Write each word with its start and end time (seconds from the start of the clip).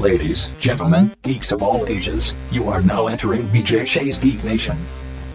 Ladies, 0.00 0.48
gentlemen, 0.58 1.12
geeks 1.20 1.52
of 1.52 1.62
all 1.62 1.86
ages, 1.86 2.32
you 2.50 2.70
are 2.70 2.80
now 2.80 3.06
entering 3.08 3.42
BJ 3.48 3.86
Shea's 3.86 4.18
Geek 4.18 4.42
Nation. 4.42 4.74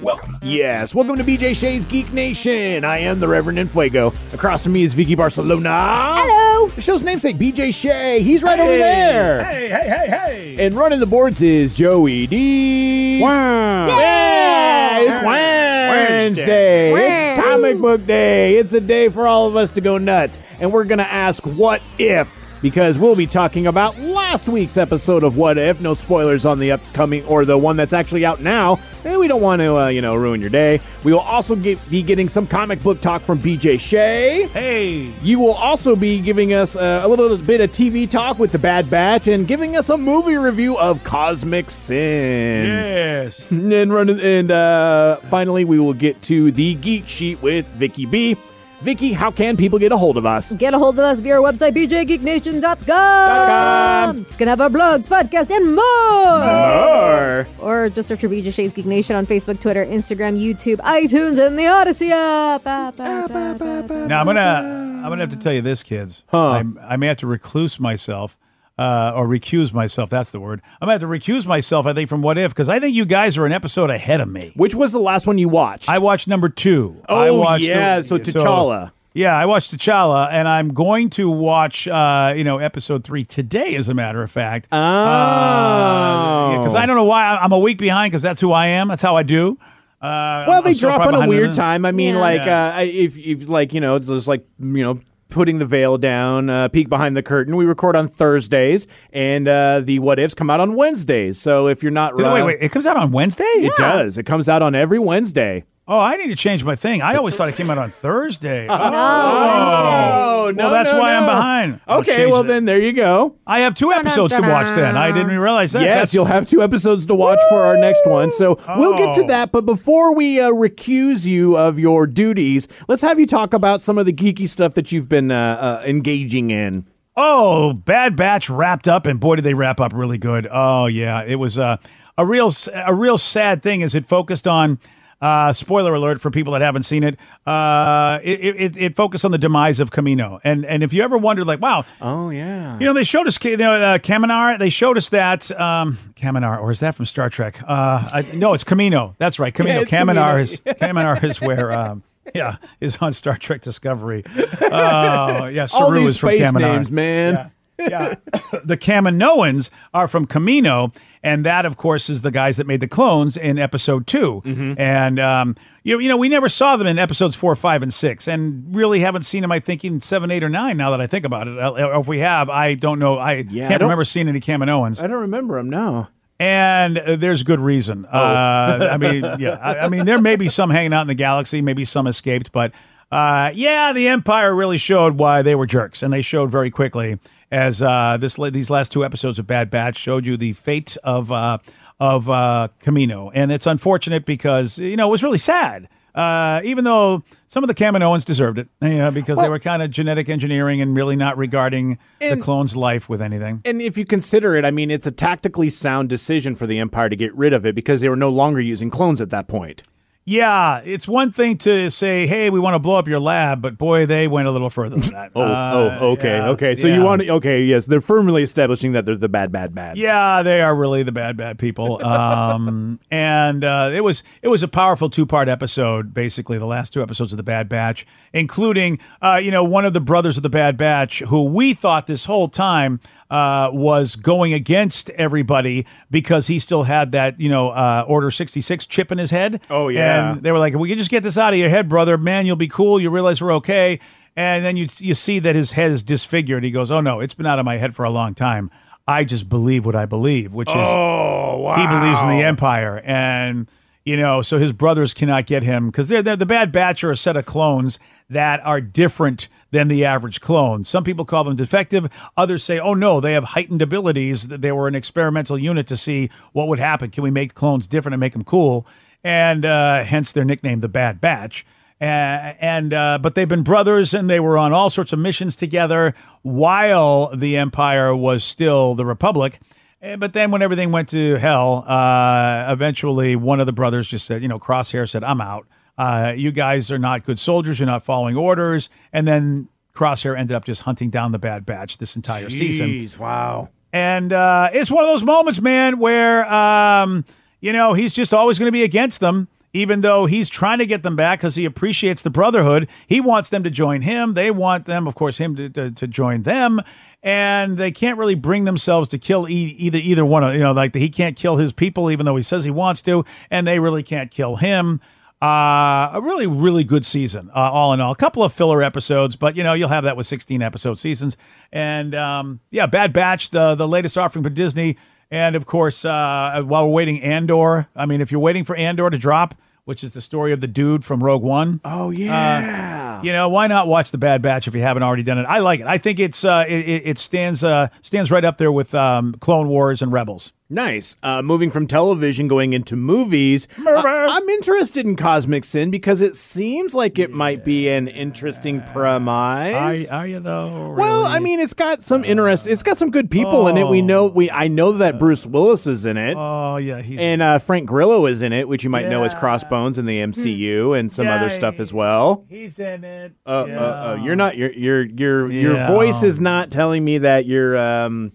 Welcome. 0.02 0.40
Yes, 0.42 0.96
welcome 0.96 1.18
to 1.18 1.24
BJ 1.24 1.56
Shea's 1.56 1.86
Geek 1.86 2.12
Nation. 2.12 2.84
I 2.84 2.98
am 2.98 3.20
the 3.20 3.28
Reverend 3.28 3.60
Infuego. 3.60 4.12
Across 4.34 4.64
from 4.64 4.74
me 4.74 4.82
is 4.82 4.96
Vicky 4.96 5.14
Barcelona. 5.14 6.16
Hello. 6.18 6.70
The 6.70 6.82
show's 6.82 7.04
namesake, 7.04 7.36
BJ 7.36 7.72
Shea. 7.72 8.24
He's 8.24 8.42
right 8.42 8.60
over 8.60 8.76
there. 8.76 9.44
Hey, 9.44 9.70
hey, 9.70 9.88
hey, 9.88 10.08
hey. 10.10 10.66
And 10.66 10.74
running 10.74 11.00
the 11.00 11.06
boards 11.06 11.44
is 11.44 11.78
Joey 11.78 12.26
D. 12.26 13.20
Yeah, 13.20 15.00
it's 15.00 15.24
Wednesday. 15.24 16.92
It's 16.92 17.44
comic 17.44 17.78
book 17.78 18.04
day. 18.08 18.58
It's 18.58 18.74
a 18.74 18.82
day 18.82 19.10
for 19.10 19.28
all 19.28 19.46
of 19.48 19.56
us 19.56 19.70
to 19.74 19.82
go 19.82 20.00
nuts. 20.00 20.40
And 20.60 20.74
we're 20.74 20.86
going 20.86 20.98
to 20.98 21.08
ask 21.08 21.46
what 21.46 21.84
if 22.00 22.36
because 22.66 22.98
we'll 22.98 23.16
be 23.16 23.28
talking 23.28 23.68
about 23.68 23.96
last 24.00 24.50
week's 24.50 24.76
episode 24.76 25.24
of 25.24 25.38
What 25.38 25.60
If. 25.60 25.82
No 25.82 25.94
spoilers 25.94 26.48
on 26.48 26.58
the 26.58 26.72
upcoming 26.72 27.24
or 27.26 27.46
the 27.46 27.56
one 27.56 27.78
that's 27.78 27.94
actually 27.94 28.26
out 28.26 28.42
now. 28.42 28.80
And 29.04 29.20
we 29.20 29.28
don't 29.28 29.44
want 29.44 29.62
to, 29.62 29.78
uh, 29.78 29.88
you 29.90 30.02
know, 30.02 30.16
ruin 30.16 30.42
your 30.42 30.50
day. 30.50 30.82
We 31.04 31.14
will 31.14 31.20
also 31.20 31.56
get, 31.56 31.78
be 31.92 32.02
getting 32.02 32.28
some 32.28 32.48
comic 32.48 32.82
book 32.82 33.02
talk 33.02 33.22
from 33.22 33.38
BJ 33.38 33.80
Shea. 33.80 34.48
Hey. 34.48 35.14
You 35.22 35.38
will 35.38 35.54
also 35.54 35.96
be 35.96 36.20
giving 36.20 36.56
us 36.56 36.76
uh, 36.76 37.02
a 37.04 37.08
little 37.08 37.38
bit 37.38 37.62
of 37.62 37.70
TV 37.70 38.10
talk 38.10 38.40
with 38.40 38.52
the 38.52 38.58
Bad 38.58 38.90
Batch 38.90 39.28
and 39.28 39.48
giving 39.48 39.78
us 39.78 39.92
a 39.92 39.98
movie 39.98 40.36
review 40.36 40.76
of 40.80 41.04
Cosmic 41.04 41.70
Sin. 41.70 42.66
Yes. 42.66 43.46
And 43.52 43.94
run 43.94 44.10
and 44.10 44.50
uh, 44.50 45.18
finally, 45.18 45.66
we 45.66 45.78
will 45.78 45.94
get 45.94 46.20
to 46.24 46.52
the 46.52 46.74
Geek 46.74 47.08
Sheet 47.08 47.44
with 47.44 47.68
Vicky 47.68 48.08
B. 48.08 48.36
Vicky, 48.82 49.14
how 49.14 49.32
can 49.32 49.58
people 49.58 49.80
get 49.80 49.92
a 49.92 49.98
hold 49.98 50.18
of 50.18 50.26
us? 50.26 50.52
Get 50.54 50.74
a 50.74 50.80
hold 50.80 50.98
of 51.00 51.06
us 51.06 51.20
via 51.20 51.40
our 51.40 51.52
website, 51.52 51.74
bjgeeknation.com. 51.76 54.18
It's 54.18 54.38
going 54.38 54.46
to 54.46 54.52
have 54.52 54.62
our 54.62 54.70
blogs, 54.70 55.08
podcast, 55.08 55.50
and 55.50 55.76
more. 55.76 57.46
Or 57.62 57.86
Or 57.86 57.90
just 57.90 58.08
search 58.10 58.22
for 58.22 58.30
BJ 58.30 58.54
Shea's 58.54 58.74
Geek 58.74 58.86
Nation 58.86 59.16
on 59.16 59.26
Facebook, 59.26 59.60
Twitter, 59.60 59.84
Instagram, 59.86 60.40
YouTube, 60.40 60.78
iTunes, 60.78 61.44
and 61.46 61.58
the 61.58 61.64
Audacy 61.64 62.12
app. 62.12 62.66
Now 62.66 64.20
I'm 64.20 64.26
gonna 64.26 65.02
I'm 65.04 65.10
gonna 65.10 65.22
have 65.22 65.30
to 65.32 65.38
tell 65.38 65.54
you 65.54 65.62
this, 65.62 65.84
kids. 65.84 66.24
Huh. 66.28 66.52
I'm, 66.52 66.80
I 66.82 66.96
may 66.98 67.08
have 67.08 67.18
to 67.18 67.28
recluse 67.28 67.80
myself. 67.80 68.38
Uh, 68.78 69.14
or 69.16 69.26
recuse 69.26 69.72
myself. 69.72 70.10
That's 70.10 70.32
the 70.32 70.40
word. 70.42 70.62
I'm 70.82 70.88
gonna 70.88 70.92
have 70.96 71.02
to 71.02 71.08
recuse 71.08 71.46
myself. 71.46 71.86
I 71.86 71.94
think 71.94 72.10
from 72.10 72.22
What 72.22 72.38
If 72.38 72.52
because 72.52 72.68
I 72.68 72.82
think 72.82 72.94
you 72.94 73.06
guys 73.06 73.38
are 73.38 73.46
an 73.46 73.54
episode 73.54 73.90
ahead 73.90 74.20
of 74.20 74.28
me. 74.28 74.52
which 74.58 74.76
was 74.76 74.92
the 74.92 75.00
last 75.00 75.26
one 75.26 75.38
you 75.38 75.48
watched? 75.48 75.88
I 75.88 76.00
watched 76.00 76.28
number 76.28 76.50
two. 76.50 77.02
I 77.08 77.30
Oh, 77.30 77.40
watched 77.40 77.64
yeah, 77.64 78.02
so 78.02 78.18
T'Challa. 78.18 78.92
yeah, 79.14 79.34
I 79.34 79.46
watched 79.46 79.72
T'Challa, 79.74 80.28
and 80.30 80.46
I'm 80.46 80.74
going 80.74 81.10
to 81.12 81.30
watch, 81.30 81.88
uh, 81.88 82.34
you 82.36 82.44
know, 82.44 82.58
episode 82.58 83.06
three 83.06 83.24
today. 83.24 83.76
As 83.76 83.88
a 83.88 83.94
matter 83.94 84.22
of 84.22 84.30
fact, 84.30 84.68
Oh. 84.74 86.58
because 86.58 86.76
I 86.76 86.86
don't 86.86 86.98
know 86.98 87.06
why 87.06 87.24
I'm 87.38 87.52
a 87.54 87.60
week 87.60 87.78
behind. 87.78 88.12
Because 88.12 88.22
that's 88.24 88.42
who 88.42 88.52
I 88.52 88.68
am. 88.68 88.88
That's 88.90 89.02
how 89.02 89.16
I 89.16 89.24
do. 89.24 89.58
Uh, 90.02 90.44
Well, 90.50 90.62
they 90.62 90.72
I'm 90.72 90.76
drop 90.76 91.02
far 91.02 91.14
on 91.14 91.24
a 91.24 91.28
weird 91.28 91.54
time. 91.54 91.86
I 91.86 91.92
mean, 91.94 92.16
Yeah. 92.16 92.22
like 92.22 92.46
Yeah. 92.46 92.76
uh, 92.78 92.82
if 92.82 93.18
if 93.18 93.48
like 93.50 93.74
you 93.74 93.80
know, 93.80 93.98
just 94.00 94.28
like 94.28 94.46
you 94.60 94.84
know. 94.84 95.00
Putting 95.30 95.60
the 95.60 95.66
veil 95.66 95.98
down, 95.98 96.50
uh, 96.50 96.68
peek 96.70 96.88
behind 96.88 97.18
the 97.18 97.24
curtain. 97.24 97.56
We 97.56 97.66
record 97.66 97.96
on 97.96 98.08
Thursdays, 98.08 98.88
and 99.12 99.48
uh, 99.48 99.82
the 99.84 100.00
what 100.00 100.18
ifs 100.20 100.34
come 100.34 100.50
out 100.50 100.60
on 100.60 100.76
Wednesdays. 100.76 101.40
So 101.42 101.68
if 101.68 101.82
you're 101.84 101.92
not, 101.92 102.16
Wait, 102.16 102.32
wait, 102.32 102.44
wait! 102.44 102.58
It 102.62 102.72
comes 102.72 102.86
out 102.86 102.96
on 102.96 103.12
Wednesday. 103.12 103.44
it 103.44 103.76
does. 103.76 104.18
It 104.18 104.24
comes 104.24 104.48
out 104.48 104.62
on 104.62 104.76
every 104.76 105.00
Wednesday. 105.00 105.66
Oh, 105.88 106.00
I 106.00 106.18
need 106.18 106.30
to 106.30 106.36
change 106.36 106.64
my 106.64 106.76
thing. 106.76 107.04
I 107.04 107.14
always 107.14 107.36
thought 107.36 107.48
it 107.48 107.56
came 107.56 107.70
out 107.70 107.78
on 107.78 107.92
Thursday. 107.92 108.68
Oh, 108.72 110.48
Oh, 110.48 110.54
well, 110.56 110.70
that's 110.72 110.92
why 110.92 111.16
I'm 111.16 111.26
behind. 111.26 111.80
I'll 111.88 112.00
Okay, 112.02 112.28
well 112.28 112.44
that. 112.44 112.48
then 112.50 112.66
there 112.66 112.80
you 112.80 112.94
go. 112.94 113.36
I 113.48 113.60
have 113.62 113.74
two 113.74 113.92
episodes 113.92 114.36
to 114.36 114.42
watch. 114.42 114.70
Then 114.76 114.96
I 114.96 115.12
didn't 115.12 115.40
realize 115.40 115.72
that. 115.72 115.82
yes, 115.82 115.88
That's- 115.96 116.14
you'll 116.14 116.26
have 116.26 116.48
two 116.48 116.62
episodes 116.62 117.06
to 117.08 117.16
watch 117.16 117.40
for 117.50 117.66
our 117.66 117.78
next 117.78 118.06
one. 118.06 118.30
So 118.32 118.60
we'll 118.78 118.96
get 118.98 119.16
to 119.16 119.24
Oh. 119.24 119.28
that. 119.28 119.52
But 119.52 119.66
before 119.66 120.14
we 120.14 120.40
uh, 120.40 120.52
recuse 120.52 121.26
you 121.26 121.58
of 121.58 121.80
your 121.80 122.06
duties, 122.06 122.68
let's 122.88 123.02
have 123.02 123.20
you 123.20 123.26
talk 123.26 123.54
about 123.54 123.82
some 123.82 123.98
of 123.98 124.06
the 124.06 124.14
geeky 124.14 124.48
stuff 124.48 124.76
that 124.76 124.92
you've 124.92 125.10
been 125.10 125.32
uh, 125.32 125.80
uh, 125.82 125.84
engaging 125.88 126.52
in. 126.52 126.86
Oh, 127.18 127.74
Bad 127.74 128.16
Batch 128.16 128.48
wrapped 128.50 128.88
up, 128.88 129.06
and 129.08 129.20
boy, 129.20 129.38
did 129.38 129.46
they 129.46 129.54
wrap 129.56 129.80
up 129.80 129.94
really 129.94 130.18
good. 130.20 130.48
Oh 130.52 130.86
yeah, 130.86 131.24
it 131.24 131.36
was 131.36 131.58
uh, 131.58 131.78
a 132.20 132.26
real 132.26 132.52
a 132.86 132.94
real 132.94 133.18
sad 133.18 133.64
thing. 133.64 133.82
As 133.82 133.96
it 133.96 134.06
focused 134.06 134.48
on. 134.48 134.80
Uh, 135.22 135.54
spoiler 135.54 135.94
alert 135.94 136.20
for 136.22 136.30
people 136.30 136.54
that 136.54 136.62
haven't 136.62 136.84
seen 136.84 137.02
it. 137.04 137.18
Uh, 137.48 138.20
it, 138.24 138.40
it 138.56 138.78
it 138.78 138.96
focused 138.96 139.24
on 139.26 139.32
the 139.32 139.38
demise 139.38 139.80
of 139.80 139.90
Kamino, 139.90 140.40
and 140.44 140.66
and 140.66 140.84
if 140.84 140.92
you 140.94 141.02
ever 141.04 141.18
wondered, 141.18 141.48
like, 141.48 141.62
wow, 141.62 141.86
Oh 142.02 142.30
yeah. 142.30 142.78
You 142.80 142.86
know, 142.86 142.94
they 142.94 143.04
showed 143.06 143.26
us 143.26 143.42
you 143.44 143.58
know, 143.58 143.74
uh, 143.74 143.98
Kaminar. 143.98 144.60
They 144.60 144.70
showed 144.70 144.98
us 144.98 145.10
that 145.10 145.50
um, 145.60 145.98
Kaminar, 146.16 146.60
or 146.60 146.72
is 146.72 146.82
that 146.82 146.96
from 146.96 147.06
Star 147.06 147.30
Trek? 147.30 147.62
Uh, 147.64 148.10
I, 148.14 148.22
no, 148.34 148.54
it's 148.54 148.64
Kamino. 148.66 149.16
That's 149.18 149.40
right, 149.40 149.54
Kamino. 149.54 149.66
Yeah, 149.76 149.84
Kaminar 149.84 150.36
Kamino. 150.36 150.42
is 150.42 150.60
Kaminar 150.66 151.24
is 151.24 151.42
where. 151.42 151.72
Um, 151.72 152.04
yeah, 152.34 152.58
is 152.82 152.98
on 153.02 153.14
Star 153.14 153.38
Trek 153.38 153.62
Discovery. 153.62 154.24
Oh, 154.62 155.46
yeah, 155.52 155.68
Saru 155.68 155.86
All 155.86 155.92
these 155.92 156.10
is 156.10 156.18
from 156.18 156.30
space 156.32 156.42
Kaminar. 156.42 156.60
names, 156.60 156.92
man. 156.92 157.34
Yeah, 157.36 157.50
the 158.64 158.78
Kaminoans 158.80 159.70
are 159.94 160.08
from 160.08 160.26
Kamino, 160.28 160.96
and 161.24 161.46
that, 161.46 161.66
of 161.66 161.78
course, 161.78 162.10
is 162.10 162.22
the 162.22 162.32
guys 162.32 162.58
that 162.58 162.68
made 162.68 162.80
the 162.80 162.88
clones 162.88 163.36
in 163.38 163.58
Episode 163.60 164.08
2 164.08 164.42
Mm-hmm. 164.46 164.74
And 164.80 165.20
um, 165.20 165.56
you 165.84 166.00
you 166.00 166.08
know, 166.10 166.18
we 166.18 166.30
never 166.30 166.48
saw 166.50 166.78
them 166.78 166.88
in 166.88 166.98
Episodes 166.98 167.36
four, 167.36 167.56
five, 167.56 167.84
and 167.84 167.94
six, 167.94 168.28
and 168.28 168.74
really 168.76 169.00
haven't 169.02 169.24
seen 169.24 169.42
them. 169.42 169.52
I 169.52 169.60
think 169.60 169.84
in 169.86 170.00
seven, 170.02 170.32
eight, 170.32 170.44
or 170.44 170.50
nine. 170.50 170.78
Now 170.78 170.92
that 170.92 171.02
I 171.02 171.08
think 171.08 171.26
about 171.26 171.48
it, 171.48 171.58
Uh, 171.60 171.72
or 171.72 172.00
if 172.02 172.08
we 172.08 172.20
have, 172.20 172.50
I 172.50 172.74
don't 172.76 172.98
know. 173.00 173.18
I 173.18 173.46
Yeah, 173.50 173.68
can't 173.68 173.80
don't- 173.82 173.88
remember 173.90 174.04
seeing 174.06 174.28
any 174.28 174.40
Kaminoans, 174.40 175.04
I 175.04 175.08
don't 175.08 175.22
remember 175.22 175.58
them. 175.58 175.70
No. 175.70 176.08
and 176.40 176.98
uh, 176.98 177.16
there's 177.18 177.44
good 177.44 177.60
reason. 177.60 178.06
Oh. 178.12 178.18
Uh, 178.20 178.90
I 178.92 178.98
mean, 178.98 179.24
yeah, 179.40 179.58
I, 179.62 179.80
I 179.86 179.90
mean, 179.90 180.06
there 180.06 180.20
may 180.22 180.36
be 180.38 180.50
some 180.50 180.70
hanging 180.70 180.94
out 180.94 181.02
in 181.02 181.08
the 181.08 181.14
galaxy, 181.16 181.62
maybe 181.62 181.86
some 181.86 182.08
escaped, 182.08 182.52
but 182.52 182.72
uh, 183.12 183.52
yeah, 183.54 183.94
the 183.94 184.08
Empire 184.08 184.54
really 184.56 184.78
showed 184.78 185.18
why 185.18 185.42
they 185.44 185.56
were 185.56 185.66
jerks, 185.68 186.02
and 186.04 186.12
they 186.12 186.22
showed 186.22 186.50
very 186.52 186.72
quickly 186.72 187.20
as 187.56 187.82
uh, 187.82 188.18
this 188.20 188.36
these 188.52 188.70
last 188.70 188.92
two 188.92 189.06
episodes 189.06 189.40
of 189.40 189.48
Bad 189.48 189.70
Batch 189.70 189.98
showed 189.98 190.26
you 190.26 190.36
the 190.36 190.54
fate 190.54 190.98
of 191.04 191.32
uh, 191.32 191.58
of 192.00 192.30
uh, 192.30 192.68
Kamino, 192.84 193.32
and 193.34 193.52
it's 193.52 193.66
unfortunate 193.66 194.26
because 194.26 194.78
you 194.78 194.98
know 194.98 195.08
it 195.08 195.12
was 195.12 195.24
really 195.24 195.38
sad. 195.38 195.88
Uh, 196.14 196.62
even 196.64 196.86
though 196.86 197.24
some 197.50 197.62
of 197.62 197.68
the 197.68 197.74
Kaminoans 197.74 198.24
deserved 198.24 198.58
it, 198.58 198.70
you 198.82 198.98
know, 198.98 199.12
because 199.12 199.38
they 199.38 199.50
were 199.50 199.60
kind 199.60 199.84
of 199.84 199.92
genetic 199.92 200.30
engineering 200.30 200.80
and 200.80 200.96
really 200.96 201.18
not 201.18 201.38
regarding 201.38 201.98
the 202.22 202.38
clone's 202.38 202.74
life 202.74 203.10
with 203.10 203.22
anything. 203.22 203.62
And 203.66 203.82
if 203.82 203.98
you 203.98 204.06
consider 204.06 204.56
it, 204.56 204.64
I 204.64 204.72
mean, 204.72 204.92
it's 204.92 205.06
a 205.06 205.12
tactically 205.12 205.70
sound 205.70 206.08
decision 206.08 206.56
for 206.56 206.68
the 206.68 206.80
Empire 206.80 207.10
to 207.10 207.18
get 207.18 207.36
rid 207.36 207.52
of 207.52 207.66
it 207.66 207.76
because 207.76 208.00
they 208.00 208.08
were 208.08 208.16
no 208.16 208.30
longer 208.30 208.62
using 208.62 208.90
clones 208.90 209.20
at 209.20 209.30
that 209.32 209.50
point. 209.50 209.84
Yeah, 210.28 210.82
it's 210.84 211.08
one 211.08 211.32
thing 211.32 211.60
to 211.60 211.92
say, 211.92 212.26
"Hey, 212.26 212.50
we 212.50 212.60
want 212.60 212.74
to 212.74 212.80
blow 212.80 212.96
up 212.96 213.08
your 213.08 213.20
lab," 213.20 213.62
but 213.62 213.78
boy, 213.78 214.08
they 214.08 214.28
went 214.28 214.48
a 214.48 214.52
little 214.52 214.72
further 214.72 214.98
than 214.98 215.12
that. 215.14 215.32
Oh, 215.36 215.42
Uh, 215.44 215.98
oh, 216.02 216.08
okay, 216.14 216.38
yeah, 216.38 216.50
okay. 216.50 216.76
So 216.76 216.88
yeah. 216.88 216.96
you 216.96 217.04
want 217.04 217.22
to, 217.22 217.30
okay, 217.34 217.62
yes, 217.62 217.86
they're 217.86 218.02
firmly 218.02 218.42
establishing 218.42 218.94
that 218.94 219.06
they're 219.06 219.16
the 219.16 219.30
bad, 219.30 219.52
bad, 219.52 219.76
bad. 219.76 219.98
Yeah, 219.98 220.42
they 220.42 220.62
are 220.62 220.76
really 220.76 221.04
the 221.04 221.12
bad, 221.12 221.38
bad 221.38 221.60
people. 221.60 222.02
Um, 222.16 223.00
and 223.12 223.64
uh, 223.64 223.92
it 223.94 224.02
was 224.04 224.24
it 224.42 224.48
was 224.48 224.64
a 224.64 224.68
powerful 224.68 225.10
two 225.10 225.26
part 225.28 225.48
episode. 225.48 226.14
Basically, 226.14 226.58
the 226.58 226.66
last 226.66 226.94
two 226.94 227.04
episodes 227.04 227.32
of 227.34 227.38
the 227.38 227.44
Bad 227.44 227.70
Batch, 227.70 228.08
including 228.34 229.00
uh, 229.22 229.36
you 229.36 229.52
know 229.52 229.64
one 229.64 229.86
of 229.86 229.94
the 229.94 230.00
brothers 230.00 230.38
of 230.38 230.44
the 230.44 230.50
Bad 230.50 230.76
Batch, 230.78 231.20
who 231.20 231.44
we 231.44 231.74
thought 231.76 232.08
this 232.08 232.26
whole 232.26 232.48
time 232.48 233.00
uh, 233.30 233.70
was 233.74 234.16
going 234.16 234.54
against 234.54 235.10
everybody 235.12 235.86
because 236.12 236.48
he 236.48 236.60
still 236.60 236.84
had 236.84 237.12
that 237.14 237.40
you 237.40 237.50
know 237.50 237.70
uh, 237.70 238.06
Order 238.08 238.32
sixty 238.32 238.62
six 238.62 238.86
chip 238.86 239.12
in 239.12 239.18
his 239.18 239.32
head. 239.32 239.62
Oh, 239.70 239.88
yeah. 239.90 240.34
and 240.34 240.44
they 240.44 240.52
were 240.52 240.60
like, 240.60 240.76
we 240.76 240.90
can 240.90 240.98
just 240.98 241.10
get 241.12 241.24
this 241.24 241.38
out 241.38 241.54
of 241.54 241.60
your 241.60 241.70
head, 241.70 241.90
brother, 241.90 242.18
man, 242.18 242.46
you'll 242.46 242.56
be 242.56 242.68
cool. 242.68 243.00
You 243.00 243.10
realize 243.10 243.42
we're 243.42 243.54
okay." 243.56 244.00
And 244.38 244.66
then 244.66 244.76
you 244.76 244.88
you 244.98 245.14
see 245.16 245.40
that 245.40 245.56
his 245.56 245.72
head 245.72 245.92
is 245.92 246.04
disfigured. 246.04 246.64
He 246.64 246.70
goes, 246.72 246.92
"Oh 246.92 247.00
no, 247.02 247.22
it's 247.22 247.34
been 247.34 247.46
out 247.46 247.58
of 247.58 247.64
my 247.66 247.78
head 247.78 247.96
for 247.96 248.04
a 248.04 248.10
long 248.10 248.34
time. 248.34 248.70
I 249.08 249.24
just 249.24 249.48
believe 249.50 249.86
what 249.86 249.96
I 249.96 250.06
believe, 250.06 250.52
which 250.54 250.68
is 250.68 250.76
Oh, 250.76 251.58
wow. 251.60 251.76
he 251.76 251.88
believes 251.88 252.22
in 252.24 252.30
the 252.30 252.44
empire 252.44 253.02
and 253.06 253.68
you 254.04 254.18
know 254.18 254.42
so 254.42 254.58
his 254.58 254.74
brothers 254.74 255.14
cannot 255.14 255.46
get 255.46 255.64
him 255.64 255.88
because 255.88 256.08
they're, 256.10 256.22
they're 256.24 256.36
the 256.36 256.46
bad 256.46 256.72
batch 256.72 257.04
are 257.04 257.12
a 257.12 257.16
set 257.18 257.38
of 257.38 257.46
clones 257.46 257.98
that 258.30 258.60
are 258.66 258.82
different 258.82 259.48
than 259.76 259.88
the 259.90 260.06
average 260.06 260.40
clone. 260.40 260.84
Some 260.86 261.04
people 261.04 261.26
call 261.26 261.44
them 261.44 261.56
defective. 261.56 262.04
Others 262.38 262.64
say 262.64 262.80
oh 262.80 262.94
no 262.94 263.20
they 263.20 263.34
have 263.34 263.44
heightened 263.56 263.82
abilities. 263.82 264.48
They 264.48 264.72
were 264.72 264.88
an 264.88 264.96
experimental 264.96 265.58
unit 265.60 265.86
to 265.88 265.98
see 265.98 266.30
what 266.54 266.68
would 266.70 266.80
happen. 266.80 267.12
Can 267.12 267.24
we 267.24 267.32
make 267.32 267.54
clones 267.54 267.88
different 267.88 268.14
and 268.14 268.20
make 268.20 268.34
them 268.34 268.44
cool? 268.44 268.88
And 269.24 269.66
uh, 269.66 270.04
hence 270.04 270.32
their 270.32 270.46
nickname 270.46 270.80
the 270.80 270.88
bad 270.90 271.20
batch. 271.20 271.66
Uh, 272.00 272.54
and 272.60 272.94
uh, 272.94 273.18
but 273.22 273.36
they've 273.36 273.48
been 273.48 273.64
brothers 273.64 274.14
and 274.14 274.30
they 274.30 274.40
were 274.40 274.58
on 274.58 274.74
all 274.74 274.90
sorts 274.90 275.14
of 275.14 275.20
missions 275.20 275.56
together 275.56 276.14
while 276.42 277.36
the 277.36 277.58
empire 277.58 278.16
was 278.16 278.44
still 278.44 278.96
the 278.96 279.06
republic. 279.06 279.60
Eh, 280.02 280.16
But 280.16 280.34
then 280.34 280.52
when 280.52 280.62
everything 280.62 280.92
went 280.92 281.10
to 281.10 281.36
hell, 281.36 281.86
uh, 281.88 282.72
eventually 282.72 283.36
one 283.36 283.60
of 283.60 283.66
the 283.66 283.74
brothers 283.74 284.08
just 284.08 284.26
said, 284.26 284.42
you 284.42 284.48
know, 284.50 284.60
Crosshair 284.60 285.10
said, 285.10 285.24
I'm 285.24 285.42
out. 285.42 285.68
Uh, 285.98 286.34
you 286.36 286.52
guys 286.52 286.92
are 286.92 287.00
not 287.00 287.24
good 287.24 287.40
soldiers. 287.40 287.80
You're 287.80 287.88
not 287.88 288.04
following 288.04 288.36
orders. 288.36 288.90
And 289.14 289.28
then 289.28 289.70
Crosshair 289.94 290.38
ended 290.38 290.56
up 290.56 290.66
just 290.66 290.82
hunting 290.82 291.10
down 291.10 291.32
the 291.32 291.40
Bad 291.40 291.66
Batch 291.66 291.98
this 291.98 292.16
entire 292.16 292.50
season. 292.50 293.10
Wow. 293.20 293.70
And 293.94 294.34
uh, 294.34 294.70
it's 294.74 294.92
one 294.92 295.04
of 295.06 295.10
those 295.10 295.24
moments, 295.24 295.62
man, 295.62 296.00
where 296.00 296.52
um, 296.52 297.24
you 297.62 297.72
know 297.72 297.94
he's 297.94 298.12
just 298.12 298.34
always 298.34 298.60
going 298.60 298.68
to 298.68 298.74
be 298.74 298.84
against 298.84 299.22
them 299.22 299.48
even 299.76 300.00
though 300.00 300.26
he's 300.26 300.48
trying 300.48 300.78
to 300.78 300.86
get 300.86 301.04
them 301.04 301.18
back 301.18 301.40
because 301.40 301.56
he 301.56 301.66
appreciates 301.66 302.22
the 302.22 302.30
brotherhood. 302.30 302.88
He 303.08 303.20
wants 303.20 303.50
them 303.50 303.62
to 303.66 303.70
join 303.70 304.04
him. 304.04 304.34
They 304.34 304.50
want 304.50 304.86
them, 304.86 305.06
of 305.06 305.16
course, 305.16 305.38
him 305.38 305.54
to, 305.58 305.70
to, 305.70 305.92
to 305.92 306.08
join 306.08 306.44
them. 306.44 306.80
And 307.22 307.78
they 307.78 307.92
can't 307.92 308.18
really 308.18 308.36
bring 308.36 308.64
themselves 308.64 309.10
to 309.10 309.18
kill 309.18 309.50
e- 309.50 309.76
either 309.78 309.98
either 309.98 310.24
one 310.24 310.46
of 310.46 310.54
you 310.54 310.62
know 310.62 310.72
like 310.72 310.96
he 310.96 311.10
can't 311.10 311.36
kill 311.36 311.58
his 311.58 311.74
people 311.74 312.10
even 312.10 312.26
though 312.26 312.38
he 312.38 312.44
says 312.44 312.64
he 312.64 312.72
wants 312.72 313.02
to, 313.02 313.26
and 313.52 313.68
they 313.68 313.80
really 313.80 314.04
can't 314.04 314.32
kill 314.32 314.56
him. 314.56 315.02
Uh, 315.42 316.10
a 316.14 316.22
really, 316.24 316.48
really 316.48 316.84
good 316.84 317.06
season, 317.06 317.52
uh, 317.54 317.60
all 317.60 317.94
in 317.94 318.00
all. 318.00 318.12
A 318.12 318.16
couple 318.16 318.42
of 318.42 318.54
filler 318.54 318.82
episodes, 318.82 319.36
but 319.36 319.56
you 319.56 319.64
know 319.64 319.74
you'll 319.74 319.90
have 319.90 320.06
that 320.06 320.16
with 320.16 320.26
16 320.28 320.62
episode 320.62 320.98
seasons. 320.98 321.36
And 321.72 322.16
um, 322.16 322.62
yeah, 322.72 322.86
Bad 322.86 323.14
Batch, 323.14 323.50
the 323.50 323.76
the 323.76 323.88
latest 323.88 324.18
offering 324.18 324.44
for 324.44 324.50
Disney, 324.50 324.98
and 325.30 325.56
of 325.56 325.66
course, 325.66 326.06
uh, 326.06 326.64
while 326.66 326.88
we're 326.88 326.94
waiting, 326.94 327.22
Andor. 327.22 327.88
I 327.96 328.06
mean, 328.06 328.22
if 328.22 328.32
you're 328.32 328.42
waiting 328.42 328.64
for 328.64 328.76
Andor 328.76 329.10
to 329.10 329.18
drop, 329.18 329.56
which 329.86 330.04
is 330.04 330.14
the 330.14 330.22
story 330.22 330.52
of 330.52 330.62
the 330.62 330.68
dude 330.68 331.04
from 331.04 331.24
Rogue 331.24 331.44
One. 331.44 331.80
Oh 331.86 332.10
yeah. 332.10 333.22
You 333.22 333.32
know, 333.32 333.50
why 333.50 333.68
not 333.68 333.88
watch 333.88 334.12
the 334.12 334.18
Bad 334.18 334.42
Batch 334.42 334.68
if 334.68 334.76
you 334.76 334.82
haven't 334.82 335.04
already 335.04 335.24
done 335.24 335.38
it? 335.38 335.44
I 335.44 335.60
like 335.60 335.80
it. 335.80 335.88
I 335.88 335.98
think 335.98 336.20
it's 336.20 336.44
uh, 336.44 336.66
it, 336.68 337.04
it 337.06 337.18
stands 337.18 337.64
uh, 337.64 337.88
stands 338.02 338.32
right 338.32 338.44
up 338.44 338.58
there 338.58 338.72
with 338.72 338.94
um, 338.94 339.36
Clone 339.40 339.68
Wars 339.68 340.02
and 340.02 340.12
Rebels. 340.12 340.52
Nice. 340.68 341.16
Uh, 341.22 341.44
moving 341.44 341.70
from 341.70 341.86
television 341.86 342.48
going 342.48 342.74
into 342.74 342.96
movies. 342.96 343.68
Uh, 343.86 343.92
I'm 343.96 344.50
interested 344.50 345.06
in 345.06 345.16
Cosmic 345.16 345.64
Sin 345.64 345.92
because 345.92 346.22
it 346.22 346.36
seems 346.36 346.96
like 346.96 347.20
it 347.20 347.30
might 347.32 347.64
be 347.64 347.88
an 347.88 348.08
interesting 348.08 348.82
premise. 348.82 350.10
Are, 350.10 350.22
are 350.22 350.28
you 350.28 350.40
though? 350.40 350.92
well, 350.98 351.28
I 351.28 351.38
mean, 351.40 351.60
it's 351.60 351.74
got 351.76 352.04
some 352.04 352.26
interest. 352.26 352.66
It's 352.66 352.82
got 352.82 352.98
some 352.98 353.12
good 353.12 353.30
people 353.30 353.68
in 353.68 353.78
it. 353.78 353.88
We 353.88 354.02
know 354.02 354.26
we. 354.26 354.50
I 354.50 354.68
know 354.68 354.94
that 354.94 355.20
Bruce 355.20 355.46
Willis 355.46 355.86
is 355.86 356.08
in 356.08 356.18
it. 356.18 356.36
oh 356.36 356.78
yeah, 356.78 357.02
he's 357.02 357.20
and 357.20 357.44
uh, 357.44 357.60
Frank 357.60 357.88
Grillo 357.88 358.26
is 358.26 358.42
in 358.42 358.52
it, 358.52 358.68
which 358.68 358.84
you 358.84 358.90
might 358.90 359.08
know 359.08 359.24
as 359.24 359.36
Crossbones 359.36 360.00
in 360.00 360.08
the 360.08 360.18
MCU 360.20 360.98
and 361.00 361.12
some 361.12 361.28
Yeah, 361.28 361.36
other 361.36 361.52
stuff 361.52 361.80
as 361.80 361.94
well. 361.94 362.44
He's 362.50 362.80
in 362.80 363.04
it. 363.04 363.34
Uh, 363.46 363.50
uh, 363.50 363.66
Yeah. 363.68 363.80
uh, 363.80 364.16
you're 364.16 364.36
not. 364.36 364.58
Your 364.58 364.72
your 364.72 365.04
your 365.04 365.52
your 365.52 365.88
voice 365.88 366.24
is 366.24 366.40
not 366.40 366.72
telling 366.72 367.06
me 367.06 367.20
that 367.20 367.46
you're 367.46 367.78
um, 367.78 368.32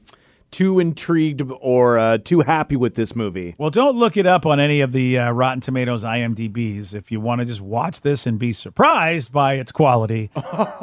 too 0.51 0.79
intrigued 0.81 1.43
or 1.61 1.99
uh, 1.99 2.19
too 2.19 2.41
happy 2.41 2.77
with 2.77 2.95
this 2.95 3.15
movie. 3.15 3.55
Well, 3.59 3.71
don't 3.71 3.97
look 3.97 4.17
it 4.17 4.27
up 4.27 4.45
on 4.47 4.59
any 4.61 4.81
of 4.81 4.93
the 4.93 5.19
uh, 5.19 5.31
Rotten 5.33 5.61
Tomatoes 5.61 6.03
IMDb's. 6.05 6.93
If 6.95 7.13
you 7.13 7.21
want 7.21 7.41
to 7.41 7.45
just 7.45 7.61
watch 7.61 8.01
this 8.01 8.27
and 8.27 8.39
be 8.39 8.53
surprised 8.53 9.33
by 9.33 9.55
its 9.55 9.73
quality, 9.73 10.31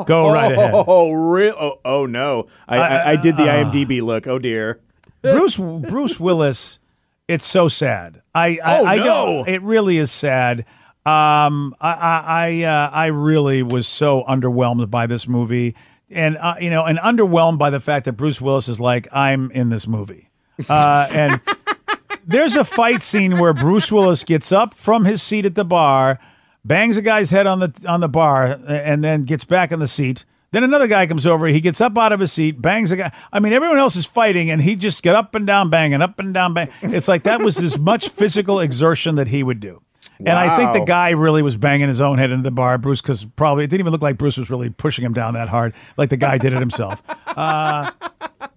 go 0.06 0.30
right 0.32 0.52
ahead. 0.54 0.74
Oh, 0.88 1.12
real? 1.12 1.56
Oh, 1.60 1.80
oh 1.84 2.06
no! 2.06 2.48
I, 2.68 2.78
I, 2.78 3.12
I 3.12 3.16
did 3.18 3.36
the 3.38 3.44
IMDb 3.44 4.02
look. 4.02 4.26
Oh 4.28 4.40
dear. 4.40 4.80
Bruce 5.22 5.58
Bruce 5.58 6.20
Willis, 6.20 6.80
it's 7.28 7.46
so 7.46 7.68
sad. 7.68 8.22
I 8.34 8.60
I, 8.64 8.80
Oh, 8.80 8.86
I 8.86 8.96
no. 8.98 9.44
it 9.46 9.62
really 9.62 9.98
is 9.98 10.12
sad. 10.12 10.60
Um, 11.06 11.74
I 11.82 11.92
I 11.94 12.24
I, 12.28 12.64
uh, 12.64 12.90
I 12.92 13.06
really 13.08 13.64
was 13.64 13.88
so 13.88 14.24
underwhelmed 14.28 14.90
by 14.90 15.08
this 15.08 15.28
movie, 15.28 15.76
and 16.10 16.38
uh, 16.38 16.56
you 16.60 16.70
know, 16.70 16.86
and 16.86 16.98
underwhelmed 17.00 17.58
by 17.58 17.70
the 17.70 17.80
fact 17.80 18.06
that 18.06 18.14
Bruce 18.14 18.42
Willis 18.42 18.68
is 18.68 18.80
like, 18.80 19.08
I'm 19.12 19.52
in 19.52 19.70
this 19.70 19.88
movie, 19.88 20.30
uh, 20.70 21.08
and 21.12 21.42
there's 22.26 22.56
a 22.56 22.64
fight 22.64 23.02
scene 23.02 23.40
where 23.40 23.54
Bruce 23.54 23.92
Willis 23.92 24.24
gets 24.24 24.52
up 24.52 24.74
from 24.74 25.06
his 25.06 25.22
seat 25.22 25.46
at 25.46 25.56
the 25.56 25.66
bar, 25.66 26.20
bangs 26.64 26.98
a 26.98 27.02
guy's 27.02 27.30
head 27.30 27.48
on 27.48 27.60
the 27.60 27.86
on 27.88 28.00
the 28.00 28.10
bar, 28.10 28.60
and 28.68 29.04
then 29.04 29.24
gets 29.24 29.46
back 29.46 29.72
in 29.72 29.80
the 29.80 29.88
seat. 29.88 30.26
Then 30.52 30.64
another 30.64 30.88
guy 30.88 31.06
comes 31.08 31.28
over. 31.28 31.48
He 31.48 31.60
gets 31.60 31.82
up 31.82 31.98
out 31.98 32.14
of 32.14 32.22
his 32.22 32.32
seat, 32.32 32.62
bangs 32.62 32.92
a 32.94 32.96
guy. 32.96 33.12
I 33.34 33.40
mean, 33.40 33.52
everyone 33.52 33.80
else 33.80 33.98
is 33.98 34.06
fighting, 34.06 34.50
and 34.50 34.62
he 34.62 34.76
just 34.76 35.04
get 35.04 35.14
up 35.14 35.36
and 35.36 35.46
down, 35.46 35.70
banging 35.70 36.02
up 36.02 36.20
and 36.20 36.34
down, 36.34 36.54
bang. 36.54 36.70
It's 36.82 37.10
like 37.10 37.24
that 37.24 37.42
was 37.42 37.62
as 37.62 37.78
much 37.78 38.10
physical 38.10 38.62
exertion 38.62 39.16
that 39.16 39.28
he 39.28 39.44
would 39.44 39.60
do. 39.60 39.82
And 40.20 40.30
I 40.30 40.56
think 40.56 40.74
the 40.74 40.84
guy 40.86 41.12
really 41.12 41.42
was 41.42 41.58
banging 41.58 41.88
his 41.88 42.02
own 42.02 42.18
head 42.18 42.32
into 42.32 42.44
the 42.44 42.52
bar, 42.52 42.78
Bruce, 42.78 43.02
because 43.02 43.24
probably 43.24 43.64
it 43.64 43.68
didn't 43.68 43.82
even 43.82 43.92
look 43.92 44.02
like 44.02 44.18
Bruce 44.18 44.38
was 44.38 44.50
really 44.50 44.70
pushing 44.70 45.06
him 45.06 45.14
down 45.14 45.36
that 45.36 45.50
hard, 45.50 45.74
like 45.96 46.10
the 46.10 46.18
guy 46.18 46.38
did 46.38 46.54
it 46.54 46.60
himself. 46.60 47.02
Uh, 47.38 47.92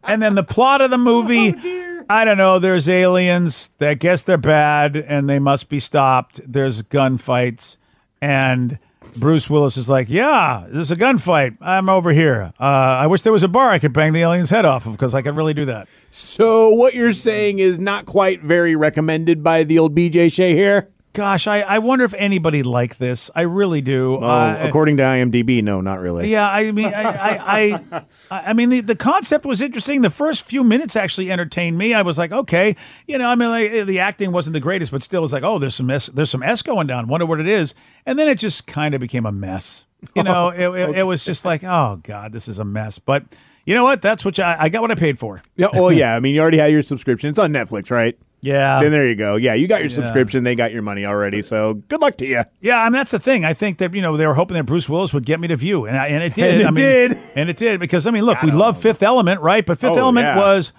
and 0.05 0.23
then 0.23 0.35
the 0.35 0.43
plot 0.43 0.81
of 0.81 0.89
the 0.89 0.97
movie, 0.97 1.55
I 2.09 2.25
don't 2.25 2.39
know. 2.39 2.59
There's 2.59 2.89
aliens. 2.89 3.71
I 3.79 3.93
guess 3.93 4.23
they're 4.23 4.39
bad 4.39 4.97
and 4.97 5.29
they 5.29 5.39
must 5.39 5.69
be 5.69 5.79
stopped. 5.79 6.41
There's 6.51 6.83
gunfights, 6.83 7.77
and 8.23 8.79
Bruce 9.17 9.51
Willis 9.51 9.77
is 9.77 9.89
like, 9.89 10.09
"Yeah, 10.09 10.65
there's 10.69 10.91
a 10.91 10.97
gunfight. 10.97 11.59
I'm 11.61 11.89
over 11.89 12.11
here. 12.13 12.53
Uh, 12.59 12.65
I 12.65 13.07
wish 13.07 13.23
there 13.23 13.33
was 13.33 13.43
a 13.43 13.49
bar 13.49 13.71
I 13.71 13.79
could 13.79 13.93
bang 13.93 14.13
the 14.13 14.23
alien's 14.23 14.51
head 14.51 14.65
off 14.65 14.87
of 14.87 14.93
because 14.93 15.15
I 15.15 15.23
could 15.23 15.37
really 15.37 15.55
do 15.55 15.67
that." 15.67 15.89
So 16.11 16.71
what 16.71 16.95
you're 16.95 17.13
saying 17.13 17.59
is 17.59 17.79
not 17.79 18.07
quite 18.07 18.41
very 18.41 18.75
recommended 18.75 19.43
by 19.43 19.65
the 19.65 19.79
old 19.79 19.95
BJ 19.95 20.33
Shea 20.33 20.55
here. 20.55 20.89
Gosh, 21.13 21.49
I, 21.49 21.61
I 21.63 21.79
wonder 21.81 22.05
if 22.05 22.15
anybody 22.15 22.63
liked 22.63 23.01
this. 23.01 23.31
I 23.35 23.41
really 23.43 23.81
do. 23.81 24.19
Oh, 24.19 24.25
Uh, 24.25 24.59
according 24.63 24.97
to 24.99 25.03
IMDb, 25.03 25.61
no, 25.61 25.81
not 25.81 25.99
really. 25.99 26.31
Yeah, 26.31 26.49
I 26.49 26.71
mean, 26.71 26.87
I, 26.87 27.03
I, 27.03 27.81
I, 28.31 28.41
I 28.51 28.53
mean, 28.53 28.69
the, 28.69 28.81
the 28.81 28.95
concept 28.95 29.45
was 29.45 29.61
interesting. 29.61 30.03
The 30.03 30.11
first 30.11 30.47
few 30.47 30.63
minutes 30.63 30.95
actually 30.95 31.29
entertained 31.33 31.77
me. 31.77 31.95
I 31.95 32.03
was 32.03 32.17
like, 32.17 32.31
okay, 32.31 32.77
you 33.09 33.19
know, 33.19 33.29
I 33.29 33.35
mean, 33.35 33.49
like, 33.49 33.87
the 33.87 33.99
acting 33.99 34.31
wasn't 34.31 34.55
the 34.55 34.61
greatest, 34.61 34.93
but 34.93 35.03
still 35.03 35.21
was 35.21 35.33
like, 35.33 35.43
oh, 35.43 35.59
there's 35.59 35.75
some 35.75 35.91
S, 35.91 36.07
there's 36.07 36.31
some 36.31 36.45
S 36.45 36.63
going 36.63 36.87
down. 36.87 37.09
Wonder 37.09 37.27
what 37.27 37.41
it 37.41 37.49
is. 37.49 37.75
And 38.07 38.17
then 38.17 38.29
it 38.29 38.39
just 38.39 38.69
kind 38.69 38.95
of 38.95 39.01
became 39.01 39.27
a 39.27 39.33
mess. 39.33 39.87
You 40.15 40.23
know, 40.23 40.49
it, 40.55 40.69
it, 40.69 40.99
it 40.99 41.03
was 41.03 41.25
just 41.25 41.45
like, 41.45 41.65
oh 41.65 42.01
god, 42.05 42.33
this 42.33 42.47
is 42.47 42.59
a 42.61 42.65
mess. 42.65 43.01
But 43.01 43.25
you 43.67 43.75
know 43.75 43.85
what? 43.85 44.01
That's 44.01 44.25
what 44.25 44.39
I, 44.39 44.57
I 44.61 44.69
got 44.69 44.81
what 44.81 44.91
I 44.91 44.95
paid 44.95 45.19
for. 45.19 45.43
Yeah, 45.57 45.69
well, 45.75 45.91
yeah. 45.93 46.15
I 46.15 46.21
mean, 46.21 46.35
you 46.37 46.41
already 46.41 46.59
had 46.59 46.71
your 46.71 46.83
subscription. 46.83 47.31
It's 47.31 47.39
on 47.39 47.53
Netflix, 47.53 47.91
right? 47.91 48.17
Yeah, 48.43 48.81
then 48.83 48.91
there 48.91 49.09
you 49.09 49.17
go. 49.17 49.37
Yeah, 49.37 49.55
you 49.55 49.69
got 49.69 49.81
your 49.81 49.91
subscription. 49.91 50.45
They 50.45 50.55
got 50.55 50.73
your 50.73 50.83
money 50.83 51.05
already. 51.05 51.43
So 51.43 51.75
good 51.75 52.01
luck 52.01 52.17
to 52.19 52.27
you. 52.27 52.43
Yeah, 52.61 52.79
I 52.81 52.85
mean 52.85 52.95
that's 52.95 53.11
the 53.11 53.19
thing. 53.19 53.45
I 53.45 53.53
think 53.55 53.79
that 53.79 53.93
you 53.95 54.01
know 54.03 54.17
they 54.17 54.27
were 54.27 54.35
hoping 54.35 54.57
that 54.57 54.65
Bruce 54.65 54.89
Willis 54.89 55.13
would 55.13 55.27
get 55.27 55.41
me 55.41 55.49
to 55.49 55.57
view, 55.57 55.85
and 55.87 55.97
I, 55.97 56.07
and 56.09 56.23
it 56.23 56.35
did. 56.35 56.55
And 56.55 56.61
it 56.63 56.67
I 56.67 56.71
mean, 56.71 56.75
did. 56.75 57.19
and 57.35 57.51
it 57.51 57.57
did 57.57 57.81
because 57.81 58.07
I 58.07 58.11
mean, 58.11 58.25
look, 58.25 58.41
we 58.43 58.51
love 58.51 58.81
Fifth 58.81 59.03
Element, 59.03 59.41
right? 59.43 59.65
But 59.65 59.79
Fifth 59.79 59.97
Oh, 59.97 59.99
Element 60.01 60.25
yeah. 60.25 60.37
was 60.37 60.73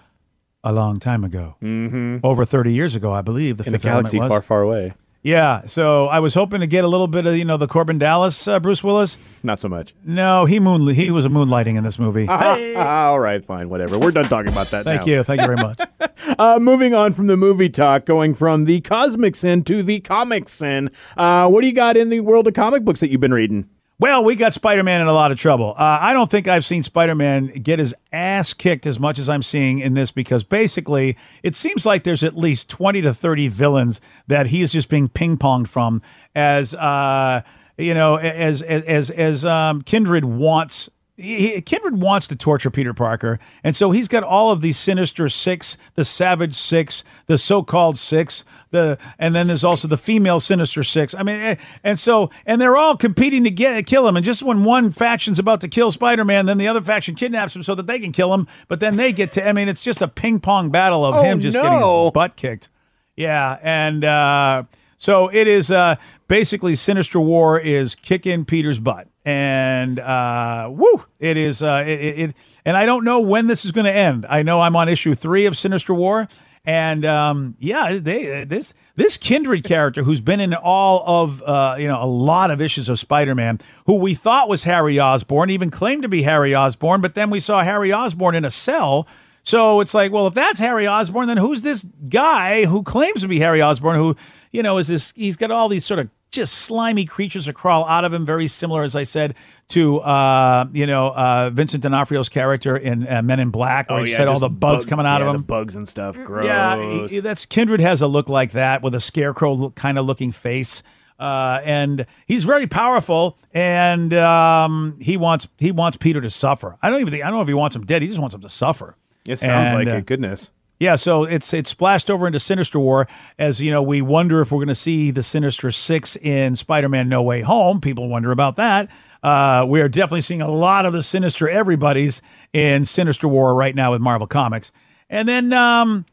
a 0.64 0.72
long 0.74 1.00
time 1.00 1.24
ago, 1.24 1.56
mm-hmm. 1.62 2.18
over 2.24 2.46
thirty 2.46 2.74
years 2.74 2.96
ago, 2.96 3.12
I 3.14 3.22
believe. 3.22 3.58
The 3.58 3.64
In 3.66 3.76
a 3.76 3.78
Fifth 3.80 3.86
Element 3.86 4.12
galaxy 4.12 4.20
was. 4.20 4.30
far, 4.30 4.42
far 4.42 4.62
away. 4.62 4.94
Yeah, 5.24 5.68
so 5.68 6.08
I 6.08 6.20
was 6.20 6.34
hoping 6.34 6.62
to 6.62 6.68
get 6.68 6.84
a 6.84 6.88
little 6.88 7.08
bit 7.08 7.28
of 7.28 7.36
you 7.38 7.46
know 7.46 7.58
the 7.58 7.68
Korben 7.68 8.00
Dallas 8.00 8.48
uh, 8.48 8.60
Bruce 8.60 8.84
Willis. 8.84 9.20
Not 9.44 9.60
so 9.60 9.70
much. 9.70 9.94
No, 10.04 10.46
he 10.46 10.60
moon 10.60 10.88
he 10.88 11.12
was 11.12 11.26
a 11.26 11.30
moonlighting 11.30 11.76
in 11.76 11.84
this 11.84 12.00
movie. 12.00 12.28
All 12.28 13.20
right, 13.20 13.46
fine, 13.46 13.70
whatever. 13.70 14.00
We're 14.00 14.12
done 14.12 14.26
talking 14.26 14.52
about 14.52 14.68
that. 14.72 14.84
Thank 14.84 15.02
now. 15.02 15.14
you, 15.14 15.24
thank 15.24 15.42
you 15.42 15.48
very 15.48 15.58
much. 15.58 15.80
Uh, 16.38 16.60
moving 16.60 16.94
on 16.94 17.14
from 17.14 17.28
the 17.28 17.36
movie 17.36 17.70
talk, 17.70 18.06
going 18.06 18.34
from 18.34 18.66
the 18.66 18.80
cosmic 18.82 19.36
sin 19.36 19.64
to 19.64 19.82
the 19.82 20.00
comic 20.00 20.48
sin. 20.48 20.90
Uh, 21.18 21.48
what 21.50 21.62
do 21.62 21.68
you 21.68 21.74
got 21.74 21.98
in 21.98 22.10
the 22.10 22.20
world 22.20 22.48
of 22.48 22.54
comic 22.54 22.86
books 22.86 23.00
that 23.00 23.10
you've 23.10 23.20
been 23.20 23.34
reading? 23.34 23.68
Well, 24.02 24.24
we 24.24 24.36
got 24.36 24.56
Spider 24.56 24.82
Man 24.82 25.00
in 25.00 25.06
a 25.06 25.14
lot 25.14 25.32
of 25.32 25.38
trouble. 25.38 25.76
Uh, 25.78 26.00
I 26.02 26.14
don't 26.14 26.30
think 26.30 26.48
I've 26.48 26.66
seen 26.66 26.82
Spider 26.82 27.14
Man 27.14 27.50
get 27.50 27.78
his 27.78 27.94
ass 28.12 28.52
kicked 28.52 28.88
as 28.88 29.00
much 29.00 29.20
as 29.20 29.30
I'm 29.30 29.44
seeing 29.44 29.78
in 29.78 29.94
this 29.94 30.10
because 30.10 30.44
basically 30.44 31.16
it 31.44 31.54
seems 31.54 31.86
like 31.86 32.04
there's 32.04 32.24
at 32.24 32.36
least 32.36 32.68
20 32.68 33.04
to 33.04 33.14
30 33.14 33.50
villains 33.50 34.02
that 34.26 34.48
he 34.48 34.64
is 34.64 34.72
just 34.72 34.90
being 34.90 35.08
ping 35.08 35.38
ponged 35.38 35.68
from 35.68 36.02
as, 36.34 36.74
uh, 36.74 37.44
you 37.78 37.94
know, 37.94 38.16
as, 38.16 38.64
as, 38.64 38.82
as, 38.86 39.10
as 39.12 39.46
um, 39.46 39.84
Kindred 39.84 40.26
wants. 40.26 40.90
He, 41.22 41.62
Kindred 41.62 42.02
wants 42.02 42.28
to 42.28 42.36
torture 42.36 42.70
Peter 42.70 42.94
Parker, 42.94 43.40
and 43.64 43.76
so 43.76 43.92
he's 43.92 44.08
got 44.08 44.24
all 44.24 44.52
of 44.52 44.62
these 44.62 44.78
Sinister 44.78 45.30
Six, 45.30 45.78
the 45.96 46.04
Savage 46.04 46.56
Six, 46.56 47.04
the 47.28 47.38
so-called 47.38 47.98
Six, 47.98 48.44
the 48.72 48.98
and 49.20 49.36
then 49.36 49.48
there's 49.48 49.64
also 49.64 49.88
the 49.88 49.98
female 49.98 50.40
Sinister 50.40 50.84
Six. 50.84 51.14
I 51.14 51.24
mean, 51.24 51.40
eh, 51.40 51.56
and 51.84 52.00
so 52.00 52.30
and 52.46 52.60
they're 52.60 52.78
all 52.78 52.98
competing 52.98 53.44
to 53.44 53.52
get 53.52 53.86
kill 53.86 54.08
him. 54.08 54.16
And 54.18 54.26
just 54.26 54.44
when 54.44 54.64
one 54.64 54.92
faction's 54.92 55.40
about 55.40 55.62
to 55.62 55.68
kill 55.68 55.92
Spider-Man, 55.92 56.46
then 56.46 56.58
the 56.58 56.68
other 56.68 56.82
faction 56.82 57.16
kidnaps 57.16 57.56
him 57.56 57.64
so 57.64 57.76
that 57.76 57.88
they 57.88 58.00
can 58.00 58.12
kill 58.12 58.34
him. 58.34 58.48
But 58.68 58.80
then 58.80 58.98
they 58.98 59.12
get 59.14 59.32
to. 59.34 59.48
I 59.48 59.54
mean, 59.54 59.70
it's 59.70 59.84
just 59.84 60.02
a 60.02 60.08
ping 60.08 60.40
pong 60.40 60.70
battle 60.70 61.06
of 61.06 61.16
Oh, 61.16 61.22
him 61.22 61.42
just 61.42 61.56
getting 61.58 61.80
his 61.80 62.12
butt 62.12 62.36
kicked. 62.36 62.70
Yeah, 63.16 63.60
and 63.62 64.04
uh, 64.04 64.64
so 64.98 65.28
it 65.28 65.48
is 65.48 65.70
uh, 65.70 65.98
basically 66.28 66.76
Sinister 66.76 67.20
War 67.20 67.60
is 67.60 67.94
kicking 67.94 68.46
Peter's 68.46 68.80
butt, 68.80 69.08
and 69.26 70.00
uh, 70.00 70.70
woo, 70.72 71.06
it 71.20 71.38
is 71.38 71.62
uh, 71.62 71.84
it, 71.86 72.00
it, 72.00 72.20
it. 72.20 72.36
And 72.66 72.76
I 72.76 72.86
don't 72.86 73.04
know 73.04 73.20
when 73.20 73.48
this 73.48 73.66
is 73.66 73.72
going 73.72 73.86
to 73.86 73.92
end. 73.92 74.26
I 74.30 74.44
know 74.44 74.62
I'm 74.62 74.76
on 74.76 74.90
issue 74.90 75.14
three 75.16 75.46
of 75.46 75.58
Sinister 75.58 75.94
War, 75.94 76.28
and 76.66 77.06
um, 77.06 77.56
yeah, 77.60 78.00
they 78.02 78.46
this 78.46 78.74
this 78.96 79.18
Kindred 79.18 79.64
character 79.64 80.04
who's 80.04 80.22
been 80.22 80.40
in 80.40 80.54
all 80.54 81.04
of 81.06 81.42
uh, 81.44 81.76
you 81.80 81.88
know 81.88 82.02
a 82.02 82.06
lot 82.06 82.52
of 82.52 82.62
issues 82.62 82.90
of 82.90 83.00
Spider-Man, 83.00 83.60
who 83.86 83.96
we 83.96 84.14
thought 84.14 84.50
was 84.50 84.64
Harry 84.64 85.00
Osborn, 85.00 85.50
even 85.50 85.70
claimed 85.70 86.04
to 86.04 86.10
be 86.10 86.24
Harry 86.24 86.56
Osborn, 86.56 87.02
but 87.02 87.14
then 87.14 87.30
we 87.30 87.40
saw 87.40 87.64
Harry 87.64 87.92
Osborn 87.92 88.36
in 88.36 88.46
a 88.46 88.52
cell. 88.52 89.08
So 89.44 89.82
it's 89.82 89.96
like, 89.96 90.12
well, 90.12 90.28
if 90.28 90.36
that's 90.36 90.60
Harry 90.60 90.86
Osborn, 90.86 91.28
then 91.28 91.38
who's 91.38 91.64
this 91.64 91.84
guy 92.10 92.66
who 92.66 92.84
claims 92.84 93.22
to 93.22 93.28
be 93.28 93.40
Harry 93.40 93.60
Osborn? 93.60 93.96
Who, 93.98 94.16
you 94.52 94.62
know, 94.62 94.78
is 94.78 94.88
this? 94.88 95.14
He's 95.16 95.36
got 95.36 95.50
all 95.50 95.68
these 95.68 95.84
sort 95.84 96.00
of 96.00 96.10
just 96.32 96.54
slimy 96.54 97.06
creatures 97.06 97.46
that 97.46 97.54
crawl 97.54 97.86
out 97.88 98.06
of 98.06 98.14
him. 98.14 98.26
Very 98.26 98.48
similar, 98.48 98.84
as 98.84 98.96
I 98.96 99.04
said, 99.04 99.36
to 99.70 100.00
uh, 100.00 100.66
you 100.74 100.88
know 100.88 101.10
uh, 101.10 101.50
Vincent 101.52 101.84
D'Onofrio's 101.84 102.30
character 102.30 102.76
in 102.78 103.08
uh, 103.08 103.22
Men 103.22 103.40
in 103.40 103.50
Black, 103.52 103.90
where 103.90 104.06
he 104.06 104.12
said 104.14 104.28
all 104.28 104.40
the 104.40 104.50
bugs 104.50 104.86
bug- 104.86 104.90
coming 104.90 105.06
out 105.06 105.22
yeah, 105.22 105.28
of 105.28 105.34
the 105.34 105.40
him. 105.40 105.44
bugs 105.46 105.76
and 105.76 105.88
stuff. 105.88 106.18
Gross. 106.24 106.46
Yeah, 106.46 107.08
he- 107.08 107.20
that's 107.20 107.46
Kindred 107.46 107.82
has 107.82 108.02
a 108.02 108.08
look 108.08 108.30
like 108.30 108.52
that 108.54 108.82
with 108.82 108.96
a 108.96 109.00
scarecrow 109.00 109.70
kind 109.72 109.98
of 110.00 110.06
looking 110.06 110.32
face. 110.32 110.82
Uh, 111.20 111.62
and 111.64 112.08
he's 112.26 112.44
very 112.46 112.66
powerful, 112.66 113.38
and 113.54 114.12
um, 114.14 114.98
he 115.00 115.18
wants 115.18 115.48
he 115.60 115.72
wants 115.72 115.96
Peter 115.98 116.20
to 116.20 116.30
suffer. 116.32 116.78
I 116.82 116.90
don't 116.90 117.00
even 117.02 117.12
think 117.12 117.24
I 117.24 117.28
don't 117.28 117.36
know 117.38 117.42
if 117.44 117.48
he 117.48 117.54
wants 117.54 117.76
him 117.76 117.86
dead. 117.86 118.02
He 118.02 118.08
just 118.08 118.20
wants 118.20 118.34
him 118.34 118.42
to 118.42 118.50
suffer. 118.50 118.96
it 119.28 119.38
sounds 119.38 119.72
And, 119.72 119.80
like 119.86 119.88
uh, 119.94 119.98
it. 119.98 120.06
Goodness. 120.08 120.50
Yeah, 120.82 120.96
so 120.96 121.26
it's 121.26 121.54
it's 121.54 121.70
splashed 121.70 122.10
over 122.10 122.26
into 122.26 122.40
Sinister 122.40 122.80
War 122.80 123.08
as 123.38 123.62
you 123.62 123.70
know 123.70 123.84
we 123.84 124.02
wonder 124.02 124.42
if 124.42 124.52
we're 124.52 124.58
going 124.58 124.68
to 124.70 124.74
see 124.74 125.12
the 125.12 125.22
Sinister 125.22 125.70
Six 125.70 126.16
in 126.16 126.56
Spider-Man: 126.56 127.08
No 127.08 127.22
Way 127.22 127.42
Home. 127.42 127.80
People 127.80 128.10
wonder 128.10 128.32
about 128.32 128.56
that. 128.56 128.90
Uh, 129.22 129.64
we 129.70 129.80
are 129.82 129.88
definitely 129.88 130.22
seeing 130.22 130.42
a 130.42 130.50
lot 130.50 130.88
of 130.88 130.92
the 130.92 131.04
Sinister 131.04 131.48
everybody's 131.48 132.24
in 132.52 132.84
Sinister 132.84 133.28
War 133.28 133.54
right 133.54 133.76
now 133.76 133.92
with 133.92 134.02
Marvel 134.02 134.26
Comics, 134.26 134.72
and 135.08 135.30
then 135.30 135.54
um, 135.54 136.04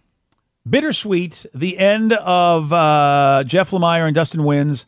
bittersweet 0.68 1.46
the 1.54 1.78
end 1.78 2.12
of 2.12 2.70
uh, 2.70 3.44
Jeff 3.46 3.70
Lemire 3.70 4.04
and 4.04 4.14
Dustin 4.14 4.42
Nguyen's 4.42 4.84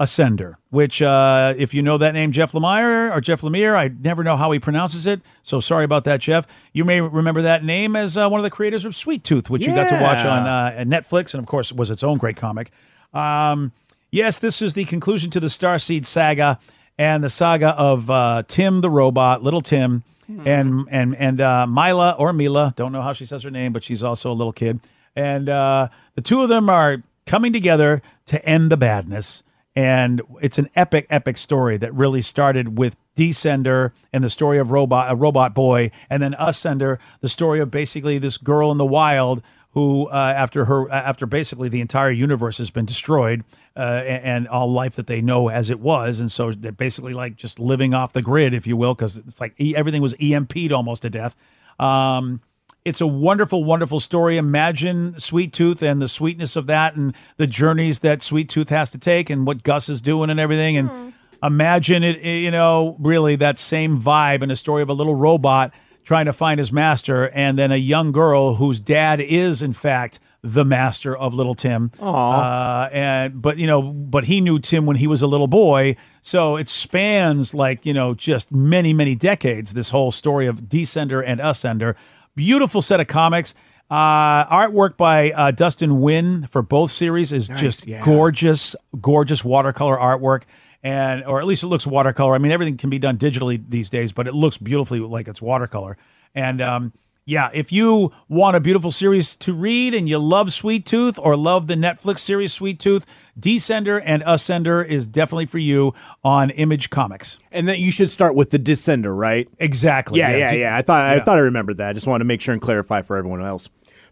Ascender, 0.00 0.54
which, 0.70 1.02
uh, 1.02 1.54
if 1.56 1.74
you 1.74 1.82
know 1.82 1.98
that 1.98 2.14
name, 2.14 2.30
Jeff 2.30 2.52
Lemire 2.52 3.14
or 3.14 3.20
Jeff 3.20 3.40
Lemire, 3.40 3.74
I 3.74 3.88
never 3.88 4.22
know 4.22 4.36
how 4.36 4.52
he 4.52 4.60
pronounces 4.60 5.06
it. 5.06 5.20
So 5.42 5.58
sorry 5.58 5.84
about 5.84 6.04
that, 6.04 6.20
Jeff. 6.20 6.46
You 6.72 6.84
may 6.84 7.00
remember 7.00 7.42
that 7.42 7.64
name 7.64 7.96
as 7.96 8.16
uh, 8.16 8.28
one 8.28 8.38
of 8.38 8.44
the 8.44 8.50
creators 8.50 8.84
of 8.84 8.94
Sweet 8.94 9.24
Tooth, 9.24 9.50
which 9.50 9.66
you 9.66 9.74
got 9.74 9.88
to 9.88 10.00
watch 10.00 10.24
on 10.24 10.46
uh, 10.46 10.84
Netflix, 10.84 11.34
and 11.34 11.42
of 11.42 11.46
course 11.46 11.72
was 11.72 11.90
its 11.90 12.04
own 12.04 12.16
great 12.16 12.36
comic. 12.36 12.70
Um, 13.12 13.72
yes, 14.12 14.38
this 14.38 14.62
is 14.62 14.74
the 14.74 14.84
conclusion 14.84 15.30
to 15.32 15.40
the 15.40 15.48
Starseed 15.48 16.06
saga 16.06 16.60
and 16.96 17.24
the 17.24 17.30
saga 17.30 17.70
of 17.70 18.08
uh, 18.08 18.44
Tim 18.46 18.80
the 18.82 18.90
robot, 18.90 19.42
little 19.42 19.62
Tim, 19.62 20.04
and 20.44 20.86
and 20.90 21.16
and 21.16 21.40
uh, 21.40 21.66
Mila 21.66 22.14
or 22.18 22.32
Mila, 22.32 22.72
don't 22.76 22.92
know 22.92 23.02
how 23.02 23.14
she 23.14 23.24
says 23.24 23.42
her 23.42 23.50
name, 23.50 23.72
but 23.72 23.82
she's 23.82 24.02
also 24.02 24.30
a 24.30 24.34
little 24.34 24.52
kid, 24.52 24.78
and 25.16 25.48
uh, 25.48 25.88
the 26.14 26.20
two 26.20 26.42
of 26.42 26.48
them 26.48 26.68
are 26.68 27.02
coming 27.26 27.52
together 27.52 28.00
to 28.26 28.44
end 28.44 28.70
the 28.70 28.76
badness. 28.76 29.42
And 29.76 30.22
it's 30.40 30.58
an 30.58 30.68
epic, 30.74 31.06
epic 31.08 31.38
story 31.38 31.76
that 31.76 31.94
really 31.94 32.22
started 32.22 32.78
with 32.78 32.96
Descender 33.16 33.92
and 34.12 34.24
the 34.24 34.30
story 34.30 34.58
of 34.58 34.70
robot, 34.70 35.10
a 35.10 35.14
robot 35.14 35.54
boy, 35.54 35.90
and 36.10 36.22
then 36.22 36.34
Ascender, 36.34 36.98
the 37.20 37.28
story 37.28 37.60
of 37.60 37.70
basically 37.70 38.18
this 38.18 38.38
girl 38.38 38.72
in 38.72 38.78
the 38.78 38.86
wild 38.86 39.42
who, 39.72 40.06
uh, 40.06 40.34
after 40.36 40.64
her, 40.64 40.90
after 40.90 41.26
basically 41.26 41.68
the 41.68 41.80
entire 41.80 42.10
universe 42.10 42.58
has 42.58 42.70
been 42.70 42.86
destroyed, 42.86 43.44
uh, 43.76 44.02
and, 44.04 44.24
and 44.24 44.48
all 44.48 44.72
life 44.72 44.96
that 44.96 45.06
they 45.06 45.20
know 45.20 45.48
as 45.48 45.70
it 45.70 45.78
was, 45.78 46.20
and 46.20 46.32
so 46.32 46.50
they're 46.52 46.72
basically 46.72 47.12
like 47.12 47.36
just 47.36 47.60
living 47.60 47.94
off 47.94 48.12
the 48.12 48.22
grid, 48.22 48.54
if 48.54 48.66
you 48.66 48.76
will, 48.76 48.94
because 48.94 49.18
it's 49.18 49.40
like 49.40 49.54
everything 49.60 50.02
was 50.02 50.14
EMP'd 50.14 50.72
almost 50.72 51.02
to 51.02 51.10
death. 51.10 51.36
Um, 51.78 52.40
it's 52.88 53.00
a 53.00 53.06
wonderful, 53.06 53.64
wonderful 53.64 54.00
story. 54.00 54.36
Imagine 54.36 55.18
Sweet 55.18 55.52
Tooth 55.52 55.82
and 55.82 56.00
the 56.02 56.08
sweetness 56.08 56.56
of 56.56 56.66
that, 56.66 56.96
and 56.96 57.14
the 57.36 57.46
journeys 57.46 58.00
that 58.00 58.22
Sweet 58.22 58.48
Tooth 58.48 58.70
has 58.70 58.90
to 58.90 58.98
take, 58.98 59.30
and 59.30 59.46
what 59.46 59.62
Gus 59.62 59.88
is 59.88 60.00
doing, 60.00 60.30
and 60.30 60.40
everything. 60.40 60.76
And 60.76 61.12
imagine 61.42 62.02
it, 62.02 62.22
you 62.24 62.50
know, 62.50 62.96
really 62.98 63.36
that 63.36 63.58
same 63.58 64.00
vibe 64.00 64.42
in 64.42 64.50
a 64.50 64.56
story 64.56 64.82
of 64.82 64.88
a 64.88 64.94
little 64.94 65.14
robot 65.14 65.72
trying 66.04 66.24
to 66.24 66.32
find 66.32 66.58
his 66.58 66.72
master, 66.72 67.28
and 67.30 67.58
then 67.58 67.70
a 67.70 67.76
young 67.76 68.12
girl 68.12 68.54
whose 68.54 68.80
dad 68.80 69.20
is, 69.20 69.60
in 69.60 69.74
fact, 69.74 70.18
the 70.42 70.64
master 70.64 71.14
of 71.14 71.34
little 71.34 71.54
Tim. 71.54 71.90
Uh, 72.00 72.88
and 72.92 73.42
but 73.42 73.58
you 73.58 73.66
know, 73.66 73.82
but 73.82 74.24
he 74.24 74.40
knew 74.40 74.58
Tim 74.58 74.86
when 74.86 74.96
he 74.96 75.06
was 75.06 75.20
a 75.20 75.26
little 75.26 75.48
boy, 75.48 75.96
so 76.22 76.56
it 76.56 76.68
spans 76.68 77.52
like 77.54 77.84
you 77.84 77.92
know 77.92 78.14
just 78.14 78.52
many 78.52 78.92
many 78.92 79.14
decades. 79.14 79.74
This 79.74 79.90
whole 79.90 80.12
story 80.12 80.46
of 80.46 80.62
Descender 80.62 81.22
and 81.24 81.40
Ascender, 81.40 81.94
beautiful 82.38 82.80
set 82.80 83.00
of 83.00 83.08
comics. 83.08 83.54
Uh, 83.90 84.46
artwork 84.46 84.96
by 84.96 85.32
uh, 85.32 85.50
Dustin 85.50 85.90
Nguyen 85.90 86.48
for 86.50 86.62
both 86.62 86.90
series 86.92 87.32
is 87.32 87.48
just 87.48 87.86
yeah. 87.86 88.04
gorgeous, 88.04 88.76
gorgeous 89.00 89.42
watercolor 89.44 89.96
artwork, 89.96 90.42
and 90.82 91.24
or 91.24 91.40
at 91.40 91.46
least 91.46 91.64
it 91.64 91.66
looks 91.66 91.86
watercolor. 91.86 92.34
I 92.34 92.38
mean, 92.38 92.52
everything 92.52 92.76
can 92.76 92.90
be 92.90 92.98
done 92.98 93.18
digitally 93.18 93.62
these 93.68 93.90
days, 93.90 94.12
but 94.12 94.28
it 94.28 94.34
looks 94.34 94.56
beautifully 94.56 95.00
like 95.00 95.26
it's 95.26 95.42
watercolor. 95.42 95.96
And 96.34 96.60
um, 96.60 96.92
yeah, 97.28 97.50
if 97.52 97.70
you 97.70 98.10
want 98.30 98.56
a 98.56 98.60
beautiful 98.60 98.90
series 98.90 99.36
to 99.36 99.52
read 99.52 99.92
and 99.92 100.08
you 100.08 100.18
love 100.18 100.50
Sweet 100.50 100.86
Tooth 100.86 101.18
or 101.18 101.36
love 101.36 101.66
the 101.66 101.74
Netflix 101.74 102.20
series 102.20 102.54
Sweet 102.54 102.80
Tooth, 102.80 103.04
Descender 103.38 104.00
and 104.02 104.22
Ascender 104.22 104.82
is 104.82 105.06
definitely 105.06 105.44
for 105.44 105.58
you 105.58 105.92
on 106.24 106.48
Image 106.48 106.88
Comics. 106.88 107.38
And 107.52 107.68
then 107.68 107.80
you 107.80 107.90
should 107.90 108.08
start 108.08 108.34
with 108.34 108.48
the 108.48 108.58
Descender, 108.58 109.14
right? 109.14 109.46
Exactly. 109.58 110.20
Yeah, 110.20 110.36
yeah, 110.36 110.52
D- 110.52 110.60
yeah. 110.60 110.74
I 110.74 110.80
thought 110.80 111.02
I 111.02 111.20
thought 111.20 111.36
I 111.36 111.40
remembered 111.40 111.76
that. 111.76 111.90
I 111.90 111.92
just 111.92 112.06
wanted 112.06 112.20
to 112.20 112.24
make 112.24 112.40
sure 112.40 112.54
and 112.54 112.62
clarify 112.62 113.02
for 113.02 113.18
everyone 113.18 113.44
else. 113.44 113.68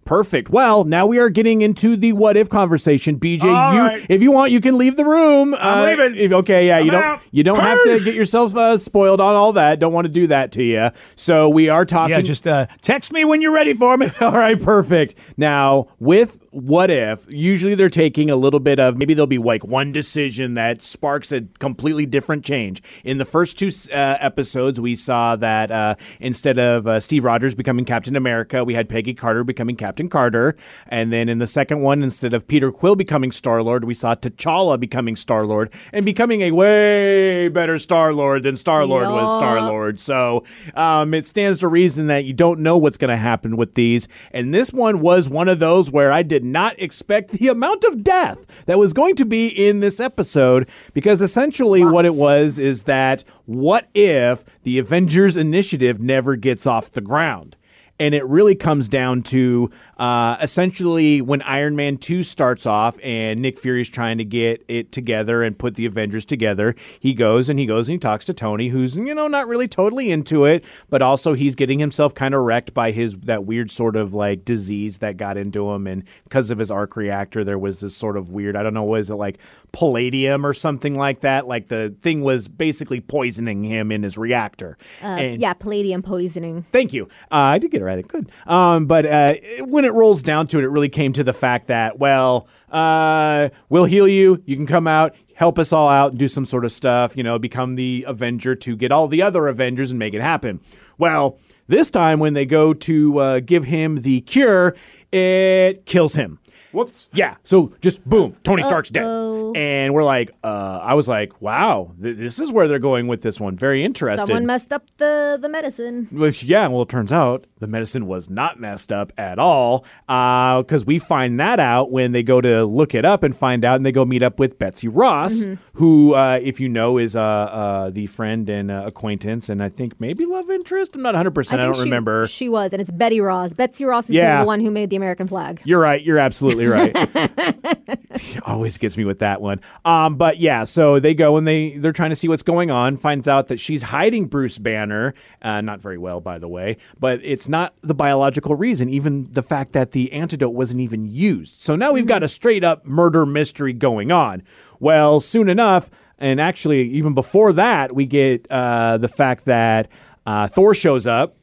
Perfect. 0.06 0.48
Well, 0.50 0.84
now 0.84 1.06
we 1.06 1.18
are 1.18 1.28
getting 1.28 1.60
into 1.62 1.96
the 1.96 2.12
what 2.12 2.36
if 2.36 2.48
conversation. 2.48 3.18
BJ, 3.18 3.44
All 3.44 3.74
you 3.74 3.80
right. 3.80 4.06
if 4.08 4.22
you 4.22 4.30
want, 4.30 4.52
you 4.52 4.60
can 4.60 4.78
leave 4.78 4.96
the 4.96 5.04
room. 5.04 5.54
I'm 5.54 5.78
Uh, 5.78 5.86
leaving. 6.04 6.16
if- 6.16 6.32
okay, 6.32 6.66
yeah, 6.68 6.78
you 6.78 6.86
I'm 6.86 6.92
don't 6.92 7.02
out. 7.04 7.20
you 7.32 7.42
don't 7.42 7.58
have 7.60 7.78
to 7.84 8.00
get 8.04 8.14
yourself 8.14 8.56
uh, 8.56 8.78
spoiled 8.78 9.20
on 9.20 9.34
all 9.34 9.52
that. 9.54 9.78
Don't 9.80 9.92
want 9.92 10.06
to 10.06 10.12
do 10.12 10.28
that 10.28 10.52
to 10.52 10.62
you. 10.62 10.90
So 11.16 11.48
we 11.48 11.68
are 11.68 11.84
talking. 11.84 12.14
Yeah, 12.16 12.22
just 12.22 12.46
uh, 12.46 12.66
text 12.82 13.12
me 13.12 13.24
when 13.24 13.42
you're 13.42 13.52
ready 13.52 13.74
for 13.74 13.96
me. 13.96 14.10
All 14.20 14.32
right, 14.32 14.60
perfect. 14.62 15.14
Now, 15.36 15.88
with 15.98 16.45
what 16.56 16.90
if, 16.90 17.26
usually 17.28 17.74
they're 17.74 17.90
taking 17.90 18.30
a 18.30 18.36
little 18.36 18.60
bit 18.60 18.80
of 18.80 18.96
maybe 18.96 19.12
there'll 19.12 19.26
be 19.26 19.36
like 19.36 19.62
one 19.62 19.92
decision 19.92 20.54
that 20.54 20.82
sparks 20.82 21.30
a 21.30 21.42
completely 21.58 22.06
different 22.06 22.46
change. 22.46 22.82
In 23.04 23.18
the 23.18 23.26
first 23.26 23.58
two 23.58 23.70
uh, 23.92 24.16
episodes, 24.20 24.80
we 24.80 24.96
saw 24.96 25.36
that 25.36 25.70
uh, 25.70 25.96
instead 26.18 26.58
of 26.58 26.86
uh, 26.86 26.98
Steve 26.98 27.24
Rogers 27.24 27.54
becoming 27.54 27.84
Captain 27.84 28.16
America, 28.16 28.64
we 28.64 28.72
had 28.72 28.88
Peggy 28.88 29.12
Carter 29.12 29.44
becoming 29.44 29.76
Captain 29.76 30.08
Carter. 30.08 30.56
And 30.86 31.12
then 31.12 31.28
in 31.28 31.40
the 31.40 31.46
second 31.46 31.82
one, 31.82 32.02
instead 32.02 32.32
of 32.32 32.48
Peter 32.48 32.72
Quill 32.72 32.96
becoming 32.96 33.32
Star 33.32 33.62
Lord, 33.62 33.84
we 33.84 33.92
saw 33.92 34.14
T'Challa 34.14 34.80
becoming 34.80 35.14
Star 35.14 35.44
Lord 35.44 35.70
and 35.92 36.06
becoming 36.06 36.40
a 36.40 36.52
way 36.52 37.48
better 37.48 37.76
Star 37.78 38.14
Lord 38.14 38.44
than 38.44 38.56
Star 38.56 38.86
Lord 38.86 39.08
was 39.08 39.38
Star 39.38 39.60
Lord. 39.60 40.00
So 40.00 40.42
um, 40.72 41.12
it 41.12 41.26
stands 41.26 41.58
to 41.58 41.68
reason 41.68 42.06
that 42.06 42.24
you 42.24 42.32
don't 42.32 42.60
know 42.60 42.78
what's 42.78 42.96
going 42.96 43.10
to 43.10 43.18
happen 43.18 43.58
with 43.58 43.74
these. 43.74 44.08
And 44.30 44.54
this 44.54 44.72
one 44.72 45.00
was 45.00 45.28
one 45.28 45.48
of 45.50 45.58
those 45.58 45.90
where 45.90 46.10
I 46.10 46.22
did 46.22 46.45
not 46.52 46.80
expect 46.80 47.32
the 47.32 47.48
amount 47.48 47.84
of 47.84 48.02
death 48.02 48.46
that 48.66 48.78
was 48.78 48.92
going 48.92 49.16
to 49.16 49.24
be 49.24 49.48
in 49.48 49.80
this 49.80 50.00
episode 50.00 50.68
because 50.94 51.20
essentially 51.20 51.84
what 51.84 52.04
it 52.04 52.14
was 52.14 52.58
is 52.58 52.84
that 52.84 53.24
what 53.44 53.88
if 53.94 54.44
the 54.62 54.78
Avengers 54.78 55.36
initiative 55.36 56.00
never 56.00 56.36
gets 56.36 56.66
off 56.66 56.90
the 56.92 57.00
ground? 57.00 57.56
And 57.98 58.14
it 58.14 58.26
really 58.26 58.54
comes 58.54 58.88
down 58.90 59.22
to 59.22 59.70
uh, 59.96 60.36
essentially 60.42 61.22
when 61.22 61.40
Iron 61.42 61.76
Man 61.76 61.96
2 61.96 62.22
starts 62.22 62.66
off 62.66 62.98
and 63.02 63.40
Nick 63.40 63.58
Fury's 63.58 63.88
trying 63.88 64.18
to 64.18 64.24
get 64.24 64.62
it 64.68 64.92
together 64.92 65.42
and 65.42 65.58
put 65.58 65.76
the 65.76 65.86
Avengers 65.86 66.26
together. 66.26 66.74
He 67.00 67.14
goes 67.14 67.48
and 67.48 67.58
he 67.58 67.64
goes 67.64 67.88
and 67.88 67.94
he 67.94 67.98
talks 67.98 68.26
to 68.26 68.34
Tony, 68.34 68.68
who's, 68.68 68.96
you 68.98 69.14
know, 69.14 69.28
not 69.28 69.48
really 69.48 69.66
totally 69.66 70.10
into 70.10 70.44
it, 70.44 70.62
but 70.90 71.00
also 71.00 71.32
he's 71.32 71.54
getting 71.54 71.78
himself 71.78 72.14
kind 72.14 72.34
of 72.34 72.42
wrecked 72.42 72.74
by 72.74 72.90
his 72.90 73.16
that 73.22 73.46
weird 73.46 73.70
sort 73.70 73.96
of 73.96 74.12
like 74.12 74.44
disease 74.44 74.98
that 74.98 75.16
got 75.16 75.38
into 75.38 75.70
him. 75.70 75.86
And 75.86 76.04
because 76.24 76.50
of 76.50 76.58
his 76.58 76.70
arc 76.70 76.96
reactor, 76.96 77.44
there 77.44 77.58
was 77.58 77.80
this 77.80 77.96
sort 77.96 78.18
of 78.18 78.28
weird, 78.28 78.56
I 78.56 78.62
don't 78.62 78.74
know, 78.74 78.84
was 78.84 79.08
it 79.08 79.14
like 79.14 79.38
palladium 79.72 80.44
or 80.44 80.52
something 80.52 80.94
like 80.96 81.20
that? 81.20 81.46
Like 81.46 81.68
the 81.68 81.94
thing 82.02 82.20
was 82.20 82.46
basically 82.48 83.00
poisoning 83.00 83.64
him 83.64 83.90
in 83.90 84.02
his 84.02 84.18
reactor. 84.18 84.76
Uh, 85.02 85.06
And- 85.06 85.40
yeah, 85.40 85.54
palladium 85.54 86.02
poisoning. 86.02 86.66
Thank 86.72 86.92
you. 86.92 87.04
Uh, 87.32 87.56
I 87.56 87.58
did 87.58 87.70
get 87.70 87.80
it 87.80 87.85
right. 87.86 88.06
Good. 88.06 88.30
Um, 88.46 88.86
but 88.86 89.06
uh, 89.06 89.32
it- 89.42 89.66
when 89.68 89.84
it 89.84 89.92
rolls 89.94 90.22
down 90.22 90.46
to 90.48 90.58
it, 90.58 90.64
it 90.64 90.68
really 90.68 90.88
came 90.88 91.12
to 91.14 91.24
the 91.24 91.32
fact 91.32 91.68
that, 91.68 91.98
well, 91.98 92.46
uh, 92.70 93.48
we'll 93.68 93.84
heal 93.86 94.06
you. 94.08 94.42
You 94.44 94.56
can 94.56 94.66
come 94.66 94.86
out, 94.86 95.14
help 95.34 95.58
us 95.58 95.72
all 95.72 95.88
out, 95.88 96.10
and 96.10 96.18
do 96.18 96.28
some 96.28 96.44
sort 96.44 96.64
of 96.64 96.72
stuff, 96.72 97.16
you 97.16 97.22
know, 97.22 97.38
become 97.38 97.76
the 97.76 98.04
Avenger 98.06 98.54
to 98.56 98.76
get 98.76 98.92
all 98.92 99.08
the 99.08 99.22
other 99.22 99.46
Avengers 99.48 99.90
and 99.90 99.98
make 99.98 100.12
it 100.14 100.20
happen. 100.20 100.60
Well, 100.98 101.38
this 101.68 101.90
time 101.90 102.18
when 102.20 102.34
they 102.34 102.44
go 102.46 102.74
to 102.74 103.18
uh, 103.18 103.40
give 103.40 103.64
him 103.64 104.02
the 104.02 104.20
cure, 104.20 104.74
it 105.12 105.86
kills 105.86 106.14
him. 106.14 106.38
Whoops. 106.76 107.08
Yeah. 107.14 107.36
So 107.44 107.72
just 107.80 108.04
boom, 108.04 108.36
Tony 108.44 108.62
Stark's 108.62 108.90
Uh-oh. 108.94 109.52
dead. 109.54 109.60
And 109.60 109.94
we're 109.94 110.04
like, 110.04 110.32
uh, 110.44 110.80
I 110.82 110.92
was 110.92 111.08
like, 111.08 111.40
wow, 111.40 111.92
th- 112.02 112.18
this 112.18 112.38
is 112.38 112.52
where 112.52 112.68
they're 112.68 112.78
going 112.78 113.06
with 113.06 113.22
this 113.22 113.40
one. 113.40 113.56
Very 113.56 113.82
interesting. 113.82 114.26
Someone 114.26 114.44
messed 114.44 114.70
up 114.72 114.84
the, 114.98 115.38
the 115.40 115.48
medicine. 115.48 116.08
Which, 116.12 116.42
yeah, 116.42 116.66
well, 116.66 116.82
it 116.82 116.90
turns 116.90 117.10
out 117.12 117.46
the 117.58 117.66
medicine 117.66 118.06
was 118.06 118.28
not 118.28 118.60
messed 118.60 118.92
up 118.92 119.12
at 119.16 119.38
all. 119.38 119.86
Because 120.06 120.84
we 120.84 120.98
find 120.98 121.40
that 121.40 121.58
out 121.58 121.90
when 121.90 122.12
they 122.12 122.22
go 122.22 122.42
to 122.42 122.66
look 122.66 122.94
it 122.94 123.06
up 123.06 123.22
and 123.22 123.34
find 123.34 123.64
out, 123.64 123.76
and 123.76 123.86
they 123.86 123.92
go 123.92 124.04
meet 124.04 124.22
up 124.22 124.38
with 124.38 124.58
Betsy 124.58 124.88
Ross, 124.88 125.44
who, 125.74 126.14
uh, 126.14 126.38
if 126.42 126.60
you 126.60 126.68
know, 126.68 126.98
is 126.98 127.16
uh, 127.16 127.22
uh, 127.22 127.90
the 127.90 128.06
friend 128.06 128.50
and 128.50 128.70
uh, 128.70 128.82
acquaintance, 128.84 129.48
and 129.48 129.62
I 129.62 129.70
think 129.70 129.98
maybe 129.98 130.26
love 130.26 130.50
interest. 130.50 130.94
I'm 130.94 131.00
not 131.02 131.14
100%. 131.14 131.38
I, 131.38 131.42
think 131.44 131.60
don't 131.62 131.74
she, 131.76 131.80
remember. 131.80 132.26
She 132.26 132.50
was, 132.50 132.74
and 132.74 132.82
it's 132.82 132.90
Betty 132.90 133.22
Ross. 133.22 133.54
Betsy 133.54 133.86
Ross 133.86 134.10
is 134.10 134.16
Yeah. 134.16 134.40
the 134.40 134.46
one 134.46 134.60
who 134.60 134.70
made 134.70 134.90
the 134.90 134.96
American 134.96 135.26
flag. 135.26 135.62
You're 135.64 135.80
right. 135.80 136.02
You're 136.02 136.18
absolutely 136.18 136.65
right. 136.66 137.98
He 138.18 138.38
always 138.40 138.78
gets 138.78 138.96
me 138.96 139.04
with 139.04 139.18
that 139.18 139.42
one. 139.42 139.60
Um, 139.84 140.16
but 140.16 140.38
yeah, 140.38 140.64
so 140.64 140.98
they 140.98 141.12
go 141.12 141.36
and 141.36 141.46
they 141.46 141.76
they're 141.76 141.92
trying 141.92 142.10
to 142.10 142.16
see 142.16 142.28
what's 142.28 142.42
going 142.42 142.70
on. 142.70 142.96
Finds 142.96 143.28
out 143.28 143.48
that 143.48 143.60
she's 143.60 143.82
hiding 143.82 144.26
Bruce 144.26 144.58
Banner, 144.58 145.14
uh, 145.42 145.60
not 145.60 145.80
very 145.80 145.98
well, 145.98 146.20
by 146.20 146.38
the 146.38 146.48
way. 146.48 146.78
But 146.98 147.20
it's 147.22 147.48
not 147.48 147.74
the 147.82 147.94
biological 147.94 148.54
reason. 148.54 148.88
Even 148.88 149.30
the 149.30 149.42
fact 149.42 149.72
that 149.72 149.92
the 149.92 150.12
antidote 150.12 150.54
wasn't 150.54 150.80
even 150.80 151.06
used. 151.06 151.60
So 151.60 151.76
now 151.76 151.92
we've 151.92 152.06
got 152.06 152.22
a 152.22 152.28
straight 152.28 152.64
up 152.64 152.86
murder 152.86 153.26
mystery 153.26 153.72
going 153.72 154.10
on. 154.10 154.42
Well, 154.80 155.20
soon 155.20 155.48
enough, 155.48 155.90
and 156.18 156.40
actually 156.40 156.88
even 156.90 157.14
before 157.14 157.52
that, 157.52 157.94
we 157.94 158.06
get 158.06 158.50
uh, 158.50 158.96
the 158.98 159.08
fact 159.08 159.44
that 159.44 159.88
uh, 160.24 160.48
Thor 160.48 160.74
shows 160.74 161.06
up. 161.06 161.36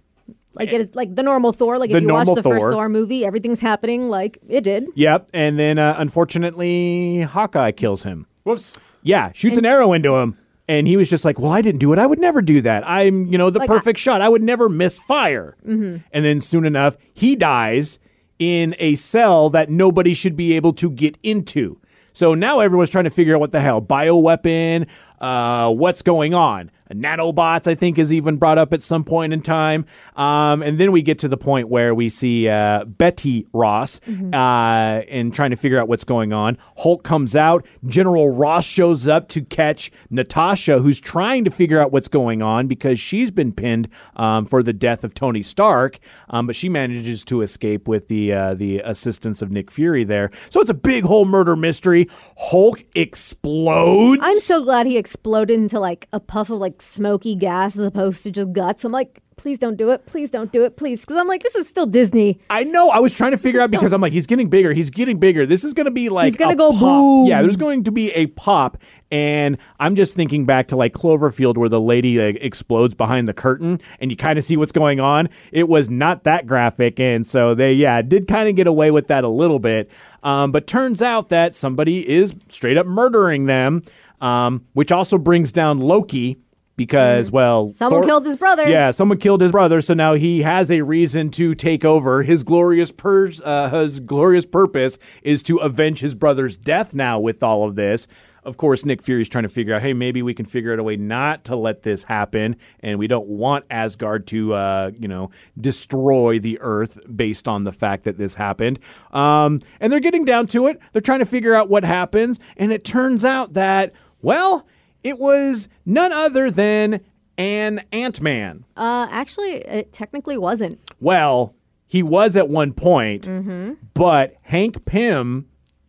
Like 0.55 0.71
it, 0.71 0.95
like 0.95 1.15
the 1.15 1.23
normal 1.23 1.51
Thor. 1.53 1.77
Like 1.77 1.89
The 1.91 1.97
if 1.97 2.03
you 2.03 2.09
watch 2.09 2.27
normal 2.27 2.35
the 2.35 2.43
first 2.43 2.61
Thor. 2.61 2.71
Thor 2.71 2.89
movie, 2.89 3.25
everything's 3.25 3.61
happening 3.61 4.09
like 4.09 4.37
it 4.47 4.61
did. 4.61 4.87
Yep, 4.95 5.29
and 5.33 5.57
then 5.57 5.79
uh, 5.79 5.95
unfortunately, 5.97 7.21
Hawkeye 7.21 7.71
kills 7.71 8.03
him. 8.03 8.27
Whoops. 8.43 8.73
Yeah, 9.01 9.31
shoots 9.33 9.57
an 9.57 9.65
arrow 9.65 9.93
into 9.93 10.15
him. 10.15 10.37
And 10.65 10.87
he 10.87 10.95
was 10.95 11.09
just 11.09 11.25
like, 11.25 11.39
"Well, 11.39 11.51
I 11.51 11.61
didn't 11.61 11.79
do 11.79 11.91
it. 11.91 11.99
I 11.99 12.05
would 12.05 12.19
never 12.19 12.41
do 12.41 12.61
that. 12.61 12.87
I'm, 12.89 13.27
you 13.27 13.37
know, 13.37 13.49
the 13.49 13.59
Like, 13.59 13.67
perfect 13.67 13.99
shot. 13.99 14.21
I 14.21 14.29
would 14.29 14.41
never 14.41 14.69
miss 14.69 14.97
fire." 14.97 15.57
Mm-hmm. 15.65 15.97
And 16.13 16.25
then 16.25 16.39
soon 16.39 16.65
enough, 16.65 16.95
he 17.13 17.35
dies 17.35 17.99
in 18.39 18.73
a 18.79 18.95
cell 18.95 19.49
that 19.49 19.69
nobody 19.69 20.13
should 20.13 20.37
be 20.37 20.53
able 20.55 20.71
to 20.73 20.89
get 20.89 21.17
into. 21.21 21.79
So 22.13 22.33
now 22.33 22.59
everyone's 22.59 22.89
trying 22.89 23.03
to 23.05 23.09
figure 23.09 23.35
out 23.35 23.39
what 23.41 23.51
the 23.51 23.59
hell 23.59 23.81
bioweapon, 23.81 24.87
uh, 25.23 25.69
what's 25.69 26.01
going 26.01 26.33
on. 26.33 26.69
Nanobots, 26.91 27.67
I 27.67 27.75
think, 27.75 27.97
is 27.97 28.13
even 28.13 28.37
brought 28.37 28.57
up 28.57 28.73
at 28.73 28.83
some 28.83 29.03
point 29.03 29.33
in 29.33 29.41
time. 29.41 29.85
Um, 30.15 30.61
and 30.61 30.79
then 30.79 30.91
we 30.91 31.01
get 31.01 31.19
to 31.19 31.27
the 31.27 31.37
point 31.37 31.69
where 31.69 31.95
we 31.95 32.09
see 32.09 32.47
uh, 32.47 32.85
Betty 32.85 33.47
Ross 33.53 33.99
uh, 34.07 34.35
and 34.35 35.33
trying 35.33 35.51
to 35.51 35.55
figure 35.55 35.79
out 35.79 35.87
what's 35.87 36.03
going 36.03 36.33
on. 36.33 36.57
Hulk 36.79 37.03
comes 37.03 37.35
out. 37.35 37.65
General 37.85 38.29
Ross 38.29 38.65
shows 38.65 39.07
up 39.07 39.27
to 39.29 39.41
catch 39.41 39.91
Natasha, 40.09 40.79
who's 40.79 40.99
trying 40.99 41.43
to 41.45 41.51
figure 41.51 41.79
out 41.79 41.91
what's 41.91 42.07
going 42.07 42.41
on 42.41 42.67
because 42.67 42.99
she's 42.99 43.31
been 43.31 43.53
pinned 43.53 43.87
um, 44.15 44.45
for 44.45 44.61
the 44.61 44.73
death 44.73 45.03
of 45.03 45.13
Tony 45.13 45.41
Stark. 45.41 45.99
Um, 46.29 46.47
but 46.47 46.55
she 46.55 46.69
manages 46.69 47.23
to 47.25 47.41
escape 47.41 47.87
with 47.87 48.07
the 48.07 48.33
uh, 48.33 48.53
the 48.53 48.79
assistance 48.79 49.41
of 49.41 49.51
Nick 49.51 49.71
Fury 49.71 50.03
there. 50.03 50.29
So 50.49 50.61
it's 50.61 50.69
a 50.69 50.75
big 50.75 51.05
whole 51.05 51.25
murder 51.25 51.55
mystery. 51.55 52.07
Hulk 52.37 52.83
explodes. 52.95 54.21
I'm 54.23 54.39
so 54.39 54.63
glad 54.63 54.85
he 54.85 54.97
exploded 55.13 55.59
into 55.59 55.79
like 55.79 56.07
a 56.11 56.19
puff 56.19 56.49
of 56.49 56.57
like 56.57 56.81
smoky 56.81 57.35
gas 57.35 57.77
as 57.77 57.85
opposed 57.85 58.23
to 58.23 58.31
just 58.31 58.51
guts. 58.51 58.83
I'm 58.83 58.91
like, 58.91 59.21
please 59.35 59.59
don't 59.59 59.77
do 59.77 59.91
it. 59.91 60.05
Please 60.07 60.31
don't 60.31 60.51
do 60.51 60.63
it. 60.63 60.75
Please. 60.75 61.01
Because 61.01 61.17
I'm 61.17 61.27
like, 61.27 61.43
this 61.43 61.55
is 61.55 61.67
still 61.67 61.85
Disney. 61.85 62.39
I 62.49 62.63
know. 62.63 62.89
I 62.89 62.99
was 62.99 63.13
trying 63.13 63.31
to 63.31 63.37
figure 63.37 63.61
out 63.61 63.69
because 63.69 63.93
I'm 63.93 64.01
like, 64.01 64.13
he's 64.13 64.25
getting 64.25 64.49
bigger. 64.49 64.73
He's 64.73 64.89
getting 64.89 65.19
bigger. 65.19 65.45
This 65.45 65.63
is 65.63 65.73
going 65.73 65.85
to 65.85 65.91
be 65.91 66.09
like 66.09 66.33
He's 66.33 66.37
gonna 66.37 66.55
go 66.55 66.71
pop. 66.71 66.79
boom. 66.79 67.27
Yeah, 67.27 67.41
there's 67.41 67.57
going 67.57 67.83
to 67.83 67.91
be 67.91 68.11
a 68.11 68.27
pop, 68.27 68.77
and 69.11 69.57
I'm 69.79 69.95
just 69.95 70.15
thinking 70.15 70.45
back 70.45 70.69
to 70.69 70.75
like 70.75 70.93
Cloverfield, 70.93 71.57
where 71.57 71.69
the 71.69 71.81
lady 71.81 72.17
like, 72.19 72.37
explodes 72.41 72.95
behind 72.95 73.27
the 73.27 73.33
curtain, 73.33 73.79
and 73.99 74.09
you 74.09 74.17
kind 74.17 74.39
of 74.39 74.43
see 74.43 74.57
what's 74.57 74.71
going 74.71 74.99
on. 74.99 75.29
It 75.51 75.67
was 75.67 75.89
not 75.89 76.23
that 76.23 76.47
graphic, 76.47 76.99
and 76.99 77.25
so 77.25 77.53
they 77.53 77.73
yeah 77.73 78.01
did 78.01 78.27
kind 78.27 78.49
of 78.49 78.55
get 78.55 78.65
away 78.67 78.91
with 78.91 79.07
that 79.07 79.23
a 79.23 79.29
little 79.29 79.59
bit. 79.59 79.91
Um, 80.23 80.51
but 80.51 80.67
turns 80.67 81.01
out 81.01 81.29
that 81.29 81.55
somebody 81.55 82.09
is 82.09 82.33
straight 82.49 82.77
up 82.77 82.87
murdering 82.87 83.45
them, 83.45 83.83
um, 84.23 84.65
which 84.73 84.91
also 84.91 85.17
brings 85.17 85.51
down 85.51 85.77
Loki. 85.79 86.37
Because 86.75 87.29
well, 87.29 87.67
Mm. 87.67 87.75
Someone 87.75 88.01
Thor- 88.01 88.07
killed 88.07 88.25
his 88.25 88.35
brother. 88.35 88.67
Yeah, 88.67 88.89
someone 88.89 89.19
killed 89.19 89.41
his 89.41 89.51
brother, 89.51 89.79
so 89.79 89.93
now 89.93 90.15
he 90.15 90.41
has 90.41 90.71
a 90.71 90.81
reason 90.81 91.29
to 91.31 91.53
take 91.53 91.85
over. 91.85 92.23
His 92.23 92.43
glorious 92.43 92.91
pur- 92.91 93.31
uh, 93.43 93.69
his 93.69 93.99
glorious 93.99 94.47
purpose 94.47 94.97
is 95.21 95.43
to 95.43 95.57
avenge 95.57 95.99
his 95.99 96.15
brother's 96.15 96.57
death. 96.57 96.95
Now, 96.95 97.19
with 97.19 97.43
all 97.43 97.63
of 97.63 97.75
this, 97.75 98.07
of 98.43 98.57
course, 98.57 98.85
Nick 98.85 99.03
Fury's 99.03 99.29
trying 99.29 99.43
to 99.43 99.49
figure 99.49 99.75
out, 99.75 99.83
hey, 99.83 99.93
maybe 99.93 100.23
we 100.23 100.33
can 100.33 100.47
figure 100.47 100.73
out 100.73 100.79
a 100.79 100.83
way 100.83 100.97
not 100.97 101.43
to 101.45 101.55
let 101.55 101.83
this 101.83 102.05
happen, 102.05 102.55
and 102.79 102.97
we 102.97 103.05
don't 103.05 103.27
want 103.27 103.65
Asgard 103.69 104.25
to, 104.27 104.55
uh, 104.55 104.89
you 104.99 105.07
know, 105.07 105.29
destroy 105.61 106.39
the 106.39 106.57
Earth 106.59 106.97
based 107.15 107.47
on 107.47 107.65
the 107.65 107.71
fact 107.71 108.03
that 108.03 108.17
this 108.17 108.33
happened. 108.33 108.79
Um, 109.11 109.61
and 109.79 109.93
they're 109.93 109.99
getting 109.99 110.25
down 110.25 110.47
to 110.47 110.65
it. 110.65 110.79
They're 110.91 111.01
trying 111.03 111.19
to 111.19 111.25
figure 111.27 111.53
out 111.53 111.69
what 111.69 111.83
happens, 111.85 112.39
and 112.57 112.71
it 112.71 112.83
turns 112.83 113.23
out 113.23 113.53
that, 113.53 113.93
well, 114.23 114.65
it 115.03 115.19
was 115.19 115.67
none 115.85 116.11
other 116.11 116.49
than 116.49 117.01
an 117.37 117.81
Ant 117.91 118.21
Man. 118.21 118.65
Uh, 118.75 119.07
actually, 119.11 119.51
it 119.53 119.93
technically 119.93 120.37
wasn't. 120.37 120.79
Well, 120.99 121.53
he 121.87 122.01
was 122.01 122.35
at 122.35 122.49
one 122.49 122.73
point, 122.73 123.23
Mm-hmm. 123.27 123.73
but 123.93 124.35
Hank 124.43 124.83
Pym 124.85 125.47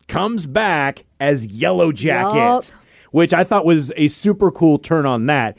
comes 0.09 0.47
back 0.47 1.05
as 1.18 1.47
Yellow 1.47 1.92
Jacket, 1.92 2.37
Yup. 2.37 2.64
which 3.11 3.33
I 3.33 3.42
thought 3.44 3.64
was 3.64 3.90
a 3.97 4.09
super 4.09 4.51
cool 4.51 4.79
turn 4.79 5.07
on 5.07 5.25
that. 5.27 5.57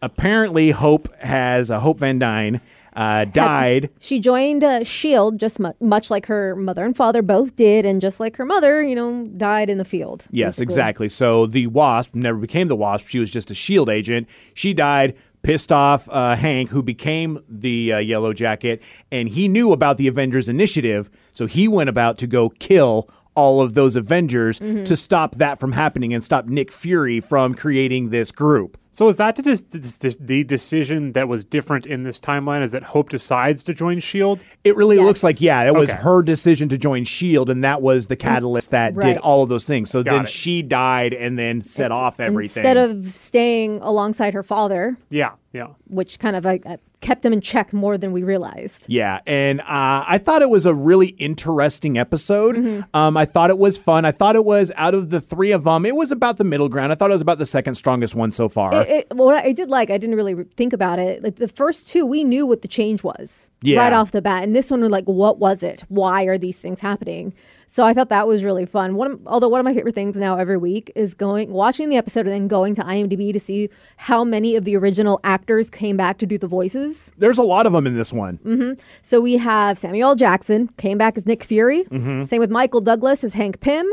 Apparently, 0.00 0.70
Hope 0.70 1.14
has 1.20 1.70
uh, 1.70 1.78
Hope 1.80 1.98
Van 2.00 2.18
Dyne 2.18 2.60
uh, 2.94 3.24
died. 3.26 3.90
She 4.00 4.18
joined 4.20 4.62
uh, 4.64 4.84
Shield 4.84 5.38
just 5.38 5.58
mu- 5.60 5.72
much 5.80 6.10
like 6.10 6.26
her 6.26 6.54
mother 6.56 6.84
and 6.84 6.96
father 6.96 7.22
both 7.22 7.56
did, 7.56 7.84
and 7.84 8.00
just 8.00 8.20
like 8.20 8.36
her 8.36 8.44
mother, 8.44 8.82
you 8.82 8.94
know, 8.94 9.26
died 9.36 9.70
in 9.70 9.78
the 9.78 9.84
field. 9.84 10.24
Yes, 10.30 10.52
basically. 10.56 10.64
exactly. 10.64 11.08
So 11.08 11.46
the 11.46 11.66
Wasp 11.68 12.14
never 12.14 12.38
became 12.38 12.68
the 12.68 12.76
Wasp. 12.76 13.06
She 13.08 13.18
was 13.18 13.30
just 13.30 13.50
a 13.50 13.54
shield 13.54 13.88
agent. 13.88 14.28
She 14.54 14.74
died, 14.74 15.14
pissed 15.42 15.72
off 15.72 16.08
uh, 16.10 16.36
Hank, 16.36 16.70
who 16.70 16.82
became 16.82 17.42
the 17.48 17.92
uh, 17.94 17.98
Yellow 17.98 18.32
Jacket, 18.32 18.82
and 19.10 19.28
he 19.28 19.48
knew 19.48 19.72
about 19.72 19.96
the 19.96 20.08
Avengers 20.08 20.48
Initiative. 20.48 21.10
So 21.32 21.46
he 21.46 21.66
went 21.68 21.88
about 21.88 22.18
to 22.18 22.26
go 22.26 22.50
kill 22.50 23.08
all 23.34 23.62
of 23.62 23.72
those 23.74 23.96
Avengers 23.96 24.60
Mm-hmm. 24.60 24.84
to 24.84 24.94
stop 24.96 25.36
that 25.36 25.58
from 25.58 25.72
happening 25.72 26.12
and 26.12 26.22
stop 26.22 26.44
Nick 26.46 26.70
Fury 26.70 27.18
from 27.20 27.54
creating 27.54 28.10
this 28.10 28.30
group. 28.30 28.76
So 28.94 29.08
is 29.08 29.16
that 29.16 29.36
the, 29.36 29.42
the, 29.70 30.16
the 30.20 30.44
decision 30.44 31.12
that 31.12 31.26
was 31.26 31.44
different 31.44 31.86
in 31.86 32.02
this 32.02 32.20
timeline? 32.20 32.62
Is 32.62 32.72
that 32.72 32.82
Hope 32.82 33.08
decides 33.08 33.64
to 33.64 33.72
join 33.74 34.00
Shield? 34.00 34.44
It 34.64 34.76
really 34.76 34.96
Yes. 34.96 35.04
looks 35.06 35.22
like, 35.22 35.40
yeah, 35.40 35.62
it 35.62 35.74
was 35.74 35.90
her 35.90 36.22
decision 36.22 36.68
to 36.68 36.76
join 36.76 37.02
S.H.I.E.L.D., 37.02 37.50
and 37.50 37.64
that 37.64 37.80
was 37.80 38.08
the 38.08 38.16
catalyst 38.16 38.70
that 38.70 38.94
Right. 38.94 39.14
did 39.14 39.16
all 39.18 39.42
of 39.42 39.48
those 39.48 39.64
things. 39.64 39.90
So 39.90 40.02
then 40.02 40.22
it. 40.24 40.28
she 40.28 40.60
died 40.62 41.14
and 41.14 41.38
then 41.38 41.62
set 41.62 41.90
off 41.90 42.20
everything. 42.20 42.62
Instead 42.64 42.76
of 42.76 43.14
staying 43.16 43.78
alongside 43.80 44.34
her 44.34 44.42
father, 44.42 44.98
Yeah, 45.08 45.30
yeah. 45.52 45.68
which 45.88 46.18
kind 46.18 46.36
of 46.36 46.44
like, 46.44 46.66
uh, 46.66 46.76
kept 47.00 47.24
him 47.24 47.32
in 47.32 47.40
check 47.40 47.72
more 47.72 47.98
than 47.98 48.12
we 48.12 48.22
realized. 48.22 48.84
Yeah, 48.88 49.18
and 49.26 49.60
uh, 49.62 49.64
I 50.06 50.18
thought 50.24 50.40
it 50.40 50.48
was 50.50 50.66
a 50.66 50.72
really 50.72 51.08
interesting 51.08 51.98
episode. 51.98 52.54
Mm-hmm. 52.54 52.96
Um, 52.96 53.16
I 53.16 53.24
thought 53.24 53.50
it 53.50 53.58
was 53.58 53.76
fun. 53.76 54.04
I 54.04 54.12
thought 54.12 54.36
it 54.36 54.44
was 54.44 54.70
out 54.76 54.94
of 54.94 55.10
the 55.10 55.20
three 55.20 55.50
of 55.50 55.64
them, 55.64 55.84
it 55.84 55.96
was 55.96 56.12
about 56.12 56.36
the 56.36 56.44
middle 56.44 56.68
ground. 56.68 56.92
I 56.92 56.94
thought 56.94 57.10
it 57.10 57.14
was 57.14 57.20
about 57.20 57.38
the 57.38 57.46
second 57.46 57.74
strongest 57.74 58.14
one 58.14 58.30
so 58.30 58.48
far. 58.48 58.81
It, 58.81 58.81
it, 58.88 59.06
what 59.14 59.44
I 59.44 59.52
did 59.52 59.68
like, 59.68 59.90
I 59.90 59.98
didn't 59.98 60.16
really 60.16 60.34
re- 60.34 60.44
think 60.56 60.72
about 60.72 60.98
it. 60.98 61.22
Like 61.22 61.36
the 61.36 61.48
first 61.48 61.88
two, 61.88 62.04
we 62.06 62.24
knew 62.24 62.46
what 62.46 62.62
the 62.62 62.68
change 62.68 63.02
was 63.02 63.48
Yeah. 63.62 63.78
right 63.80 63.92
off 63.92 64.10
the 64.12 64.22
bat, 64.22 64.44
and 64.44 64.54
this 64.54 64.70
one 64.70 64.80
was 64.80 64.90
like, 64.90 65.04
what 65.06 65.38
was 65.38 65.62
it? 65.62 65.84
Why 65.88 66.24
are 66.24 66.38
these 66.38 66.58
things 66.58 66.80
happening? 66.80 67.32
So 67.68 67.86
I 67.86 67.94
thought 67.94 68.10
that 68.10 68.28
was 68.28 68.44
really 68.44 68.66
fun. 68.66 68.96
One, 68.96 69.12
of, 69.12 69.20
although 69.26 69.48
one 69.48 69.58
of 69.58 69.64
my 69.64 69.72
favorite 69.72 69.94
things 69.94 70.14
now 70.16 70.36
every 70.36 70.58
week 70.58 70.92
is 70.94 71.14
going 71.14 71.50
watching 71.50 71.88
the 71.88 71.96
episode 71.96 72.26
and 72.26 72.28
then 72.28 72.46
going 72.46 72.74
to 72.74 72.82
IMDb 72.82 73.32
to 73.32 73.40
see 73.40 73.70
how 73.96 74.24
many 74.24 74.56
of 74.56 74.64
the 74.64 74.76
original 74.76 75.18
actors 75.24 75.70
came 75.70 75.96
back 75.96 76.18
to 76.18 76.26
do 76.26 76.36
the 76.36 76.46
voices. 76.46 77.10
There's 77.16 77.38
a 77.38 77.42
lot 77.42 77.64
of 77.64 77.72
them 77.72 77.86
in 77.86 77.94
this 77.94 78.12
one. 78.12 78.38
Mm-hmm. 78.44 78.72
So 79.00 79.22
we 79.22 79.38
have 79.38 79.78
Samuel 79.78 80.16
Jackson 80.16 80.68
came 80.76 80.98
back 80.98 81.16
as 81.16 81.24
Nick 81.24 81.42
Fury. 81.44 81.84
Mm-hmm. 81.84 82.24
Same 82.24 82.40
with 82.40 82.50
Michael 82.50 82.82
Douglas 82.82 83.24
as 83.24 83.32
Hank 83.32 83.60
Pym. 83.60 83.90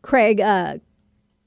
Craig 0.00 0.40
uh, 0.40 0.78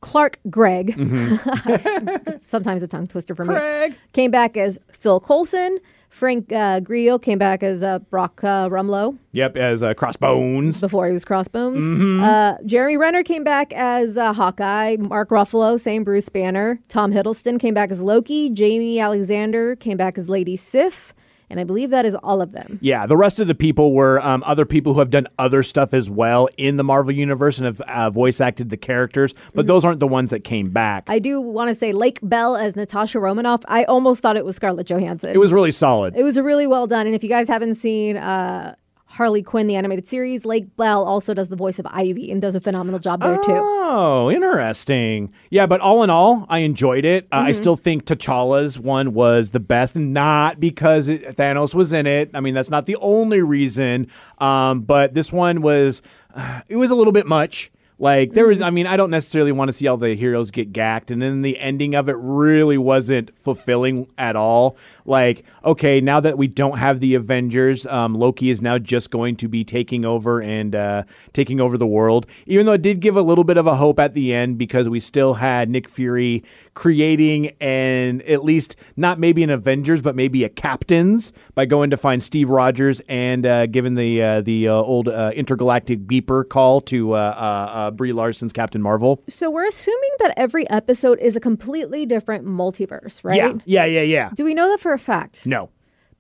Clark 0.02 0.40
Gregg. 0.50 0.94
Sometimes 2.40 2.84
a 2.84 2.88
tongue 2.88 3.08
twister 3.08 3.36
for 3.36 3.46
me. 3.46 3.56
Mm-hmm. 3.56 3.94
Came 4.14 4.32
back 4.32 4.58
as 4.58 4.78
Phil 4.92 5.20
Coulson. 5.20 5.80
Frank 6.10 6.52
uh, 6.52 6.82
Grillo 6.82 7.18
came 7.18 7.40
back 7.40 7.64
as 7.64 7.84
uh, 7.84 8.00
Brock 8.00 8.44
uh, 8.44 8.68
Rumlow 8.68 9.18
Yep, 9.32 9.56
as 9.56 9.82
uh, 9.82 9.94
Crossbones. 9.94 10.82
before 10.82 11.08
he 11.08 11.14
was 11.14 11.24
Crossbones. 11.24 11.84
Mm-hmm. 11.86 12.22
Uh, 12.22 12.56
Jeremy 12.66 12.98
Renner 12.98 13.24
came 13.24 13.46
back 13.46 13.72
as 13.74 14.18
uh, 14.18 14.34
Hawkeye. 14.34 14.98
Mark 15.00 15.30
Ruffalo, 15.30 15.80
same 15.80 16.04
Bruce 16.04 16.28
Banner. 16.28 16.80
Tom 16.90 17.14
Hiddleston 17.14 17.58
came 17.60 17.74
back 17.74 17.92
as 17.92 18.02
Loki. 18.02 18.50
Jaimie 18.52 19.00
Alexander 19.00 19.78
came 19.78 19.96
back 19.96 20.18
as 20.18 20.28
Lady 20.28 20.58
Sif. 20.58 21.14
And 21.52 21.60
I 21.60 21.64
believe 21.64 21.90
that 21.92 22.06
is 22.06 22.16
all 22.16 22.42
of 22.42 22.54
them. 22.54 22.80
Yeah, 22.82 23.06
the 23.06 23.18
rest 23.18 23.40
of 23.40 23.48
the 23.48 23.56
people 23.56 23.94
were 23.94 24.20
um, 24.22 24.44
other 24.46 24.66
people 24.66 24.94
who 24.94 25.00
have 25.00 25.10
done 25.10 25.28
other 25.38 25.62
stuff 25.64 25.94
as 25.94 26.10
well 26.10 26.48
in 26.58 26.78
the 26.78 26.84
Marvel 26.84 27.12
Universe 27.14 27.58
and 27.58 27.66
have 27.66 27.82
uh, 27.82 28.10
voice 28.10 28.42
acted 28.42 28.70
the 28.70 28.78
characters, 28.78 29.34
but 29.54 29.68
those 29.68 29.86
aren't 29.86 30.00
the 30.00 30.08
ones 30.08 30.30
that 30.32 30.44
came 30.44 30.72
back. 30.72 31.04
Mm-hmm. 31.06 31.12
I 31.12 31.20
do 31.20 31.42
want 31.42 31.70
to 31.70 31.76
say 31.76 31.92
Lake 31.94 32.20
Bell 32.24 32.56
as 32.56 32.76
Natasha 32.76 33.20
Romanoff. 33.20 33.62
I 33.68 33.84
almost 33.84 34.22
thought 34.22 34.38
it 34.38 34.46
was 34.46 34.56
Scarlett 34.56 34.88
Johansson. 34.88 35.32
it 35.32 35.38
was 35.40 35.54
really 35.54 35.72
solid. 35.72 36.16
It 36.16 36.24
was 36.24 36.40
really 36.40 36.68
well 36.68 36.88
done. 36.88 37.06
And 37.06 37.16
if 37.16 37.24
you 37.24 37.30
guys 37.30 37.48
haven't 37.48 37.76
seen 37.76 38.18
uh, 38.18 38.76
Harley 39.12 39.44
Quinn, 39.44 39.68
the 39.68 39.76
animated 39.76 40.08
series, 40.08 40.46
Lake 40.46 40.76
Bell 40.78 41.04
also 41.04 41.34
does 41.34 41.50
the 41.50 41.56
voice 41.58 41.80
of 41.80 41.86
Ivy 41.88 42.32
and 42.32 42.42
does 42.42 42.56
a 42.56 42.62
phenomenal 42.62 43.00
job 43.00 43.22
there 43.22 43.36
too. 43.38 43.52
Oh, 43.54 44.32
interesting. 44.32 45.34
Yeah, 45.50 45.66
but 45.66 45.82
all 45.82 46.02
in 46.04 46.10
all, 46.10 46.46
I 46.50 46.60
enjoyed 46.60 47.04
it. 47.06 47.28
Uh, 47.32 47.40
Mm-hmm. 47.42 47.48
I 47.48 47.52
still 47.54 47.76
think 47.76 48.06
T'Challa's 48.06 48.80
one 48.80 49.14
was 49.14 49.50
the 49.50 49.60
best, 49.60 49.96
not 49.96 50.60
because 50.60 51.10
it, 51.10 51.36
Thanos 51.36 51.74
was 51.74 51.92
in 51.92 52.06
it. 52.08 52.30
I 52.34 52.40
mean, 52.40 52.54
that's 52.54 52.70
not 52.70 52.86
the 52.86 52.96
only 52.98 53.42
reason. 53.42 54.08
Um, 54.38 54.82
but 54.82 55.14
this 55.14 55.32
one 55.34 55.62
was, 55.62 56.02
uh, 56.36 56.62
it 56.70 56.78
was 56.78 56.90
a 56.92 56.96
little 56.96 57.12
bit 57.14 57.26
much. 57.26 57.72
Like 58.02 58.34
there 58.34 58.48
was, 58.48 58.62
I 58.62 58.72
mean, 58.72 58.88
I 58.88 58.98
don't 58.98 59.12
necessarily 59.12 59.52
want 59.52 59.70
to 59.70 59.74
see 59.74 59.86
all 59.86 59.96
the 59.96 60.16
heroes 60.16 60.50
get 60.50 60.74
gacked, 60.74 61.12
and 61.12 61.22
then 61.22 61.44
the 61.44 61.60
ending 61.60 61.94
of 61.94 62.10
it 62.10 62.16
really 62.18 62.80
wasn't 62.80 63.30
fulfilling 63.38 64.08
at 64.18 64.36
all. 64.36 64.76
Like, 65.06 65.46
okay, 65.64 66.02
now 66.02 66.20
that 66.20 66.36
we 66.36 66.48
don't 66.48 66.80
have 66.80 67.00
the 67.00 67.14
Avengers, 67.14 67.86
um, 67.86 68.16
Loki 68.16 68.50
is 68.50 68.60
now 68.60 68.80
just 68.80 69.12
going 69.12 69.36
to 69.36 69.48
be 69.48 69.64
taking 69.64 70.04
over 70.04 70.42
and 70.42 70.74
uh, 70.76 71.04
taking 71.32 71.62
over 71.62 71.78
the 71.78 71.86
world. 71.86 72.26
Even 72.48 72.66
though 72.66 72.74
it 72.74 72.82
did 72.82 73.02
give 73.02 73.16
a 73.16 73.22
little 73.22 73.44
bit 73.44 73.58
of 73.58 73.68
a 73.68 73.76
hope 73.76 74.00
at 74.00 74.16
the 74.16 74.34
end 74.34 74.58
because 74.58 74.90
we 74.90 75.00
still 75.00 75.36
had 75.36 75.70
Nick 75.70 75.88
Fury 75.88 76.44
creating 76.74 77.52
and 77.62 78.24
at 78.24 78.44
least 78.44 78.78
not 78.96 79.20
maybe 79.20 79.44
an 79.44 79.52
Avengers, 79.52 80.02
but 80.02 80.16
maybe 80.16 80.44
a 80.44 80.50
Captains 80.50 81.34
by 81.54 81.66
going 81.66 81.92
to 81.92 81.98
find 81.98 82.24
Steve 82.24 82.50
Rogers 82.50 83.00
and 83.08 83.46
uh, 83.46 83.68
giving 83.68 83.94
the 83.94 84.24
uh, 84.24 84.42
the 84.42 84.68
uh, 84.68 84.74
old 84.74 85.08
uh, 85.08 85.32
intergalactic 85.36 86.08
beeper 86.08 86.48
call 86.50 86.82
to 86.82 87.14
uh, 87.14 87.18
uh, 87.18 87.72
uh, 87.72 87.91
Uh, 87.92 87.96
Brie 87.96 88.14
Larson's 88.14 88.54
Captain 88.54 88.82
Marvel. 88.82 89.22
So 89.28 89.50
we're 89.52 89.68
assuming 89.68 90.10
that 90.20 90.34
every 90.38 90.70
episode 90.70 91.20
is 91.20 91.36
a 91.36 91.40
completely 91.40 92.06
different 92.06 92.46
multiverse, 92.46 93.24
right? 93.24 93.36
Yeah, 93.36 93.54
yeah, 93.66 93.86
yeah, 93.86 94.02
yeah. 94.02 94.30
Do 94.34 94.44
we 94.44 94.54
know 94.54 94.70
that 94.70 94.80
for 94.80 94.94
a 94.94 95.00
fact? 95.00 95.46
No. 95.46 95.70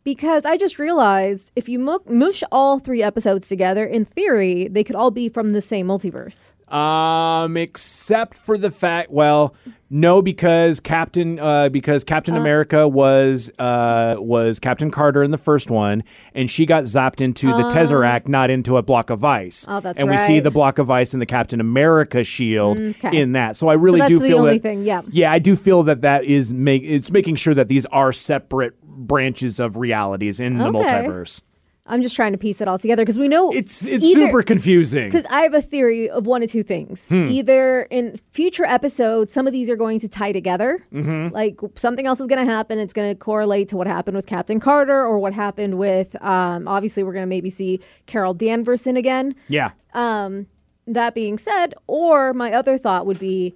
Because 0.03 0.45
I 0.45 0.57
just 0.57 0.79
realized 0.79 1.51
if 1.55 1.69
you 1.69 1.77
mush 1.79 2.43
all 2.51 2.79
three 2.79 3.03
episodes 3.03 3.47
together, 3.47 3.85
in 3.85 4.03
theory, 4.03 4.67
they 4.67 4.83
could 4.83 4.95
all 4.95 5.11
be 5.11 5.29
from 5.29 5.51
the 5.51 5.61
same 5.61 5.87
multiverse. 5.87 6.51
Um, 6.71 7.57
except 7.57 8.37
for 8.37 8.57
the 8.57 8.71
fact, 8.71 9.11
well, 9.11 9.53
no, 9.89 10.21
because 10.21 10.79
Captain, 10.79 11.37
uh, 11.37 11.67
because 11.67 12.05
Captain 12.05 12.37
America 12.37 12.87
was, 12.87 13.51
uh, 13.59 14.15
was 14.19 14.57
Captain 14.59 14.89
Carter 14.89 15.21
in 15.21 15.31
the 15.31 15.37
first 15.37 15.69
one, 15.69 16.03
and 16.33 16.49
she 16.49 16.65
got 16.65 16.85
zapped 16.85 17.19
into 17.19 17.47
the 17.47 17.63
Tesseract, 17.63 18.29
not 18.29 18.49
into 18.49 18.77
a 18.77 18.81
block 18.81 19.09
of 19.09 19.25
ice. 19.25 19.65
Oh, 19.67 19.81
that's 19.81 19.99
and 19.99 20.09
we 20.09 20.15
see 20.17 20.39
the 20.39 20.49
block 20.51 20.77
of 20.77 20.89
ice 20.89 21.13
in 21.13 21.19
the 21.19 21.25
Captain 21.25 21.59
America 21.59 22.23
shield 22.23 22.77
Okay. 22.79 23.19
in 23.21 23.33
that. 23.33 23.57
So 23.57 23.67
I 23.67 23.73
really 23.73 23.99
that's 23.99 24.09
do 24.11 24.19
the 24.19 24.27
feel 24.29 24.37
only 24.39 24.53
that. 24.57 24.63
thing, 24.63 24.83
yeah. 24.83 25.01
Yeah, 25.11 25.29
I 25.31 25.39
do 25.39 25.57
feel 25.57 25.83
that 25.83 26.01
that 26.01 26.23
is 26.23 26.53
make 26.53 26.83
it's 26.83 27.11
making 27.11 27.35
sure 27.35 27.53
that 27.53 27.67
these 27.67 27.85
are 27.87 28.13
separate 28.13 28.81
branches 28.81 29.59
of 29.59 29.75
realities 29.75 30.39
in 30.39 30.57
the 30.57 30.65
multiverse. 30.69 31.41
I'm 31.91 32.01
just 32.01 32.15
trying 32.15 32.31
to 32.31 32.37
piece 32.37 32.61
it 32.61 32.67
all 32.67 32.79
together 32.79 33.03
because 33.03 33.17
we 33.17 33.27
know 33.27 33.51
It's 33.51 33.83
it's 33.85 34.03
either- 34.03 34.25
super 34.27 34.41
confusing. 34.41 35.09
Because 35.09 35.25
I 35.27 35.41
have 35.41 35.53
a 35.53 35.61
theory 35.61 36.09
of 36.09 36.25
one 36.25 36.41
of 36.41 36.49
two 36.49 36.63
things. 36.63 37.07
Hmm. 37.09 37.27
Either 37.29 37.83
in 37.91 38.19
future 38.31 38.65
episodes, 38.65 39.31
some 39.31 39.45
of 39.45 39.53
these 39.53 39.69
are 39.69 39.75
going 39.75 39.99
to 39.99 40.07
tie 40.07 40.31
together. 40.31 40.79
Mm-hmm. 40.93 41.33
Like 41.33 41.59
something 41.75 42.07
else 42.07 42.19
is 42.19 42.27
going 42.27 42.43
to 42.45 42.51
happen. 42.51 42.79
It's 42.79 42.93
going 42.93 43.09
to 43.09 43.15
correlate 43.15 43.69
to 43.69 43.77
what 43.77 43.85
happened 43.87 44.15
with 44.15 44.25
Captain 44.25 44.59
Carter 44.59 45.05
or 45.05 45.19
what 45.19 45.33
happened 45.33 45.77
with, 45.77 46.15
um, 46.23 46.67
obviously, 46.67 47.03
we're 47.03 47.13
going 47.13 47.23
to 47.23 47.27
maybe 47.29 47.49
see 47.49 47.79
Carol 48.07 48.33
Danverson 48.33 48.97
again. 48.97 49.35
Yeah. 49.47 49.71
That 50.87 51.13
being 51.13 51.37
said, 51.37 51.73
or 51.87 52.33
my 52.33 52.51
other 52.51 52.77
thought 52.77 53.05
would 53.05 53.19
be 53.19 53.53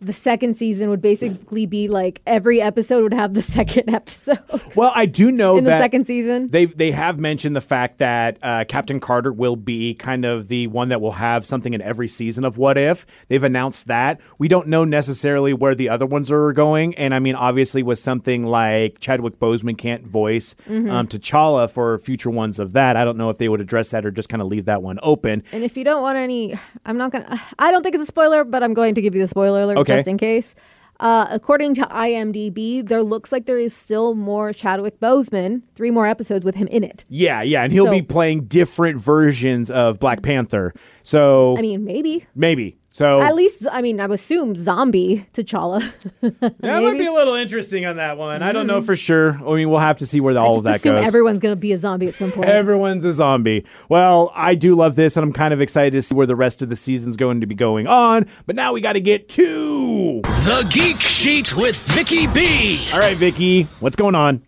the 0.00 0.12
second 0.12 0.54
season 0.54 0.90
would 0.90 1.02
basically 1.02 1.66
be 1.66 1.88
like 1.88 2.20
every 2.26 2.60
episode 2.62 3.02
would 3.02 3.12
have 3.14 3.34
the 3.34 3.42
second 3.58 3.90
episode 3.92 4.38
Well, 4.76 4.92
I 4.94 5.06
do 5.06 5.32
know 5.32 5.56
in 5.56 5.64
the 5.64 5.70
second 5.78 6.06
season. 6.06 6.46
They 6.48 6.66
they 6.66 6.92
have 6.92 7.18
mentioned 7.18 7.56
the 7.56 7.60
fact 7.60 7.98
that 7.98 8.38
uh, 8.42 8.64
Captain 8.68 9.00
Carter 9.00 9.32
will 9.32 9.56
be 9.56 9.94
kind 9.94 10.24
of 10.24 10.48
the 10.48 10.66
one 10.68 10.88
that 10.90 11.00
will 11.00 11.12
have 11.12 11.44
something 11.44 11.74
in 11.74 11.82
every 11.82 12.06
season 12.08 12.44
of 12.44 12.58
What 12.58 12.78
If. 12.78 13.06
They've 13.28 13.42
announced 13.42 13.88
that. 13.88 14.20
We 14.38 14.46
don't 14.48 14.68
know 14.68 14.84
necessarily 14.84 15.52
where 15.52 15.74
the 15.74 15.88
other 15.88 16.06
ones 16.06 16.30
are 16.30 16.52
going, 16.52 16.94
and 16.94 17.12
I 17.14 17.18
mean, 17.18 17.34
obviously, 17.34 17.82
with 17.82 17.98
something 17.98 18.46
like 18.46 19.00
Chadwick 19.00 19.38
Boseman 19.38 19.76
can't 19.76 20.06
voice 20.06 20.54
Mm-hmm. 20.68 20.90
um, 20.90 21.08
T'Challa 21.08 21.68
for 21.70 21.98
future 21.98 22.30
ones 22.30 22.58
of 22.58 22.72
that. 22.74 22.96
I 22.96 23.04
don't 23.04 23.16
know 23.16 23.30
if 23.30 23.38
they 23.38 23.48
would 23.48 23.60
address 23.60 23.90
that 23.90 24.04
or 24.04 24.10
just 24.10 24.28
kind 24.28 24.40
of 24.42 24.48
leave 24.48 24.66
that 24.66 24.82
one 24.82 24.98
open. 25.02 25.42
And 25.52 25.64
if 25.64 25.76
you 25.76 25.84
don't 25.84 26.02
want 26.02 26.16
any, 26.18 26.54
I'm 26.84 26.96
not 26.98 27.12
gonna. 27.12 27.40
I 27.58 27.70
don't 27.70 27.82
think 27.82 27.94
it's 27.94 28.02
a 28.04 28.06
spoiler, 28.06 28.44
but 28.44 28.62
I'm 28.62 28.74
going 28.74 28.94
to 28.94 29.00
give 29.02 29.14
you 29.14 29.22
the 29.22 29.28
spoiler 29.28 29.62
alert 29.62 29.78
Okay. 29.78 29.87
Just 29.96 30.08
in 30.08 30.16
case. 30.18 30.54
Uh, 31.00 31.26
according 31.30 31.74
to 31.74 31.82
IMDb, 31.82 32.84
there 32.86 33.04
looks 33.04 33.30
like 33.30 33.46
there 33.46 33.58
is 33.58 33.72
still 33.72 34.16
more 34.16 34.52
Chadwick 34.52 34.98
Boseman, 34.98 35.62
three 35.76 35.92
more 35.92 36.08
episodes 36.08 36.44
with 36.44 36.56
him 36.56 36.66
in 36.68 36.82
it. 36.82 37.04
Yeah, 37.08 37.40
yeah, 37.42 37.62
and 37.62 37.72
he'll 37.72 37.84
So- 37.84 37.92
be 37.92 38.02
playing 38.02 38.46
different 38.46 38.98
versions 38.98 39.70
of 39.70 40.00
Black 40.00 40.22
Panther. 40.22 40.74
So 41.04 41.56
I 41.56 41.60
mean, 41.60 41.84
maybe. 41.84 42.26
maybe. 42.34 42.77
So 42.90 43.20
At 43.20 43.34
least, 43.34 43.66
I 43.70 43.82
mean, 43.82 44.00
I 44.00 44.06
would 44.06 44.14
assume 44.14 44.56
zombie 44.56 45.26
T'Challa. 45.34 45.80
that 46.20 46.62
might 46.62 46.80
maybe. 46.80 46.98
be 46.98 47.06
a 47.06 47.12
little 47.12 47.34
interesting 47.34 47.84
on 47.84 47.96
that 47.96 48.16
one. 48.16 48.42
I 48.42 48.50
don't 48.50 48.66
know 48.66 48.80
mm. 48.80 48.86
for 48.86 48.96
sure. 48.96 49.34
I 49.34 49.54
mean, 49.54 49.70
we'll 49.70 49.78
have 49.78 49.98
to 49.98 50.06
see 50.06 50.20
where 50.20 50.36
all 50.38 50.54
Just 50.54 50.58
of 50.58 50.64
that 50.64 50.70
goes. 50.70 50.72
I 50.72 50.76
assume 50.76 50.94
goes. 50.96 51.06
everyone's 51.06 51.40
going 51.40 51.52
to 51.52 51.56
be 51.56 51.72
a 51.72 51.78
zombie 51.78 52.08
at 52.08 52.16
some 52.16 52.32
point. 52.32 52.48
Everyone's 52.48 53.04
a 53.04 53.12
zombie. 53.12 53.64
Well, 53.88 54.32
I 54.34 54.54
do 54.54 54.74
love 54.74 54.96
this, 54.96 55.16
and 55.16 55.22
I'm 55.22 55.32
kind 55.32 55.52
of 55.54 55.60
excited 55.60 55.92
to 55.92 56.02
see 56.02 56.14
where 56.14 56.26
the 56.26 56.36
rest 56.36 56.62
of 56.62 56.70
the 56.70 56.76
season's 56.76 57.16
going 57.16 57.40
to 57.40 57.46
be 57.46 57.54
going 57.54 57.86
on. 57.86 58.26
But 58.46 58.56
now 58.56 58.72
we 58.72 58.80
got 58.80 58.94
to 58.94 59.00
get 59.00 59.28
to. 59.30 60.22
The 60.22 60.66
Geek 60.70 61.00
Sheet 61.00 61.56
with 61.56 61.78
Vicky 61.78 62.26
B. 62.26 62.88
All 62.92 62.98
right, 62.98 63.16
Vicky, 63.16 63.64
what's 63.80 63.96
going 63.96 64.14
on? 64.14 64.42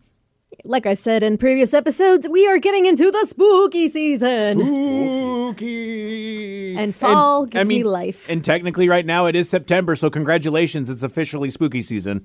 like 0.64 0.86
I 0.86 0.94
said 0.94 1.22
in 1.22 1.38
previous 1.38 1.72
episodes, 1.72 2.28
we 2.28 2.46
are 2.46 2.58
getting 2.58 2.86
into 2.86 3.10
the 3.10 3.24
spooky 3.26 3.88
season. 3.88 4.60
Spooky. 4.60 5.29
And 5.58 6.94
fall 6.94 7.46
gives 7.46 7.68
me 7.68 7.82
life. 7.84 8.28
And 8.28 8.44
technically, 8.44 8.88
right 8.88 9.04
now 9.06 9.26
it 9.26 9.36
is 9.36 9.48
September, 9.48 9.94
so 9.96 10.10
congratulations, 10.10 10.88
it's 10.90 11.02
officially 11.02 11.50
spooky 11.50 11.82
season. 11.82 12.22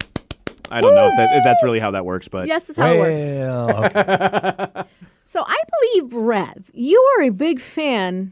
I 0.72 0.82
don't 0.82 0.96
know 0.96 1.08
if, 1.08 1.16
that, 1.18 1.30
if 1.38 1.44
that's 1.44 1.62
really 1.64 1.80
how 1.80 1.92
that 1.92 2.06
works, 2.06 2.28
but 2.28 2.48
Yes, 2.48 2.64
that's 2.64 2.80
how 2.80 2.92
it 2.92 2.98
works. 3.00 3.22
Well, 3.22 3.86
okay. 3.86 4.84
So 5.28 5.44
I 5.46 5.58
believe, 5.94 6.14
Rev, 6.14 6.70
you 6.74 7.02
are 7.18 7.24
a 7.24 7.30
big 7.32 7.60
fan 7.60 8.32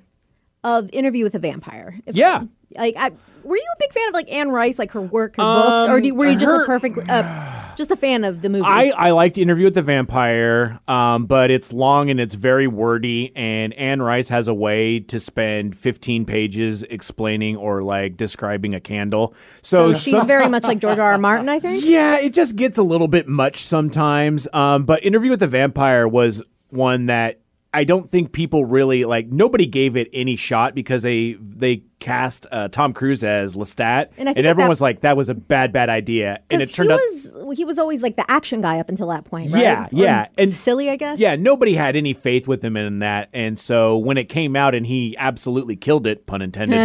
of 0.63 0.89
Interview 0.93 1.23
with 1.23 1.33
a 1.33 1.39
Vampire. 1.39 1.99
If- 2.05 2.15
Yeah. 2.15 2.43
Like, 2.75 2.95
I, 2.97 3.11
were 3.43 3.55
you 3.55 3.67
a 3.75 3.79
big 3.79 3.91
fan 3.93 4.07
of 4.07 4.13
like 4.13 4.31
Anne 4.31 4.49
Rice, 4.49 4.79
like 4.79 4.91
her 4.91 5.01
work, 5.01 5.35
her 5.37 5.43
books, 5.43 5.89
or 5.89 5.99
do, 6.01 6.13
were 6.15 6.27
you 6.27 6.33
just 6.37 6.45
her- 6.45 6.63
a 6.63 6.65
perfect, 6.65 7.09
uh, 7.09 7.73
just 7.75 7.91
a 7.91 7.95
fan 7.95 8.23
of 8.23 8.41
the 8.41 8.49
movie? 8.49 8.65
I, 8.65 8.89
I 8.95 9.11
liked 9.11 9.37
Interview 9.37 9.65
with 9.65 9.73
the 9.73 9.81
Vampire, 9.81 10.79
um, 10.87 11.25
but 11.25 11.51
it's 11.51 11.73
long 11.73 12.09
and 12.09 12.19
it's 12.19 12.35
very 12.35 12.67
wordy. 12.67 13.31
And 13.35 13.73
Anne 13.73 14.01
Rice 14.01 14.29
has 14.29 14.47
a 14.47 14.53
way 14.53 14.99
to 14.99 15.19
spend 15.19 15.75
15 15.77 16.25
pages 16.25 16.83
explaining 16.83 17.57
or 17.57 17.83
like 17.83 18.15
describing 18.17 18.73
a 18.75 18.79
candle. 18.79 19.33
So, 19.61 19.93
so 19.93 19.97
she's 19.99 20.13
some- 20.13 20.27
very 20.27 20.47
much 20.49 20.63
like 20.63 20.79
George 20.79 20.99
R. 20.99 21.11
R. 21.13 21.17
Martin, 21.23 21.49
I 21.49 21.59
think. 21.59 21.83
yeah, 21.85 22.19
it 22.19 22.33
just 22.33 22.55
gets 22.55 22.77
a 22.77 22.83
little 22.83 23.07
bit 23.07 23.27
much 23.27 23.63
sometimes. 23.63 24.47
Um, 24.53 24.85
but 24.85 25.03
Interview 25.03 25.31
with 25.31 25.39
the 25.39 25.47
Vampire 25.47 26.07
was 26.07 26.41
one 26.69 27.07
that 27.07 27.39
I 27.75 27.83
don't 27.85 28.07
think 28.07 28.31
people 28.33 28.65
really 28.65 29.03
like. 29.03 29.27
Nobody 29.31 29.65
gave 29.65 29.95
it 29.97 30.07
any 30.13 30.35
shot 30.35 30.75
because 30.75 31.01
they 31.01 31.33
they 31.39 31.77
cast 32.03 32.45
uh, 32.51 32.67
Tom 32.67 32.93
Cruise 32.93 33.23
as 33.23 33.55
Lestat, 33.55 34.09
And 34.17 34.27
think 34.27 34.37
everyone 34.37 34.65
that- 34.65 34.69
was 34.69 34.81
like, 34.81 35.01
"That 35.01 35.15
was 35.17 35.29
a 35.29 35.33
bad, 35.33 35.71
bad 35.71 35.89
idea," 35.89 36.39
and 36.49 36.61
it 36.61 36.67
turned 36.69 36.89
he 36.89 36.93
out. 36.93 36.99
was 36.99 37.57
he 37.57 37.65
was 37.65 37.79
always 37.79 38.01
like 38.03 38.15
the 38.17 38.29
action 38.29 38.61
guy 38.61 38.79
up 38.79 38.89
until 38.89 39.07
that 39.07 39.23
point, 39.25 39.51
right? 39.51 39.61
Yeah, 39.61 39.85
Or 39.85 39.89
yeah, 39.91 40.27
and- 40.37 40.51
silly, 40.51 40.89
I 40.89 40.95
guess. 40.97 41.17
Yeah, 41.19 41.35
nobody 41.35 41.75
had 41.75 41.95
any 41.95 42.13
faith 42.13 42.47
with 42.47 42.63
him 42.63 42.75
in 42.77 42.99
that, 42.99 43.29
and 43.33 43.57
so 43.59 43.97
when 43.97 44.17
it 44.17 44.27
came 44.29 44.55
out 44.55 44.75
and 44.75 44.85
he 44.85 45.15
absolutely 45.17 45.75
killed 45.75 46.05
it, 46.05 46.25
pun 46.25 46.41
intended, 46.41 46.77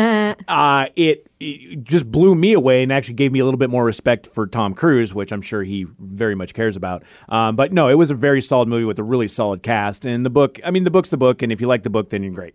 uh, 0.48 0.87
it, 0.94 1.26
it 1.40 1.83
just 1.85 2.11
blew 2.12 2.35
me 2.35 2.52
away 2.52 2.83
and 2.83 2.92
actually 2.92 3.14
gave 3.14 3.33
me 3.33 3.40
a 3.40 3.44
little 3.44 3.59
bit 3.59 3.70
more 3.70 3.85
respect 3.85 4.26
for 4.26 4.46
Tom 4.46 4.72
Cruise, 4.74 5.12
which 5.14 5.33
I'm 5.33 5.42
sure 5.42 5.62
he 5.64 5.87
very 5.98 6.35
much 6.35 6.54
cares 6.54 6.76
about. 6.76 7.02
Um, 7.28 7.57
but 7.57 7.72
no, 7.72 7.88
it 7.88 7.94
was 7.94 8.11
a 8.11 8.14
very 8.14 8.40
solid 8.40 8.68
movie 8.68 8.85
with 8.85 8.98
a 8.98 9.04
really 9.04 9.28
solid 9.28 9.62
cast, 9.62 10.04
and 10.07 10.24
the 10.24 10.31
book. 10.31 10.61
I 10.64 10.70
mean, 10.70 10.85
the 10.85 10.90
book's 10.90 11.09
the 11.09 11.16
book, 11.16 11.42
and 11.42 11.50
if 11.50 11.61
you 11.61 11.66
like 11.66 11.83
the 11.83 11.90
book, 11.90 12.11
then 12.11 12.22
you're 12.22 12.33
great. 12.33 12.54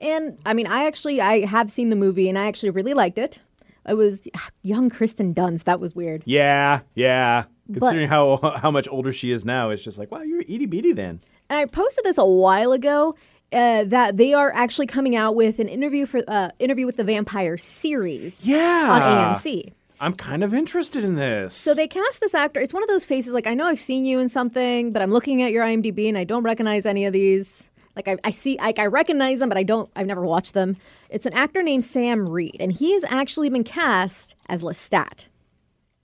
And 0.00 0.38
I 0.46 0.54
mean, 0.54 0.66
I 0.66 0.86
actually 0.86 1.20
I 1.20 1.46
have 1.46 1.70
seen 1.70 1.90
the 1.90 1.96
movie 1.96 2.28
and 2.28 2.38
I 2.38 2.46
actually 2.46 2.70
really 2.70 2.94
liked 2.94 3.18
it. 3.18 3.40
It 3.88 3.94
was 3.94 4.28
young 4.62 4.90
Kirsten 4.90 5.34
Dunst. 5.34 5.64
That 5.64 5.80
was 5.80 5.94
weird. 5.94 6.22
Yeah, 6.26 6.80
yeah. 6.94 7.44
Considering 7.72 8.08
how 8.08 8.36
how 8.60 8.70
much 8.70 8.88
older 8.90 9.12
she 9.12 9.30
is 9.30 9.44
now, 9.44 9.70
it's 9.70 9.82
just 9.82 9.98
like, 9.98 10.10
wow, 10.10 10.22
you're 10.22 10.42
itty 10.42 10.66
bitty 10.66 10.92
then. 10.92 11.20
And 11.50 11.58
I 11.58 11.64
posted 11.64 12.04
this 12.04 12.18
a 12.18 12.24
while 12.24 12.72
ago 12.72 13.14
uh, 13.52 13.84
that 13.84 14.16
they 14.16 14.34
are 14.34 14.52
actually 14.54 14.86
coming 14.86 15.16
out 15.16 15.34
with 15.34 15.58
an 15.58 15.68
interview 15.68 16.06
for 16.06 16.22
uh, 16.28 16.50
interview 16.58 16.86
with 16.86 16.96
the 16.96 17.04
vampire 17.04 17.56
series. 17.56 18.44
Yeah. 18.46 18.88
on 18.90 19.34
AMC. 19.34 19.72
I'm 20.00 20.14
kind 20.14 20.44
of 20.44 20.54
interested 20.54 21.02
in 21.02 21.16
this. 21.16 21.54
So 21.54 21.74
they 21.74 21.88
cast 21.88 22.20
this 22.20 22.34
actor. 22.34 22.60
It's 22.60 22.72
one 22.72 22.82
of 22.84 22.88
those 22.88 23.04
faces 23.04 23.32
like 23.34 23.46
I 23.46 23.54
know 23.54 23.66
I've 23.66 23.80
seen 23.80 24.04
you 24.04 24.18
in 24.20 24.28
something, 24.28 24.92
but 24.92 25.02
I'm 25.02 25.10
looking 25.10 25.42
at 25.42 25.50
your 25.50 25.64
IMDb 25.64 26.08
and 26.08 26.16
I 26.16 26.24
don't 26.24 26.44
recognize 26.44 26.86
any 26.86 27.04
of 27.04 27.12
these. 27.12 27.70
Like 27.98 28.06
I, 28.06 28.16
I 28.28 28.30
see, 28.30 28.56
like 28.58 28.78
I 28.78 28.86
recognize 28.86 29.40
them, 29.40 29.48
but 29.48 29.58
I 29.58 29.64
don't. 29.64 29.90
I've 29.96 30.06
never 30.06 30.22
watched 30.22 30.54
them. 30.54 30.76
It's 31.10 31.26
an 31.26 31.32
actor 31.32 31.62
named 31.64 31.84
Sam 31.84 32.28
Reid, 32.28 32.56
and 32.60 32.70
he 32.70 32.92
has 32.92 33.02
actually 33.08 33.48
been 33.50 33.64
cast 33.64 34.36
as 34.48 34.62
Lestat. 34.62 35.26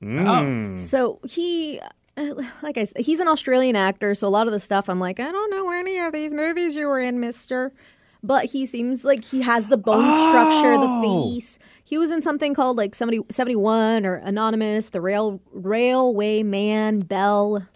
Oh, 0.03 0.77
So 0.77 1.21
he, 1.25 1.81
uh, 2.17 2.35
like 2.63 2.77
I 2.77 2.85
said, 2.85 3.03
he's 3.03 3.21
an 3.21 3.29
Australian 3.29 3.77
actor. 3.77 4.15
So 4.17 4.27
a 4.27 4.29
lot 4.29 4.47
of 4.49 4.53
the 4.53 4.59
stuff, 4.59 4.89
I'm 4.91 4.99
like, 4.99 5.21
I 5.21 5.31
don't 5.31 5.51
know 5.51 5.71
any 5.71 5.99
of 5.99 6.13
these 6.13 6.35
movies 6.35 6.75
you 6.75 6.89
were 6.89 6.99
in, 7.01 7.21
Mister. 7.21 7.73
But 8.25 8.47
he 8.47 8.65
seems 8.67 9.05
like 9.05 9.23
he 9.23 9.43
has 9.43 9.67
the 9.67 9.77
bone 9.77 10.03
structure, 10.31 10.79
the 10.79 11.01
face. 11.03 11.59
He 11.85 11.99
was 11.99 12.11
in 12.11 12.23
something 12.23 12.55
called 12.55 12.79
like 12.79 12.95
70, 12.95 13.27
71 13.31 14.07
or 14.07 14.15
Anonymous, 14.17 14.89
the 14.89 15.01
Rail 15.03 15.41
Railway 15.53 16.43
Man 16.43 17.01
Bell. 17.01 17.67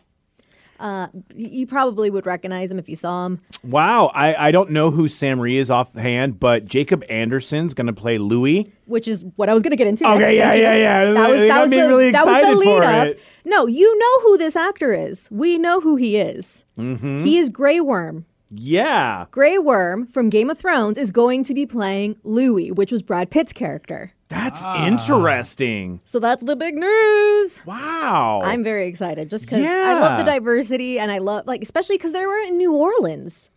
Uh, 0.79 1.09
you 1.35 1.67
probably 1.67 2.09
would 2.11 2.25
recognize 2.27 2.71
him 2.71 2.79
if 2.79 2.89
you 2.89 2.97
saw 2.97 3.27
him. 3.27 3.41
Wow, 3.65 4.13
I, 4.15 4.49
I 4.49 4.51
don't 4.53 4.71
know 4.71 4.91
who 4.91 5.09
Sam 5.09 5.41
Reid 5.41 5.59
is 5.59 5.71
offhand, 5.71 6.39
but 6.39 6.69
Jacob 6.69 7.05
Anderson's 7.09 7.75
going 7.75 7.89
to 7.89 7.93
play 7.93 8.19
Louis. 8.19 8.73
which 8.87 9.09
is 9.09 9.25
what 9.37 9.49
I 9.49 9.55
was 9.55 9.63
going 9.63 9.71
to 9.71 9.77
get 9.77 9.87
into. 9.87 10.09
Okay, 10.09 10.37
yeah, 10.37 10.55
you. 10.55 10.63
yeah, 10.63 10.75
yeah. 10.75 11.13
That 11.13 11.31
was 11.31 11.41
that 11.41 11.61
was 11.63 11.71
the, 11.71 11.77
really 11.77 12.11
that 12.11 12.27
was 12.27 12.45
the 12.45 12.55
lead 12.55 12.83
up. 12.83 13.07
it. 13.09 13.21
No, 13.45 13.67
you 13.67 13.99
know 13.99 14.21
who 14.23 14.39
this 14.39 14.57
actor 14.57 14.93
is. 14.95 15.29
We 15.31 15.59
know 15.59 15.81
who 15.81 15.97
he 15.97 16.17
is. 16.17 16.65
Mm-hmm. 16.79 17.25
He 17.25 17.39
is 17.39 17.51
Grey 17.51 17.81
Worm. 17.81 18.27
Yeah. 18.51 19.27
Grey 19.31 19.59
Worm 19.59 20.07
from 20.07 20.31
Game 20.31 20.49
of 20.49 20.59
Thrones 20.59 20.97
is 20.97 21.11
going 21.11 21.45
to 21.45 21.55
be 21.55 21.67
playing 21.67 22.17
Louis, 22.25 22.71
which 22.73 22.91
was 22.91 23.03
Brad 23.03 23.31
Pitt's 23.31 23.53
character. 23.53 24.13
That's 24.29 24.63
interesting. 24.87 26.01
So 26.05 26.19
that's 26.19 26.43
the 26.43 26.57
big 26.57 26.75
news. 26.75 27.63
Wow. 27.65 28.41
I'm 28.43 28.63
very 28.63 28.87
excited 28.87 29.31
just 29.31 29.45
because 29.45 29.65
I 29.65 29.99
love 30.01 30.19
the 30.19 30.25
diversity 30.25 30.99
and 30.99 31.11
I 31.11 31.19
love 31.19 31.47
like 31.47 31.63
especially 31.63 31.97
because 31.97 32.13
they 32.13 32.27
were 32.27 32.39
in 32.39 32.59
New 32.59 32.75
Orleans. 32.75 33.49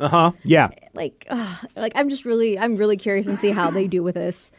uh 0.00 0.08
huh. 0.08 0.32
Yeah. 0.44 0.68
Like, 0.94 1.26
ugh, 1.30 1.66
like 1.76 1.92
I'm 1.94 2.08
just 2.08 2.24
really 2.24 2.58
I'm 2.58 2.76
really 2.76 2.96
curious 2.96 3.26
and 3.26 3.38
see 3.38 3.50
how 3.50 3.70
they 3.70 3.86
do 3.86 4.02
with 4.02 4.14
this. 4.16 4.50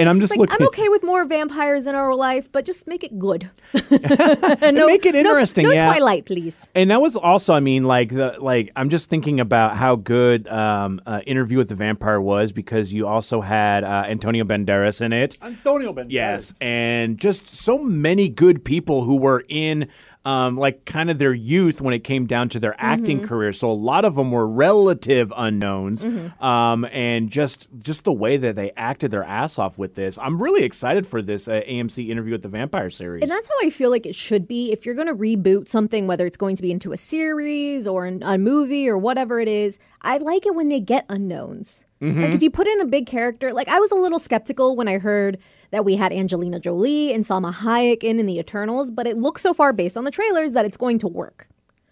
And 0.00 0.08
I'm 0.08 0.14
Just 0.14 0.28
just, 0.28 0.38
like 0.38 0.48
looking. 0.50 0.64
I'm 0.64 0.68
okay 0.68 0.88
with 0.88 1.02
more 1.02 1.26
vampires 1.26 1.86
in 1.86 1.94
our 1.94 2.14
life, 2.14 2.50
but 2.50 2.64
just 2.64 2.86
make 2.86 3.04
it 3.04 3.18
good. 3.18 3.50
no, 3.74 4.86
Make 4.86 5.04
it 5.04 5.12
no- 5.12 5.18
interesting, 5.20 5.64
No, 5.64 5.72
yeah. 5.72 5.92
Twilight, 5.92 6.24
please. 6.24 6.70
And 6.74 6.90
that 6.90 7.02
was 7.02 7.16
also, 7.16 7.52
I 7.52 7.60
mean, 7.60 7.82
like 7.82 8.08
the 8.08 8.36
like. 8.38 8.72
I'm 8.76 8.88
just 8.88 9.10
thinking 9.10 9.40
about 9.40 9.76
how 9.76 9.96
good 9.96 10.48
um, 10.48 11.02
uh, 11.04 11.20
Interview 11.26 11.58
with 11.58 11.68
the 11.68 11.74
Vampire 11.74 12.18
was 12.18 12.50
because 12.50 12.94
you 12.94 13.06
also 13.06 13.42
had 13.42 13.84
uh, 13.84 14.04
Antonio 14.08 14.44
Banderas 14.44 15.02
in 15.02 15.12
it. 15.12 15.36
Antonio 15.42 15.92
Banderas. 15.92 16.10
Yes, 16.10 16.54
and 16.62 17.18
just 17.18 17.46
so 17.46 17.76
many 17.76 18.30
good 18.30 18.64
people 18.64 19.04
who 19.04 19.16
were 19.16 19.44
in 19.50 19.86
um, 20.24 20.56
like 20.56 20.84
kind 20.84 21.10
of 21.10 21.18
their 21.18 21.32
youth 21.32 21.80
when 21.80 21.94
it 21.94 22.00
came 22.00 22.26
down 22.26 22.48
to 22.50 22.60
their 22.60 22.74
acting 22.78 23.26
career. 23.26 23.52
So 23.52 23.70
a 23.70 23.72
lot 23.72 24.04
of 24.04 24.16
them 24.16 24.30
were 24.30 24.46
relative 24.46 25.32
unknowns, 25.36 26.04
um, 26.40 26.84
and 26.86 27.30
just 27.30 27.68
just 27.78 28.04
the 28.04 28.12
way 28.12 28.36
that 28.36 28.54
they 28.54 28.72
acted 28.76 29.10
their 29.10 29.24
ass 29.24 29.58
off 29.58 29.78
with 29.78 29.94
this. 29.94 30.18
I'm 30.18 30.42
really 30.42 30.62
excited 30.62 31.06
for 31.06 31.22
this 31.22 31.48
uh, 31.48 31.62
AMC 31.66 32.08
Interview 32.08 32.32
with 32.32 32.42
the 32.42 32.48
Vampire 32.48 32.90
series. 32.90 33.22
And 33.22 33.30
that's 33.30 33.48
how 33.48 33.66
I 33.66 33.70
feel 33.70 33.90
like 33.90 34.06
it 34.06 34.14
should 34.14 34.46
be. 34.46 34.72
If 34.72 34.84
you're 34.84 34.94
going 34.94 35.08
to 35.08 35.14
reboot 35.14 35.68
something, 35.68 36.06
whether 36.06 36.26
it's 36.26 36.36
going 36.36 36.56
to 36.56 36.62
be 36.62 36.70
into 36.70 36.92
a 36.92 36.96
series 36.96 37.86
or 37.86 38.06
in 38.06 38.22
a 38.22 38.36
movie 38.36 38.88
or 38.88 38.98
whatever 38.98 39.40
it 39.40 39.48
is, 39.48 39.78
I 40.02 40.18
like 40.18 40.46
it 40.46 40.54
when 40.54 40.68
they 40.68 40.80
get 40.80 41.06
unknowns. 41.08 41.84
Like 42.00 42.34
if 42.34 42.42
you 42.42 42.50
put 42.50 42.66
in 42.66 42.80
a 42.80 42.86
big 42.86 43.06
character, 43.06 43.52
like 43.52 43.68
I 43.68 43.78
was 43.78 43.90
a 43.90 43.94
little 43.94 44.18
skeptical 44.18 44.74
when 44.74 44.88
I 44.88 44.98
heard 44.98 45.38
that 45.70 45.84
we 45.84 45.96
had 45.96 46.12
Angelina 46.12 46.58
Jolie 46.58 47.12
and 47.12 47.24
Salma 47.24 47.52
Hayek 47.52 48.02
in 48.02 48.18
in 48.18 48.26
the 48.26 48.38
Eternals, 48.38 48.90
but 48.90 49.06
it 49.06 49.18
looks 49.18 49.42
so 49.42 49.52
far 49.52 49.72
based 49.72 49.96
on 49.96 50.04
the 50.04 50.10
trailers 50.10 50.52
that 50.52 50.64
it's 50.64 50.76
going 50.76 50.98
to 51.00 51.08
work. 51.08 51.46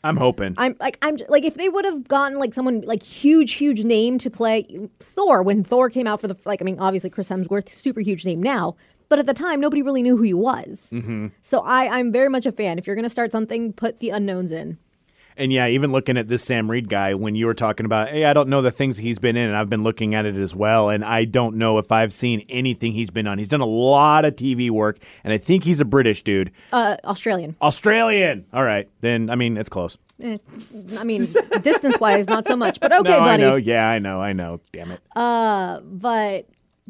I'm 0.04 0.16
hoping. 0.16 0.54
I'm 0.56 0.76
like 0.80 0.96
I'm 1.02 1.18
like 1.28 1.44
if 1.44 1.54
they 1.54 1.68
would 1.68 1.84
have 1.84 2.06
gotten 2.06 2.38
like 2.38 2.54
someone 2.54 2.82
like 2.82 3.02
huge 3.02 3.54
huge 3.54 3.84
name 3.84 4.18
to 4.18 4.30
play 4.30 4.88
Thor 5.00 5.42
when 5.42 5.64
Thor 5.64 5.90
came 5.90 6.06
out 6.06 6.20
for 6.20 6.28
the 6.28 6.36
like 6.44 6.62
I 6.62 6.64
mean 6.64 6.78
obviously 6.78 7.10
Chris 7.10 7.28
Hemsworth 7.28 7.68
super 7.68 8.00
huge 8.00 8.24
name 8.24 8.42
now 8.42 8.76
but 9.08 9.18
at 9.18 9.26
the 9.26 9.34
time 9.34 9.60
nobody 9.60 9.82
really 9.82 10.02
knew 10.02 10.16
who 10.16 10.22
he 10.22 10.34
was 10.34 10.88
mm-hmm. 10.92 11.28
so 11.42 11.60
I 11.60 11.98
I'm 11.98 12.12
very 12.12 12.28
much 12.28 12.46
a 12.46 12.52
fan 12.52 12.78
if 12.78 12.86
you're 12.86 12.96
gonna 12.96 13.10
start 13.10 13.32
something 13.32 13.72
put 13.72 13.98
the 13.98 14.10
unknowns 14.10 14.52
in 14.52 14.78
And 15.38 15.52
yeah, 15.52 15.68
even 15.68 15.92
looking 15.92 16.16
at 16.16 16.28
this 16.28 16.42
Sam 16.42 16.70
Reid 16.70 16.88
guy, 16.88 17.14
when 17.14 17.34
you 17.34 17.46
were 17.46 17.54
talking 17.54 17.86
about, 17.86 18.08
hey, 18.08 18.24
I 18.24 18.32
don't 18.32 18.48
know 18.48 18.60
the 18.60 18.70
things 18.70 18.98
he's 18.98 19.18
been 19.18 19.36
in, 19.36 19.48
and 19.48 19.56
I've 19.56 19.70
been 19.70 19.84
looking 19.84 20.14
at 20.14 20.26
it 20.26 20.36
as 20.36 20.54
well, 20.54 20.88
and 20.90 21.04
I 21.04 21.24
don't 21.24 21.56
know 21.56 21.78
if 21.78 21.92
I've 21.92 22.12
seen 22.12 22.44
anything 22.48 22.92
he's 22.92 23.10
been 23.10 23.26
on. 23.26 23.38
He's 23.38 23.48
done 23.48 23.60
a 23.60 23.66
lot 23.66 24.24
of 24.24 24.34
TV 24.34 24.68
work, 24.70 24.98
and 25.22 25.32
I 25.32 25.38
think 25.38 25.64
he's 25.64 25.80
a 25.80 25.84
British 25.84 26.22
dude. 26.22 26.50
uh 26.72 26.96
Australian 27.04 27.54
Australian. 27.62 28.46
All 28.52 28.64
right, 28.64 28.88
then 29.00 29.30
I 29.30 29.36
mean 29.36 29.56
it's 29.56 29.68
close. 29.68 29.96
Eh, 30.22 30.38
I 30.98 31.04
mean 31.04 31.28
distance 31.62 32.00
wise 32.00 32.26
not 32.26 32.44
so 32.44 32.56
much 32.56 32.80
but 32.80 32.92
okay 33.00 33.08
no, 33.10 33.18
I 33.20 33.24
buddy 33.24 33.42
know. 33.44 33.54
Yeah, 33.54 33.88
I 33.88 34.00
know. 34.00 34.20
I 34.20 34.32
know. 34.32 34.60
Damn 34.72 34.90
it. 34.90 35.00
Uh, 35.14 35.78
but 35.80 36.48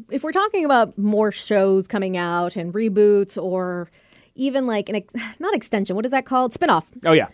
if 0.09 0.23
we're 0.23 0.31
talking 0.31 0.65
about 0.65 0.97
more 0.97 1.31
shows 1.31 1.87
coming 1.87 2.17
out 2.17 2.55
and 2.55 2.73
reboots 2.73 3.37
or 3.41 3.91
even 4.33 4.65
like 4.65 4.89
an 4.89 4.95
ex- 4.95 5.13
not 5.39 5.53
extension 5.53 5.95
what 5.95 6.05
is 6.05 6.11
that 6.11 6.25
called 6.25 6.53
spin-off 6.53 6.87
oh 7.05 7.11
yeah. 7.11 7.27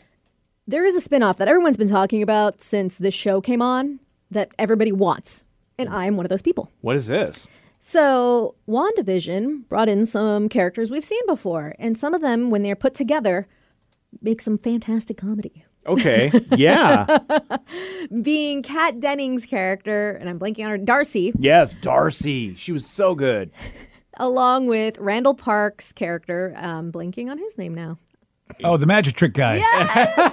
There 0.67 0.85
is 0.85 0.95
a 0.95 1.01
spin-off 1.01 1.37
that 1.37 1.47
everyone's 1.47 1.77
been 1.77 1.87
talking 1.87 2.21
about 2.21 2.61
since 2.61 2.97
this 2.97 3.13
show 3.13 3.41
came 3.41 3.61
on 3.61 3.99
that 4.31 4.51
everybody 4.57 4.91
wants 4.91 5.43
and 5.77 5.89
i'm 5.89 6.17
one 6.17 6.25
of 6.25 6.29
those 6.29 6.41
people 6.41 6.71
What 6.81 6.95
is 6.95 7.07
this? 7.07 7.47
so 7.79 8.55
wandavision 8.67 9.67
brought 9.69 9.89
in 9.89 10.05
some 10.05 10.49
characters 10.49 10.89
we've 10.89 11.05
seen 11.05 11.21
before 11.27 11.75
and 11.77 11.97
some 11.97 12.13
of 12.13 12.21
them 12.21 12.49
when 12.49 12.63
they're 12.63 12.75
put 12.75 12.93
together 12.95 13.47
make 14.21 14.41
some 14.41 14.57
fantastic 14.57 15.17
comedy 15.17 15.63
Okay. 15.87 16.31
Yeah. 16.57 17.19
being 18.23 18.63
kat 18.63 18.99
dennings 18.99 19.45
character 19.45 20.13
and 20.19 20.27
i'm 20.29 20.39
blanking 20.39 20.63
on 20.65 20.71
her 20.71 20.77
darcy 20.79 21.31
yes, 21.37 21.75
Darcy. 21.79 22.55
She 22.55 22.71
was 22.71 22.87
so 22.87 23.13
good. 23.13 23.51
along 24.17 24.65
with 24.65 24.97
randall 24.97 25.35
park's 25.35 25.91
character 25.91 26.53
um, 26.57 26.91
blanking 26.91 27.29
on 27.29 27.37
his 27.37 27.57
name 27.59 27.75
now 27.75 27.99
Oh, 28.63 28.77
the 28.77 28.85
magic 28.85 29.15
trick 29.15 29.33
guy 29.33 29.59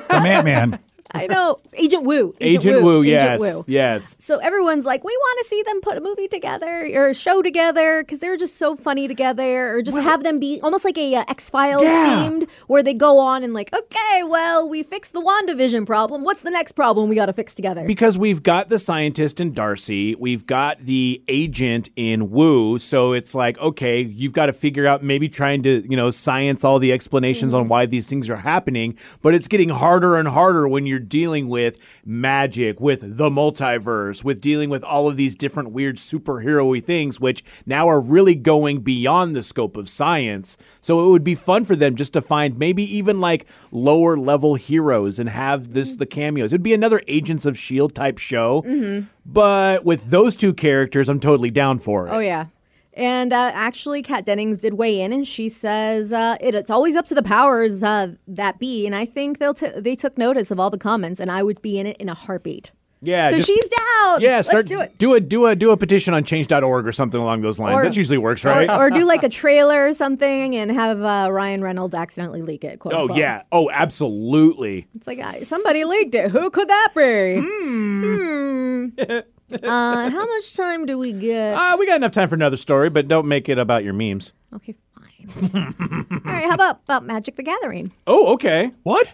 from 0.09 0.27
Ant 0.27 0.45
Man. 0.45 0.79
I 1.15 1.27
know 1.27 1.59
agent 1.75 2.05
wu 2.05 2.35
Agent, 2.41 2.83
Wu. 2.85 3.03
Yes. 3.03 3.23
agent 3.23 3.41
wu 3.41 3.65
Yes. 3.67 4.17
So 4.19 4.39
everyone's 4.39 4.85
like, 4.85 5.05
we 5.05 5.17
want 5.17 5.39
to 5.43 5.45
see 5.49 5.63
them 5.63 5.81
put 5.81 5.97
a 5.97 6.01
movie 6.01 6.29
together 6.29 6.91
or 6.95 7.09
a 7.09 7.15
show 7.15 7.43
together 7.43 8.03
because 8.03 8.19
they're 8.19 8.37
just 8.37 8.57
so 8.57 8.75
funny 8.77 9.07
together, 9.09 9.75
or 9.75 9.83
just 9.83 9.99
have 9.99 10.23
them 10.23 10.39
be 10.39 10.61
almost 10.63 10.85
like 10.85 10.99
a 10.99 11.15
uh, 11.15 11.25
X 11.29 11.49
Files 11.51 11.83
Yeah. 11.83 12.29
themed, 12.29 12.49
where 12.67 12.83
they 12.83 12.95
go 12.95 13.19
on 13.19 13.43
and 13.45 13.53
like, 13.55 13.73
okay, 13.73 14.23
well, 14.25 14.69
we 14.69 14.83
fixed 14.83 15.13
the 15.13 15.21
Wandavision 15.21 15.87
problem. 15.87 16.23
What's 16.25 16.43
the 16.43 16.51
next 16.51 16.73
problem 16.73 17.09
we 17.09 17.15
got 17.15 17.27
to 17.27 17.33
fix 17.33 17.55
together? 17.55 17.85
Because 17.87 18.17
we've 18.19 18.43
got 18.43 18.69
the 18.69 18.79
scientist 18.79 19.41
in 19.41 19.53
Darcy, 19.53 20.15
we've 20.17 20.47
got 20.47 20.79
the 20.81 21.23
agent 21.29 21.91
in 21.97 22.31
Wu, 22.31 22.79
so 22.79 23.13
it's 23.13 23.35
like, 23.35 23.59
okay, 23.59 24.01
you've 24.03 24.33
got 24.33 24.47
to 24.47 24.53
figure 24.53 24.87
out 24.87 25.03
maybe 25.03 25.29
trying 25.29 25.63
to, 25.65 25.85
you 25.89 25.97
know, 25.97 26.11
science 26.11 26.65
all 26.65 26.79
the 26.79 26.93
explanations 26.93 27.55
on 27.55 27.69
why 27.69 27.87
these 27.87 28.07
things 28.07 28.29
are 28.31 28.37
happening, 28.37 28.97
but 29.23 29.35
it's 29.35 29.49
getting 29.49 29.69
harder 29.71 30.17
and 30.17 30.29
harder 30.29 30.67
when 30.69 30.87
you're 30.87 30.99
dealing 31.09 31.49
with 31.49 31.79
magic, 32.05 32.81
with 32.81 33.01
the 33.17 33.31
multiverse, 33.31 34.25
with 34.25 34.41
dealing 34.41 34.71
with 34.71 34.85
all 34.85 35.09
of 35.09 35.17
these 35.17 35.37
different 35.37 35.73
weird 35.73 35.97
superhero-y 35.97 36.81
things, 36.81 37.21
which 37.21 37.45
now 37.67 37.89
are 37.89 38.01
really 38.01 38.35
going 38.35 38.81
beyond 38.81 39.35
the 39.35 39.43
scope 39.43 39.77
of 39.77 39.89
science. 39.89 40.57
So 40.81 41.05
it 41.05 41.11
would 41.11 41.25
be 41.25 41.35
fun 41.35 41.65
for 41.65 41.77
them 41.77 41.97
just 41.97 42.13
to 42.15 42.23
find 42.23 42.59
maybe 42.59 42.83
even 42.85 43.21
like 43.21 43.47
lower 43.71 44.17
level 44.17 44.55
heroes 44.55 45.19
and 45.19 45.29
have 45.29 45.73
this 45.75 45.95
the 45.95 46.07
cameos. 46.07 46.53
It'd 46.53 46.63
be 46.63 46.75
another 46.75 47.03
Agents 47.09 47.47
of 47.47 47.59
Shield 47.59 47.95
type 47.95 48.19
show. 48.19 48.63
Mm-hmm. 48.63 49.07
But 49.25 49.85
with 49.85 50.11
those 50.11 50.37
two 50.37 50.53
characters, 50.55 51.09
I'm 51.09 51.21
totally 51.21 51.51
down 51.51 51.79
for 51.79 52.07
it. 52.07 52.11
oh 52.11 52.19
yeah. 52.19 52.47
And 52.95 53.33
uh, 53.33 53.51
actually, 53.55 54.03
Kat 54.03 54.27
Dennings 54.27 54.59
did 54.59 54.75
weigh 54.75 55.01
in, 55.01 55.13
and 55.13 55.27
she 55.27 55.49
says 55.49 56.13
uh, 56.13 56.37
it, 56.41 56.55
it's 56.55 56.71
always 56.71 56.95
up 56.95 57.07
to 57.07 57.15
the 57.15 57.23
powers 57.23 57.83
uh, 57.83 58.13
that 58.29 58.59
be. 58.59 58.85
And 58.87 58.95
I 58.95 59.07
think 59.07 59.39
they'll 59.39 59.55
t- 59.55 59.71
they 59.77 59.95
took 59.95 60.19
notice 60.19 60.51
of 60.51 60.61
all 60.61 60.69
the 60.69 60.79
comments, 60.79 61.19
and 61.19 61.31
I 61.31 61.43
would 61.43 61.63
be 61.63 61.79
in 61.79 61.87
it 61.87 61.97
in 61.97 62.09
a 62.11 62.15
heartbeat. 62.15 62.71
Yeah, 63.05 63.31
so 63.31 63.37
just- 63.37 63.49
she's 63.49 63.69
down. 63.69 64.21
Yeah, 64.21 64.41
start 64.43 64.57
Let's 64.59 64.69
do 64.69 64.81
it. 64.81 64.97
do 64.99 65.15
a 65.15 65.21
do 65.21 65.47
a 65.47 65.57
do 65.57 65.71
a 65.73 65.77
petition 65.77 66.15
on 66.15 66.23
change.org 66.23 66.87
or 66.87 66.93
something 66.93 67.21
along 67.21 67.41
those 67.41 67.59
lines. 67.59 67.75
Or- 67.75 67.83
that 67.83 67.97
usually 67.97 68.19
works, 68.19 68.45
right? 68.45 68.69
Or, 68.71 68.87
or 68.87 68.91
do 68.91 69.05
like 69.05 69.25
a 69.25 69.29
trailer 69.41 69.89
or 69.89 69.93
something 69.93 70.55
and 70.55 70.71
have 70.71 71.01
uh, 71.03 71.29
Ryan 71.33 71.63
Reynolds 71.63 71.95
accidentally 71.95 72.43
leak 72.43 72.63
it. 72.63 72.79
Quote 72.79 72.95
oh 72.95 73.03
unquote. 73.03 73.19
yeah. 73.19 73.43
Oh, 73.51 73.71
absolutely. 73.71 74.87
It's 74.95 75.07
like 75.09 75.21
somebody 75.47 75.85
leaked 75.85 76.15
it. 76.15 76.31
Who 76.31 76.49
could 76.51 76.69
that 76.69 76.89
be? 76.95 77.41
Hmm. 77.41 78.89
uh, 79.63 80.11
how 80.11 80.27
much 80.27 80.55
time 80.57 80.87
do 80.87 80.99
we 80.99 81.13
get? 81.13 81.55
Uh, 81.55 81.77
we 81.79 81.87
got 81.87 81.97
enough 81.97 82.13
time 82.13 82.29
for 82.29 82.35
another 82.35 82.57
story, 82.57 82.91
but 82.91 83.09
don't 83.09 83.27
make 83.27 83.49
it 83.49 83.59
about 83.59 83.85
your 83.85 83.93
memes. 83.93 84.33
okay, 84.55 84.75
fine. 84.95 85.55
All 85.55 86.33
right. 86.33 86.45
How 86.45 86.55
about 86.55 86.81
about 86.85 87.05
Magic 87.05 87.37
the 87.37 87.43
Gathering? 87.43 87.93
Oh, 88.07 88.33
okay. 88.35 88.73
What? 88.83 89.13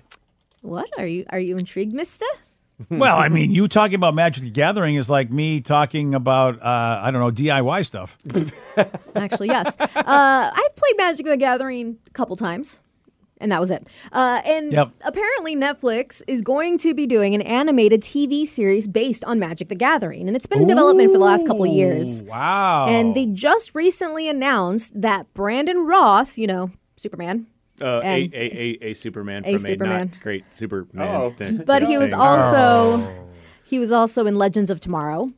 What 0.63 0.89
are 0.99 1.07
you 1.07 1.25
are 1.31 1.41
you 1.41 1.57
intrigued, 1.59 1.93
Mister? 1.93 2.27
Well, 2.91 3.17
I 3.19 3.29
mean, 3.29 3.51
you 3.51 3.67
talking 3.67 3.97
about 3.97 4.15
Magic 4.15 4.45
the 4.45 4.51
Gathering 4.51 4.95
is 4.95 5.11
like 5.11 5.33
me 5.33 5.61
talking 5.61 6.15
about 6.15 6.63
uh, 6.63 7.01
I 7.03 7.11
don't 7.11 7.21
know 7.21 7.31
DIY 7.31 7.85
stuff. 7.85 8.17
Actually, 9.17 9.49
yes. 9.49 9.77
uh, 9.81 9.87
I've 9.97 10.77
played 10.77 10.97
Magic 10.97 11.27
the 11.27 11.37
Gathering 11.37 11.99
a 12.07 12.11
couple 12.11 12.37
times. 12.37 12.81
And 13.41 13.53
that 13.53 13.61
was 13.61 13.71
it. 13.71 13.89
Uh, 14.13 14.41
and 14.45 14.73
Yep. 14.73 14.91
apparently, 15.03 15.55
Netflix 15.55 16.23
is 16.27 16.43
going 16.43 16.77
to 16.79 16.93
be 16.93 17.07
doing 17.07 17.35
an 17.35 17.43
animated 17.43 18.03
TV 18.03 18.45
series 18.47 18.89
based 18.89 19.25
on 19.25 19.39
Magic 19.39 19.69
the 19.69 19.75
Gathering. 19.77 20.27
And 20.27 20.37
it's 20.37 20.47
been 20.47 20.63
in 20.63 20.67
development 20.69 21.11
for 21.13 21.19
the 21.19 21.25
last 21.25 21.47
couple 21.47 21.65
of 21.65 21.71
years. 21.73 22.23
Wow. 22.25 22.87
And 22.89 23.15
they 23.15 23.27
just 23.27 23.75
recently 23.75 24.29
announced 24.29 25.01
that 25.01 25.33
Brandon 25.35 25.87
Routh, 25.87 26.37
you 26.37 26.47
know, 26.49 26.71
Superman, 26.97 27.47
Uh, 27.81 28.01
a, 28.03 28.25
And- 28.25 28.35
a, 28.35 28.61
a, 28.61 28.79
a 28.91 28.95
Superman 28.95 29.45
A 29.47 29.53
from 29.53 29.55
a 29.55 29.59
Superman. 29.69 30.11
not 30.13 30.21
great 30.21 30.45
Superman. 30.53 31.09
Oh. 31.09 31.31
thing. 31.37 31.59
but 31.67 31.85
he 31.85 31.97
was 31.97 32.11
thing. 32.11 32.19
also 32.19 33.29
he 33.63 33.79
was 33.79 33.93
also 33.93 34.27
in 34.27 34.35
Legends 34.35 34.69
of 34.71 34.81
Tomorrow. 34.81 35.31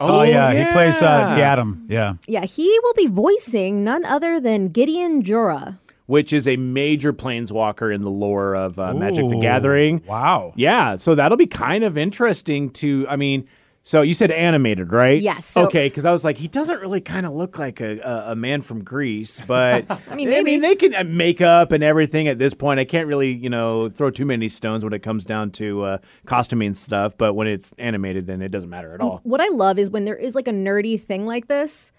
oh, 0.00 0.22
yeah, 0.22 0.52
he 0.52 0.72
plays 0.72 1.02
uh, 1.02 1.04
yeah. 1.04 1.34
the 1.36 1.42
Atom. 1.42 1.86
Yeah. 1.88 2.14
Yeah, 2.26 2.44
he 2.46 2.66
will 2.82 2.94
be 2.94 3.06
voicing 3.06 3.84
none 3.84 4.04
other 4.06 4.40
than 4.40 4.68
Gideon 4.68 5.22
Jura. 5.22 5.78
Which 6.06 6.32
is 6.32 6.46
a 6.46 6.56
major 6.56 7.12
planeswalker 7.12 7.94
in 7.94 8.02
the 8.02 8.10
lore 8.10 8.54
of 8.54 8.78
uh, 8.78 8.92
Magic 8.94 9.28
the 9.28 9.38
Gathering. 9.38 10.02
wow. 10.06 10.52
Yeah, 10.56 10.96
so 10.96 11.14
that'll 11.14 11.38
be 11.38 11.46
kind 11.46 11.84
of 11.84 11.96
interesting 11.96 12.70
to. 12.70 13.06
I 13.08 13.16
mean, 13.16 13.48
so 13.86 14.00
you 14.00 14.14
said 14.14 14.30
animated, 14.30 14.92
right? 14.92 15.20
Yes, 15.20 15.44
so- 15.44 15.66
okay, 15.66 15.88
because 15.88 16.06
I 16.06 16.10
was 16.10 16.24
like, 16.24 16.38
he 16.38 16.48
doesn't 16.48 16.80
really 16.80 17.02
kind 17.02 17.26
of 17.26 17.32
look 17.32 17.58
like 17.58 17.82
a, 17.82 17.98
a, 18.00 18.32
a 18.32 18.34
man 18.34 18.62
from 18.62 18.82
Greece, 18.82 19.42
but 19.46 19.84
I 20.10 20.14
mean, 20.14 20.32
I 20.32 20.40
mean, 20.40 20.62
they 20.62 20.74
can 20.74 20.94
uh, 20.94 21.04
make 21.04 21.42
up 21.42 21.70
and 21.70 21.84
everything 21.84 22.26
at 22.26 22.38
this 22.38 22.54
point. 22.54 22.80
I 22.80 22.86
can't 22.86 23.06
really, 23.08 23.30
you 23.32 23.50
know, 23.50 23.90
throw 23.90 24.10
too 24.10 24.24
many 24.24 24.48
stones 24.48 24.84
when 24.84 24.94
it 24.94 25.00
comes 25.02 25.26
down 25.26 25.50
to 25.52 25.82
uh, 25.82 25.98
costuming 26.24 26.74
stuff. 26.74 27.16
But 27.18 27.34
when 27.34 27.46
it's 27.46 27.74
animated, 27.78 28.26
then 28.26 28.40
it 28.40 28.48
doesn't 28.50 28.70
matter 28.70 28.94
at 28.94 29.02
all. 29.02 29.20
What 29.22 29.42
I 29.42 29.48
love 29.48 29.78
is 29.78 29.90
when 29.90 30.06
there 30.06 30.16
is 30.16 30.34
like 30.34 30.48
a 30.48 30.52
nerdy 30.52 30.98
thing 30.98 31.26
like 31.26 31.48
this, 31.48 31.92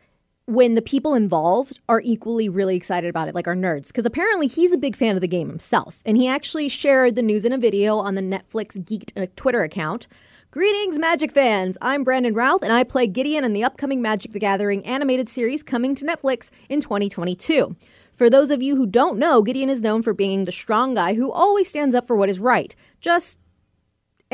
when 0.48 0.76
the 0.76 0.82
people 0.82 1.16
involved 1.16 1.80
are 1.90 2.02
equally 2.02 2.48
really 2.48 2.76
excited 2.76 3.10
about 3.10 3.28
it, 3.28 3.36
like 3.36 3.48
our 3.48 3.56
nerds. 3.56 3.88
Because 3.88 4.06
apparently 4.06 4.48
he's 4.48 4.74
a 4.74 4.78
big 4.78 4.96
fan 4.96 5.16
of 5.16 5.22
the 5.22 5.28
game 5.28 5.50
himself. 5.50 6.00
And 6.06 6.18
he 6.18 6.28
actually 6.28 6.70
shared 6.70 7.16
the 7.16 7.24
news 7.24 7.46
in 7.46 7.52
a 7.52 7.58
video 7.58 7.98
on 7.98 8.16
the 8.16 8.22
Netflix 8.22 8.78
Geeked 8.78 9.12
uh, 9.22 9.28
Twitter 9.36 9.64
account. 9.64 10.08
Greetings, 10.52 11.00
Magic 11.00 11.32
fans! 11.32 11.78
I'm 11.82 12.04
Brandon 12.04 12.34
Routh, 12.34 12.64
and 12.64 12.72
I 12.72 12.84
play 12.84 13.08
Gideon 13.08 13.44
in 13.44 13.54
the 13.54 13.64
upcoming 13.64 14.02
Magic 14.02 14.32
the 14.32 14.40
Gathering 14.40 14.86
animated 14.86 15.28
series 15.28 15.64
coming 15.64 15.96
to 15.96 16.06
Netflix 16.06 16.50
in 16.70 16.80
2022. 16.80 17.76
For 18.14 18.30
those 18.30 18.52
of 18.52 18.62
you 18.62 18.78
who 18.78 18.86
don't 18.86 19.18
know, 19.18 19.42
Gideon 19.42 19.70
is 19.70 19.82
known 19.82 20.02
for 20.02 20.14
being 20.14 20.46
the 20.46 20.54
strong 20.54 20.94
guy 20.94 21.16
who 21.16 21.32
always 21.32 21.68
stands 21.68 21.94
up 21.94 22.08
for 22.08 22.16
what 22.16 22.30
is 22.30 22.40
right. 22.40 22.74
Just 23.02 23.40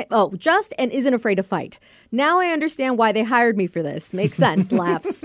Oh, 0.09 0.31
just 0.37 0.73
and 0.79 0.91
isn't 0.91 1.13
afraid 1.13 1.35
to 1.35 1.43
fight. 1.43 1.77
Now 2.11 2.39
I 2.39 2.47
understand 2.47 2.97
why 2.97 3.11
they 3.13 3.23
hired 3.23 3.55
me 3.57 3.67
for 3.67 3.81
this. 3.81 4.13
Makes 4.13 4.37
sense, 4.37 4.71
laughs. 4.71 5.23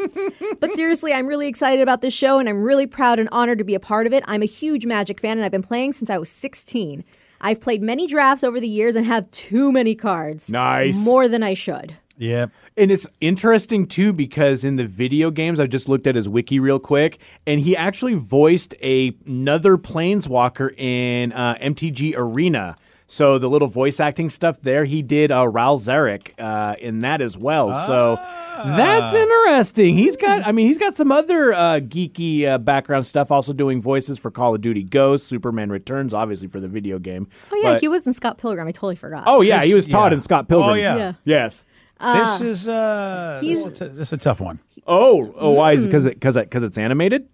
But 0.60 0.72
seriously, 0.72 1.12
I'm 1.12 1.26
really 1.26 1.48
excited 1.48 1.82
about 1.82 2.00
this 2.00 2.14
show 2.14 2.38
and 2.38 2.48
I'm 2.48 2.62
really 2.62 2.86
proud 2.86 3.18
and 3.18 3.28
honored 3.32 3.58
to 3.58 3.64
be 3.64 3.74
a 3.74 3.80
part 3.80 4.06
of 4.06 4.12
it. 4.12 4.22
I'm 4.26 4.42
a 4.42 4.46
huge 4.46 4.86
Magic 4.86 5.20
fan 5.20 5.38
and 5.38 5.44
I've 5.44 5.50
been 5.50 5.62
playing 5.62 5.94
since 5.94 6.10
I 6.10 6.18
was 6.18 6.28
16. 6.28 7.04
I've 7.40 7.60
played 7.60 7.82
many 7.82 8.06
drafts 8.06 8.44
over 8.44 8.60
the 8.60 8.68
years 8.68 8.94
and 8.96 9.04
have 9.04 9.30
too 9.30 9.72
many 9.72 9.94
cards. 9.94 10.50
Nice. 10.50 10.96
More 11.04 11.28
than 11.28 11.42
I 11.42 11.54
should. 11.54 11.96
Yeah. 12.18 12.46
And 12.76 12.90
it's 12.90 13.06
interesting 13.20 13.86
too 13.86 14.12
because 14.12 14.64
in 14.64 14.76
the 14.76 14.86
video 14.86 15.30
games, 15.30 15.60
I 15.60 15.66
just 15.66 15.88
looked 15.88 16.06
at 16.06 16.14
his 16.14 16.28
wiki 16.28 16.58
real 16.58 16.78
quick, 16.78 17.18
and 17.46 17.60
he 17.60 17.76
actually 17.76 18.14
voiced 18.14 18.74
a, 18.82 19.14
another 19.26 19.76
Planeswalker 19.76 20.74
in 20.78 21.32
uh, 21.32 21.56
MTG 21.60 22.14
Arena. 22.16 22.76
So 23.08 23.38
the 23.38 23.48
little 23.48 23.68
voice 23.68 24.00
acting 24.00 24.28
stuff 24.30 24.60
there, 24.60 24.84
he 24.84 25.00
did 25.00 25.30
uh, 25.30 25.46
Ral 25.46 25.78
Zarek 25.78 26.30
uh, 26.38 26.74
in 26.80 27.00
that 27.00 27.20
as 27.20 27.38
well. 27.38 27.72
So 27.86 28.16
that's 28.64 29.14
interesting. 29.14 29.96
He's 29.96 30.16
got, 30.16 30.44
I 30.44 30.50
mean, 30.50 30.66
he's 30.66 30.78
got 30.78 30.96
some 30.96 31.12
other 31.12 31.52
uh, 31.52 31.80
geeky 31.80 32.46
uh, 32.46 32.58
background 32.58 33.06
stuff, 33.06 33.30
also 33.30 33.52
doing 33.52 33.80
voices 33.80 34.18
for 34.18 34.30
Call 34.32 34.56
of 34.56 34.60
Duty 34.60 34.82
Ghosts, 34.82 35.28
Superman 35.28 35.70
Returns, 35.70 36.12
obviously 36.14 36.48
for 36.48 36.58
the 36.58 36.68
video 36.68 36.98
game. 36.98 37.28
Oh, 37.52 37.56
yeah, 37.62 37.74
But- 37.74 37.80
he 37.80 37.88
was 37.88 38.06
in 38.08 38.12
Scott 38.12 38.38
Pilgrim. 38.38 38.66
I 38.66 38.72
totally 38.72 38.96
forgot. 38.96 39.24
Oh 39.26 39.40
yeah, 39.40 39.62
he 39.62 39.74
was 39.74 39.86
Todd 39.86 40.10
yeah. 40.10 40.16
in 40.16 40.20
Scott 40.20 40.48
Pilgrim. 40.48 40.70
Oh, 40.70 40.74
yeah. 40.74 40.96
Yeah. 40.96 41.12
Yes. 41.24 41.64
this 42.00 42.40
is 42.40 42.68
uh, 42.68 43.38
he's- 43.40 43.62
this, 43.62 43.72
is 43.72 43.80
a, 43.80 43.88
this 43.88 44.08
is 44.08 44.12
a 44.14 44.18
tough 44.18 44.40
one. 44.40 44.58
Oh, 44.86 45.32
oh, 45.36 45.50
why 45.50 45.72
is 45.72 45.84
it 45.84 45.88
because 45.88 46.06
it 46.06 46.14
because 46.14 46.36
because 46.36 46.64
it's 46.64 46.78
animated? 46.78 47.28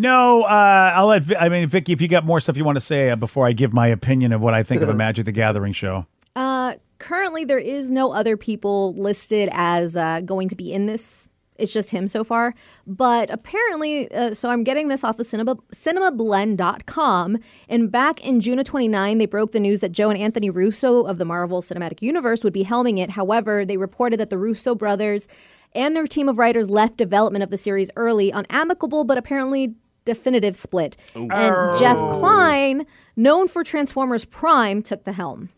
No, 0.00 0.44
uh, 0.44 0.92
I'll 0.94 1.08
let. 1.08 1.24
Vi- 1.24 1.36
I 1.36 1.48
mean, 1.48 1.68
Vicky, 1.68 1.92
if 1.92 2.00
you 2.00 2.06
got 2.06 2.24
more 2.24 2.38
stuff 2.38 2.56
you 2.56 2.64
want 2.64 2.76
to 2.76 2.80
say 2.80 3.10
uh, 3.10 3.16
before 3.16 3.48
I 3.48 3.52
give 3.52 3.72
my 3.72 3.88
opinion 3.88 4.32
of 4.32 4.40
what 4.40 4.54
I 4.54 4.62
think 4.62 4.80
of 4.80 4.88
a 4.88 4.94
Magic 5.04 5.24
the 5.24 5.32
Gathering 5.32 5.72
show. 5.72 6.06
Uh, 6.36 6.74
currently, 7.00 7.44
there 7.44 7.58
is 7.58 7.90
no 7.90 8.12
other 8.12 8.36
people 8.36 8.94
listed 8.94 9.48
as 9.52 9.96
uh, 9.96 10.20
going 10.20 10.48
to 10.50 10.54
be 10.56 10.72
in 10.72 10.86
this. 10.86 11.28
It's 11.56 11.72
just 11.72 11.90
him 11.90 12.06
so 12.06 12.22
far. 12.22 12.54
But 12.86 13.28
apparently, 13.30 14.08
uh, 14.12 14.34
so 14.34 14.48
I'm 14.50 14.62
getting 14.62 14.86
this 14.86 15.02
off 15.02 15.18
of 15.18 15.26
cinema, 15.26 15.56
cinemablend.com. 15.74 17.38
And 17.68 17.90
back 17.90 18.24
in 18.24 18.38
June 18.40 18.60
of 18.60 18.66
29, 18.66 19.18
they 19.18 19.26
broke 19.26 19.50
the 19.50 19.58
news 19.58 19.80
that 19.80 19.90
Joe 19.90 20.10
and 20.10 20.20
Anthony 20.20 20.48
Russo 20.48 21.02
of 21.02 21.18
the 21.18 21.24
Marvel 21.24 21.60
Cinematic 21.60 22.00
Universe 22.00 22.44
would 22.44 22.52
be 22.52 22.64
helming 22.64 22.98
it. 23.00 23.10
However, 23.10 23.64
they 23.64 23.76
reported 23.76 24.20
that 24.20 24.30
the 24.30 24.38
Russo 24.38 24.76
brothers 24.76 25.26
and 25.74 25.96
their 25.96 26.06
team 26.06 26.28
of 26.28 26.38
writers 26.38 26.70
left 26.70 26.96
development 26.96 27.42
of 27.42 27.50
the 27.50 27.56
series 27.56 27.90
early 27.96 28.32
on 28.32 28.46
amicable 28.50 29.04
but 29.04 29.18
apparently 29.18 29.74
definitive 30.08 30.56
split. 30.56 30.96
And 31.14 31.30
Jeff 31.78 31.96
Kline, 31.96 32.86
known 33.16 33.46
for 33.46 33.62
Transformers 33.62 34.24
Prime, 34.24 34.82
took 34.82 35.04
the 35.04 35.12
helm. 35.12 35.50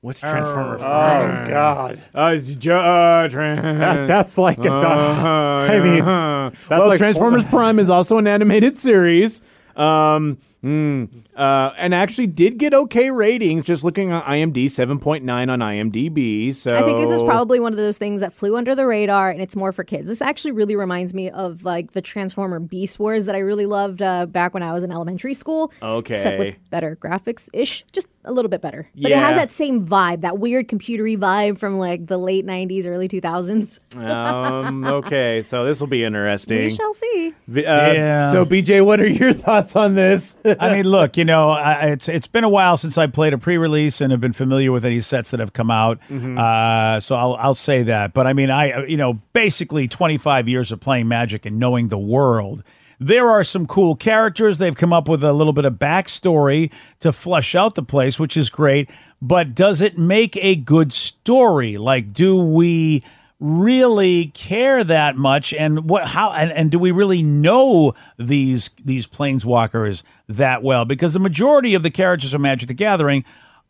What's 0.00 0.20
Transformers? 0.20 0.80
Oh 0.82 1.44
God, 1.48 1.98
Uh, 2.14 2.36
Joe, 2.36 2.78
uh, 2.78 3.28
Tran- 3.28 3.60
That- 3.78 4.06
that's 4.06 4.38
like 4.38 4.58
a. 4.64 4.70
I 4.70 5.80
mean, 5.80 6.04
that's 6.04 6.68
well, 6.70 6.88
like 6.88 6.98
Transformers 6.98 7.44
Prime 7.44 7.78
is 7.80 7.90
also 7.90 8.16
an 8.18 8.26
animated 8.28 8.78
series. 8.78 9.42
Um, 9.74 10.38
mm, 10.62 11.08
uh, 11.36 11.72
and 11.76 11.94
actually 11.94 12.26
did 12.26 12.58
get 12.58 12.74
okay 12.74 13.10
ratings. 13.10 13.64
Just 13.64 13.84
looking 13.84 14.12
on 14.12 14.22
IMDb, 14.22 14.70
seven 14.70 14.98
point 14.98 15.24
nine 15.24 15.50
on 15.50 15.60
IMDb. 15.60 16.54
So 16.54 16.74
I 16.74 16.82
think 16.82 16.98
this 16.98 17.10
is 17.10 17.22
probably 17.22 17.60
one 17.60 17.72
of 17.72 17.76
those 17.76 17.98
things 17.98 18.20
that 18.20 18.32
flew 18.32 18.56
under 18.56 18.74
the 18.74 18.86
radar 18.86 19.30
and 19.30 19.40
it's 19.40 19.56
more 19.56 19.72
for 19.72 19.84
kids. 19.84 20.06
This 20.06 20.22
actually 20.22 20.52
really 20.52 20.76
reminds 20.76 21.14
me 21.14 21.30
of 21.30 21.64
like 21.64 21.92
the 21.92 22.02
Transformer 22.02 22.60
Beast 22.60 22.98
Wars 22.98 23.26
that 23.26 23.34
I 23.34 23.38
really 23.38 23.66
loved 23.66 24.02
uh, 24.02 24.26
back 24.26 24.54
when 24.54 24.62
I 24.62 24.72
was 24.72 24.84
in 24.84 24.92
elementary 24.92 25.34
school. 25.34 25.72
Okay. 25.82 26.14
Except 26.14 26.38
with 26.38 26.70
better 26.70 26.96
graphics 26.96 27.48
ish, 27.52 27.84
just 27.92 28.08
a 28.26 28.32
little 28.32 28.48
bit 28.48 28.60
better. 28.60 28.88
But 28.94 29.12
it 29.12 29.18
has 29.18 29.36
that 29.36 29.50
same 29.50 29.86
vibe, 29.86 30.20
that 30.22 30.38
weird 30.38 30.68
computery 30.68 31.16
vibe 31.16 31.58
from 31.58 31.78
like 31.78 32.06
the 32.06 32.18
late 32.18 32.44
90s, 32.44 32.86
early 32.86 33.08
2000s. 33.08 33.78
um, 33.96 34.84
okay. 34.84 35.42
So 35.42 35.64
this 35.64 35.80
will 35.80 35.86
be 35.86 36.04
interesting. 36.04 36.58
We 36.58 36.70
shall 36.70 36.92
see. 36.94 37.34
Vi- 37.48 37.64
uh, 37.66 37.92
Yeah. 37.92 38.32
So 38.32 38.44
BJ, 38.44 38.84
what 38.84 39.00
are 39.00 39.06
your 39.06 39.32
thoughts 39.44 39.76
on 39.76 39.94
this? 39.94 40.36
I 40.60 40.70
mean, 40.70 40.88
look, 40.88 41.16
you 41.16 41.24
know, 41.24 41.50
I, 41.50 41.92
it's 41.92 42.08
it's 42.08 42.26
been 42.26 42.44
a 42.44 42.48
while 42.48 42.76
since 42.76 42.98
I 42.98 43.06
played 43.06 43.32
a 43.32 43.38
pre-release 43.38 44.00
and 44.00 44.10
have 44.10 44.20
been 44.20 44.32
familiar 44.32 44.72
with 44.72 44.84
any 44.84 45.00
sets 45.00 45.30
that 45.30 45.40
have 45.40 45.52
come 45.52 45.70
out. 45.70 45.98
Uh, 46.10 47.00
so 47.00 47.14
I'll 47.16 47.34
I'll 47.36 47.54
say 47.54 47.82
that. 47.84 48.12
But 48.12 48.26
I 48.26 48.32
mean, 48.32 48.50
I 48.50 48.84
you 48.86 48.96
know, 48.96 49.14
basically 49.32 49.88
25 49.88 50.48
years 50.48 50.72
of 50.72 50.80
playing 50.80 51.08
Magic 51.08 51.46
and 51.46 51.58
knowing 51.58 51.88
the 51.88 51.98
world. 51.98 52.62
There 52.98 53.30
are 53.30 53.44
some 53.44 53.66
cool 53.66 53.94
characters. 53.94 54.58
They've 54.58 54.76
come 54.76 54.92
up 54.92 55.08
with 55.08 55.22
a 55.22 55.32
little 55.32 55.52
bit 55.52 55.64
of 55.64 55.74
backstory 55.74 56.72
to 57.00 57.12
flesh 57.12 57.54
out 57.54 57.74
the 57.74 57.82
place, 57.82 58.18
which 58.18 58.36
is 58.36 58.50
great. 58.50 58.90
But 59.20 59.54
does 59.54 59.80
it 59.80 59.98
make 59.98 60.36
a 60.36 60.56
good 60.56 60.92
story? 60.92 61.76
Like, 61.78 62.12
do 62.12 62.36
we 62.36 63.04
really 63.38 64.26
care 64.28 64.82
that 64.82 65.16
much 65.16 65.52
and 65.52 65.90
what 65.90 66.08
how 66.08 66.32
and, 66.32 66.50
and 66.52 66.70
do 66.70 66.78
we 66.78 66.90
really 66.90 67.22
know 67.22 67.92
these 68.18 68.70
these 68.82 69.06
planeswalkers 69.06 70.02
that 70.26 70.62
well 70.62 70.86
because 70.86 71.12
the 71.12 71.20
majority 71.20 71.74
of 71.74 71.82
the 71.82 71.90
characters 71.90 72.32
from 72.32 72.40
magic 72.40 72.66
the 72.66 72.72
gathering 72.72 73.26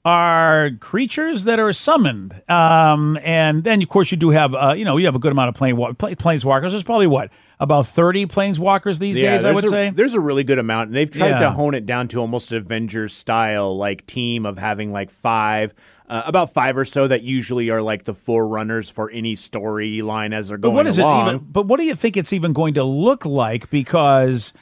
are 0.07 0.71
creatures 0.79 1.45
that 1.45 1.59
are 1.59 1.73
summoned 1.73 2.40
um 2.49 3.19
and 3.25 3.64
then 3.64 3.83
of 3.83 3.88
course 3.88 4.12
you 4.12 4.16
do 4.16 4.31
have 4.31 4.55
uh 4.55 4.73
you 4.77 4.85
know 4.85 4.97
you 4.97 5.05
have 5.07 5.16
a 5.16 5.19
good 5.19 5.33
amount 5.33 5.49
of 5.49 5.55
plane 5.57 5.77
play, 5.97 6.14
planeswalkers 6.14 6.71
there's 6.71 6.85
probably 6.85 7.09
what 7.09 7.29
about 7.59 7.88
30 7.88 8.27
planeswalkers 8.27 9.01
these 9.01 9.16
days 9.16 9.45
i 9.45 9.51
would 9.51 9.64
a, 9.64 9.69
say 9.69 9.90
there's 9.90 10.14
a 10.14 10.21
really 10.21 10.45
good 10.45 10.59
amount, 10.61 10.88
and 10.88 10.97
they've 10.97 11.11
tried 11.11 11.31
Yeah. 11.31 11.38
to 11.40 11.51
hone 11.51 11.75
it 11.75 11.87
down 11.87 12.07
to 12.09 12.21
almost 12.21 12.53
an 12.53 12.59
Avengers 12.59 13.12
style 13.14 13.77
like 13.77 14.07
team 14.07 14.47
of 14.47 14.59
having 14.59 14.92
like 14.92 15.11
five, 15.11 15.75
uh, 16.09 16.23
about 16.27 16.53
five 16.53 16.77
or 16.77 16.85
so 16.85 17.09
that 17.09 17.23
usually 17.23 17.71
are 17.71 17.83
like 17.83 18.05
the 18.05 18.14
forerunners 18.14 18.88
for 18.90 19.11
any 19.11 19.35
storyline 19.35 20.33
as 20.35 20.49
they're 20.49 20.59
But 20.59 20.69
going 20.69 20.77
what 20.77 20.87
is 20.87 20.99
along. 20.99 21.27
it 21.27 21.31
even? 21.37 21.47
But 21.51 21.66
what 21.66 21.79
do 21.81 21.85
you 21.85 21.95
think 21.95 22.16
it's 22.16 22.33
even 22.33 22.53
going 22.53 22.75
to 22.75 22.85
look 22.85 23.25
like? 23.27 23.71
Because 23.71 24.53
yeah, 24.55 24.61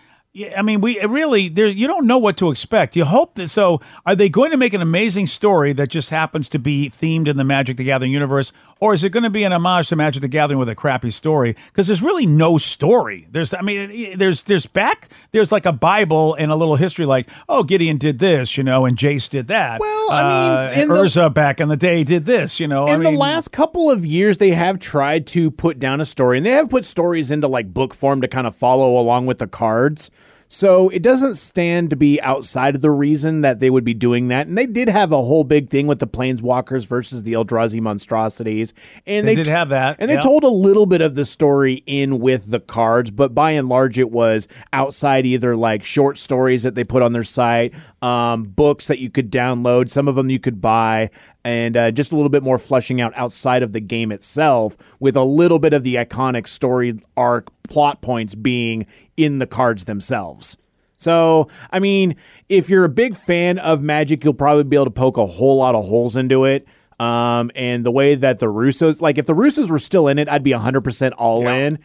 I 0.57 0.62
mean, 0.62 0.81
we 0.81 1.01
really 1.01 1.49
there. 1.49 1.66
You 1.66 1.87
don't 1.87 2.09
know 2.09 2.18
what 2.18 2.37
to 2.38 2.51
expect. 2.51 2.97
You 2.97 3.05
hope 3.05 3.37
that. 3.37 3.49
So, 3.49 3.81
are 4.05 4.16
they 4.16 4.29
going 4.29 4.51
to 4.51 4.57
make 4.57 4.75
an 4.75 4.83
amazing 4.83 5.29
story 5.29 5.73
that 5.75 5.90
just 5.90 6.11
happens 6.11 6.49
to 6.49 6.59
be 6.59 6.90
themed 6.90 7.29
in 7.29 7.37
the 7.37 7.44
Magic 7.44 7.77
the 7.77 7.85
Gathering 7.85 8.11
universe, 8.11 8.53
or 8.85 8.92
is 8.92 9.03
it 9.03 9.09
going 9.11 9.23
to 9.23 9.31
be 9.31 9.44
an 9.44 9.53
homage 9.53 9.88
to 9.88 9.97
Magic 9.97 10.20
the 10.20 10.29
Gathering 10.29 10.59
with 10.59 10.68
a 10.68 10.75
crappy 10.75 11.09
story? 11.09 11.57
Because 11.68 11.87
there's 11.87 12.03
really 12.03 12.27
no 12.27 12.59
story. 12.59 13.27
There's, 13.31 13.55
I 13.55 13.62
mean, 13.62 14.18
there's 14.18 14.44
there's 14.44 14.66
back 14.66 15.09
there's 15.31 15.51
like 15.51 15.64
a 15.64 15.73
Bible 15.73 16.35
and 16.35 16.53
a 16.53 16.55
little 16.55 16.77
history, 16.77 17.07
like 17.07 17.27
oh 17.49 17.62
Gideon 17.62 17.97
did 17.97 18.18
this, 18.18 18.59
you 18.59 18.62
know, 18.62 18.85
and 18.85 18.99
Jace 18.99 19.31
did 19.31 19.47
that. 19.47 19.81
Well, 19.81 20.12
I 20.12 20.23
mean, 20.23 20.79
uh, 20.79 20.83
in 20.83 20.88
the- 20.88 20.94
Urza 20.97 21.33
back 21.33 21.61
in 21.61 21.70
the 21.70 21.79
day 21.79 22.05
did 22.05 22.27
this, 22.27 22.61
you 22.61 22.68
know. 22.68 22.87
I 22.87 22.92
in 22.94 23.01
mean, 23.01 23.14
the 23.14 23.18
last 23.18 23.53
couple 23.53 23.90
of 23.90 24.05
years, 24.05 24.37
they 24.37 24.51
have 24.51 24.79
tried 24.79 25.27
to 25.29 25.51
put 25.51 25.79
down 25.79 26.03
a 26.03 26.05
story, 26.05 26.37
and 26.37 26.44
they 26.44 26.51
have 26.51 26.68
put 26.68 26.85
stories 26.85 27.31
into 27.31 27.49
like 27.49 27.73
book 27.73 27.94
form 27.94 28.20
to 28.20 28.29
kind 28.29 28.47
of 28.47 28.55
follow 28.55 29.01
along 29.01 29.25
with 29.25 29.38
the 29.38 29.47
cards. 29.47 30.11
So 30.55 30.88
it 30.90 31.03
doesn't 31.03 31.35
stand 31.35 31.90
to 31.90 31.97
be 31.97 32.21
outside 32.21 32.77
of 32.77 32.81
the 32.81 32.93
reason 32.93 33.40
that 33.40 33.59
they 33.59 33.71
would 33.71 33.83
be 33.83 33.93
doing 33.93 34.29
that. 34.29 34.46
And 34.46 34.57
they 34.57 34.67
did 34.67 34.88
have 34.88 35.11
a 35.11 35.21
whole 35.21 35.42
big 35.42 35.69
thing 35.69 35.88
with 35.88 35.98
the 35.98 36.07
Planeswalkers 36.07 36.87
versus 36.87 37.25
the 37.25 37.33
Eldrazi 37.33 37.81
monstrosities, 37.81 38.73
and 39.05 39.27
They 39.27 39.35
they, 39.35 39.42
did 39.42 39.50
have 39.50 39.71
that, 39.71 39.96
and 39.98 40.09
they 40.09 40.21
told 40.21 40.44
a 40.44 40.48
little 40.48 40.87
bit 40.87 41.00
of 41.00 41.17
the 41.17 41.25
story 41.25 41.83
in 41.87 42.21
with 42.21 42.52
the 42.52 42.61
cards, 42.61 43.11
but 43.11 43.35
by 43.35 43.50
and 43.50 43.69
large, 43.69 43.98
it 43.98 44.13
was 44.13 44.46
outside 44.73 45.27
either 45.27 45.57
like 45.57 45.83
short 45.83 46.19
stories 46.19 46.63
that 46.63 46.77
they 46.77 46.85
put 46.85 47.02
on 47.02 47.13
their 47.13 47.25
site, 47.25 47.75
um, 48.00 48.44
books 48.44 48.87
that 48.87 49.00
you 49.00 49.11
could 49.11 49.33
download, 49.33 49.90
some 49.90 50.07
of 50.07 50.15
them 50.15 50.31
you 50.31 50.38
could 50.38 50.61
buy, 50.61 51.11
and 51.42 51.77
uh, 51.77 51.90
just 51.90 52.13
a 52.13 52.15
little 52.15 52.31
bit 52.31 52.44
more 52.44 52.61
fleshing 52.61 53.00
out 53.00 53.13
outside 53.17 53.65
of 53.65 53.73
the 53.73 53.81
game 53.81 54.13
itself, 54.13 54.77
with 55.00 55.17
a 55.17 55.25
little 55.25 55.59
bit 55.59 55.75
of 55.75 55.83
the 55.83 55.96
iconic 55.96 56.46
story 56.46 56.96
arc 57.17 57.48
plot 57.69 58.02
points 58.02 58.35
being 58.35 58.87
in 59.17 59.38
the 59.38 59.46
cards 59.46 59.85
themselves. 59.85 60.56
So, 60.98 61.48
I 61.71 61.81
mean, 61.81 62.17
if 62.48 62.71
you're 62.71 62.85
a 62.85 62.88
big 62.88 63.17
fan 63.17 63.58
of 63.58 63.83
Magic, 63.83 64.25
you'll 64.25 64.33
probably 64.33 64.65
be 64.65 64.77
able 64.77 64.87
to 64.87 64.90
poke 64.90 65.19
a 65.19 65.27
whole 65.27 65.58
lot 65.58 65.75
of 65.75 65.85
holes 65.85 66.17
into 66.17 66.44
it. 66.44 66.67
Um, 67.00 67.50
and 67.56 67.85
the 67.85 67.90
way 67.90 68.15
that 68.15 68.38
the 68.38 68.46
Russos, 68.46 69.00
like 69.00 69.19
if 69.19 69.27
the 69.27 69.35
Russos 69.35 69.69
were 69.69 69.81
still 69.81 70.06
in 70.06 70.19
it, 70.19 70.29
I'd 70.29 70.44
be 70.44 70.52
100% 70.52 71.12
all 71.19 71.46
in. 71.48 71.79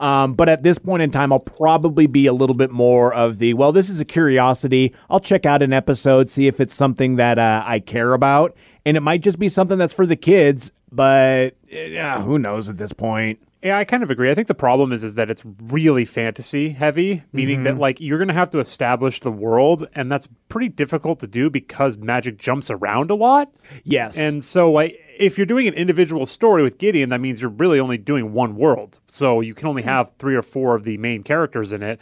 Um, 0.00 0.34
but 0.34 0.48
at 0.48 0.62
this 0.64 0.76
point 0.76 1.02
in 1.02 1.10
time, 1.10 1.32
I'll 1.32 1.38
probably 1.38 2.06
be 2.06 2.26
a 2.26 2.32
little 2.32 2.56
bit 2.56 2.70
more 2.70 3.14
of 3.14 3.38
the, 3.38 3.54
well, 3.54 3.72
this 3.72 3.88
is 3.88 4.00
a 4.00 4.04
curiosity. 4.04 4.92
I'll 5.08 5.20
check 5.20 5.46
out 5.46 5.62
an 5.62 5.72
episode, 5.72 6.28
see 6.28 6.48
if 6.48 6.60
it's 6.60 6.74
something 6.74 7.16
that 7.16 7.38
uh, 7.38 7.62
I 7.64 7.78
care 7.78 8.12
about. 8.12 8.56
And 8.84 8.96
it 8.96 9.00
might 9.00 9.22
just 9.22 9.38
be 9.38 9.48
something 9.48 9.78
that's 9.78 9.94
for 9.94 10.04
the 10.04 10.16
kids, 10.16 10.72
but 10.90 11.56
eh, 11.70 11.86
yeah, 11.86 12.20
who 12.22 12.38
knows 12.38 12.68
at 12.68 12.76
this 12.76 12.92
point. 12.92 13.38
Yeah, 13.62 13.78
I 13.78 13.84
kind 13.84 14.02
of 14.02 14.10
agree. 14.10 14.30
I 14.30 14.34
think 14.34 14.48
the 14.48 14.54
problem 14.54 14.92
is 14.92 15.02
is 15.02 15.14
that 15.14 15.30
it's 15.30 15.42
really 15.44 16.04
fantasy 16.04 16.70
heavy, 16.70 17.24
meaning 17.32 17.62
that 17.64 17.70
mm-hmm. 17.72 17.80
like 17.80 18.00
you're 18.00 18.18
going 18.18 18.28
to 18.28 18.34
have 18.34 18.50
to 18.50 18.58
establish 18.58 19.20
the 19.20 19.32
world 19.32 19.88
and 19.94 20.12
that's 20.12 20.28
pretty 20.48 20.68
difficult 20.68 21.20
to 21.20 21.26
do 21.26 21.50
because 21.50 21.96
magic 21.96 22.38
jumps 22.38 22.70
around 22.70 23.10
a 23.10 23.14
lot. 23.14 23.50
Yes. 23.82 24.16
And 24.16 24.44
so 24.44 24.70
like 24.70 25.00
if 25.18 25.38
you're 25.38 25.46
doing 25.46 25.66
an 25.66 25.74
individual 25.74 26.26
story 26.26 26.62
with 26.62 26.78
Gideon, 26.78 27.08
that 27.08 27.20
means 27.20 27.40
you're 27.40 27.50
really 27.50 27.80
only 27.80 27.98
doing 27.98 28.32
one 28.32 28.56
world. 28.56 28.98
So 29.08 29.40
you 29.40 29.54
can 29.54 29.68
only 29.68 29.82
have 29.82 30.12
3 30.18 30.34
or 30.36 30.42
4 30.42 30.74
of 30.74 30.84
the 30.84 30.98
main 30.98 31.22
characters 31.22 31.72
in 31.72 31.82
it. 31.82 32.00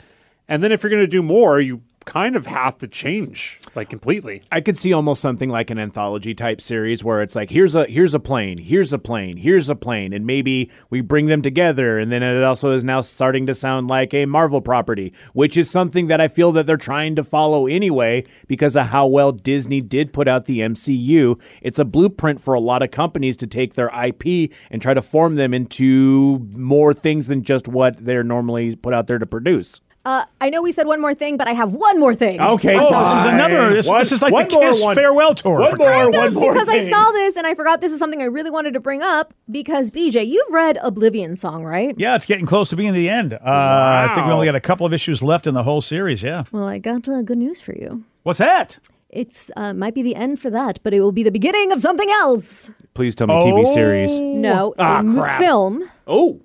And 0.48 0.62
then 0.62 0.72
if 0.72 0.82
you're 0.82 0.90
going 0.90 1.02
to 1.02 1.06
do 1.06 1.22
more, 1.22 1.60
you 1.60 1.82
kind 2.04 2.36
of 2.36 2.46
have 2.46 2.78
to 2.78 2.88
change 2.88 3.60
like 3.74 3.88
completely. 3.88 4.42
I 4.50 4.60
could 4.60 4.76
see 4.76 4.92
almost 4.92 5.20
something 5.20 5.48
like 5.48 5.70
an 5.70 5.78
anthology 5.78 6.34
type 6.34 6.60
series 6.60 7.02
where 7.02 7.22
it's 7.22 7.34
like 7.34 7.50
here's 7.50 7.74
a 7.74 7.86
here's 7.86 8.14
a 8.14 8.20
plane, 8.20 8.58
here's 8.58 8.92
a 8.92 8.98
plane, 8.98 9.36
here's 9.36 9.68
a 9.68 9.74
plane, 9.74 10.12
and 10.12 10.26
maybe 10.26 10.70
we 10.90 11.00
bring 11.00 11.26
them 11.26 11.42
together, 11.42 11.98
and 11.98 12.12
then 12.12 12.22
it 12.22 12.42
also 12.42 12.72
is 12.72 12.84
now 12.84 13.00
starting 13.00 13.46
to 13.46 13.54
sound 13.54 13.88
like 13.88 14.14
a 14.14 14.26
Marvel 14.26 14.60
property, 14.60 15.12
which 15.32 15.56
is 15.56 15.70
something 15.70 16.06
that 16.08 16.20
I 16.20 16.28
feel 16.28 16.52
that 16.52 16.66
they're 16.66 16.76
trying 16.76 17.16
to 17.16 17.24
follow 17.24 17.66
anyway 17.66 18.24
because 18.46 18.76
of 18.76 18.88
how 18.88 19.06
well 19.06 19.32
Disney 19.32 19.80
did 19.80 20.12
put 20.12 20.28
out 20.28 20.44
the 20.44 20.60
MCU. 20.60 21.40
It's 21.62 21.78
a 21.78 21.84
blueprint 21.84 22.40
for 22.40 22.54
a 22.54 22.60
lot 22.60 22.82
of 22.82 22.90
companies 22.90 23.36
to 23.38 23.46
take 23.46 23.74
their 23.74 23.88
IP 23.88 24.52
and 24.70 24.80
try 24.80 24.94
to 24.94 25.02
form 25.02 25.36
them 25.36 25.54
into 25.54 26.48
more 26.52 26.94
things 26.94 27.26
than 27.26 27.42
just 27.42 27.68
what 27.68 28.04
they're 28.04 28.24
normally 28.24 28.76
put 28.76 28.94
out 28.94 29.06
there 29.06 29.18
to 29.18 29.26
produce. 29.26 29.80
Uh, 30.06 30.24
I 30.40 30.50
know 30.50 30.60
we 30.60 30.70
said 30.70 30.86
one 30.86 31.00
more 31.00 31.14
thing, 31.14 31.38
but 31.38 31.48
I 31.48 31.52
have 31.52 31.72
one 31.72 31.98
more 31.98 32.14
thing. 32.14 32.38
Okay, 32.40 32.76
Oh, 32.78 33.04
this 33.04 33.14
is 33.20 33.24
another. 33.24 33.72
This, 33.72 33.86
One- 33.88 33.98
this 34.00 34.12
is 34.12 34.20
like 34.20 34.32
one 34.34 34.48
the 34.48 34.54
more, 34.54 34.62
Kiss 34.64 34.82
one- 34.82 34.94
farewell 34.94 35.34
tour. 35.34 35.60
One 35.60 35.76
more, 35.78 35.88
Kind 35.88 36.14
one 36.14 36.34
more 36.34 36.52
because 36.52 36.68
I 36.68 36.90
saw 36.90 37.10
this 37.12 37.36
and 37.36 37.46
I 37.46 37.54
forgot 37.54 37.80
this 37.80 37.90
is 37.90 37.98
something 37.98 38.20
I 38.20 38.26
really 38.26 38.50
wanted 38.50 38.74
to 38.74 38.80
bring 38.80 39.00
up 39.02 39.32
because 39.50 39.90
BJ, 39.90 40.26
you've 40.26 40.52
read 40.52 40.78
Oblivion 40.82 41.36
Song, 41.36 41.64
right? 41.64 41.94
Yeah, 41.96 42.16
it's 42.16 42.26
getting 42.26 42.44
close 42.44 42.68
to 42.70 42.76
being 42.76 42.92
the 42.92 43.08
end. 43.08 43.32
Uh, 43.32 43.38
I 43.42 44.12
think 44.14 44.26
we 44.26 44.32
only 44.32 44.44
got 44.46 44.54
a 44.54 44.60
couple 44.60 44.84
of 44.84 44.92
issues 44.92 45.22
left 45.22 45.46
in 45.46 45.54
the 45.54 45.62
whole 45.62 45.80
series. 45.80 46.22
Yeah. 46.22 46.44
Well, 46.52 46.64
I 46.64 46.78
got 46.78 47.08
uh, 47.08 47.22
good 47.22 47.38
news 47.38 47.62
for 47.62 47.72
you. 47.74 48.04
What's 48.24 48.38
that? 48.40 48.78
It's 49.08 49.50
uh, 49.56 49.72
might 49.72 49.94
be 49.94 50.02
the 50.02 50.16
end 50.16 50.38
for 50.40 50.50
that, 50.50 50.80
but 50.82 50.92
it 50.92 51.00
will 51.00 51.12
be 51.12 51.22
the 51.22 51.30
beginning 51.30 51.72
of 51.72 51.80
something 51.80 52.10
else. 52.10 52.70
Please 52.94 53.14
tell 53.14 53.28
me 53.28 53.34
TV 53.34 53.72
series. 53.72 54.10
No, 54.20 54.74
Ah, 54.78 55.02
crap. 55.02 55.40
film 55.40 55.88
Oh. 56.06 56.40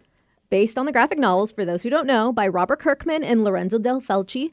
Based 0.49 0.77
on 0.77 0.85
the 0.87 0.91
graphic 0.91 1.19
novels, 1.19 1.51
for 1.51 1.63
those 1.63 1.83
who 1.83 1.89
don't 1.89 2.07
know, 2.07 2.31
by 2.31 2.47
Robert 2.47 2.79
Kirkman 2.79 3.23
and 3.23 3.43
Lorenzo 3.43 3.77
De 3.77 3.89
Felici, 3.99 4.51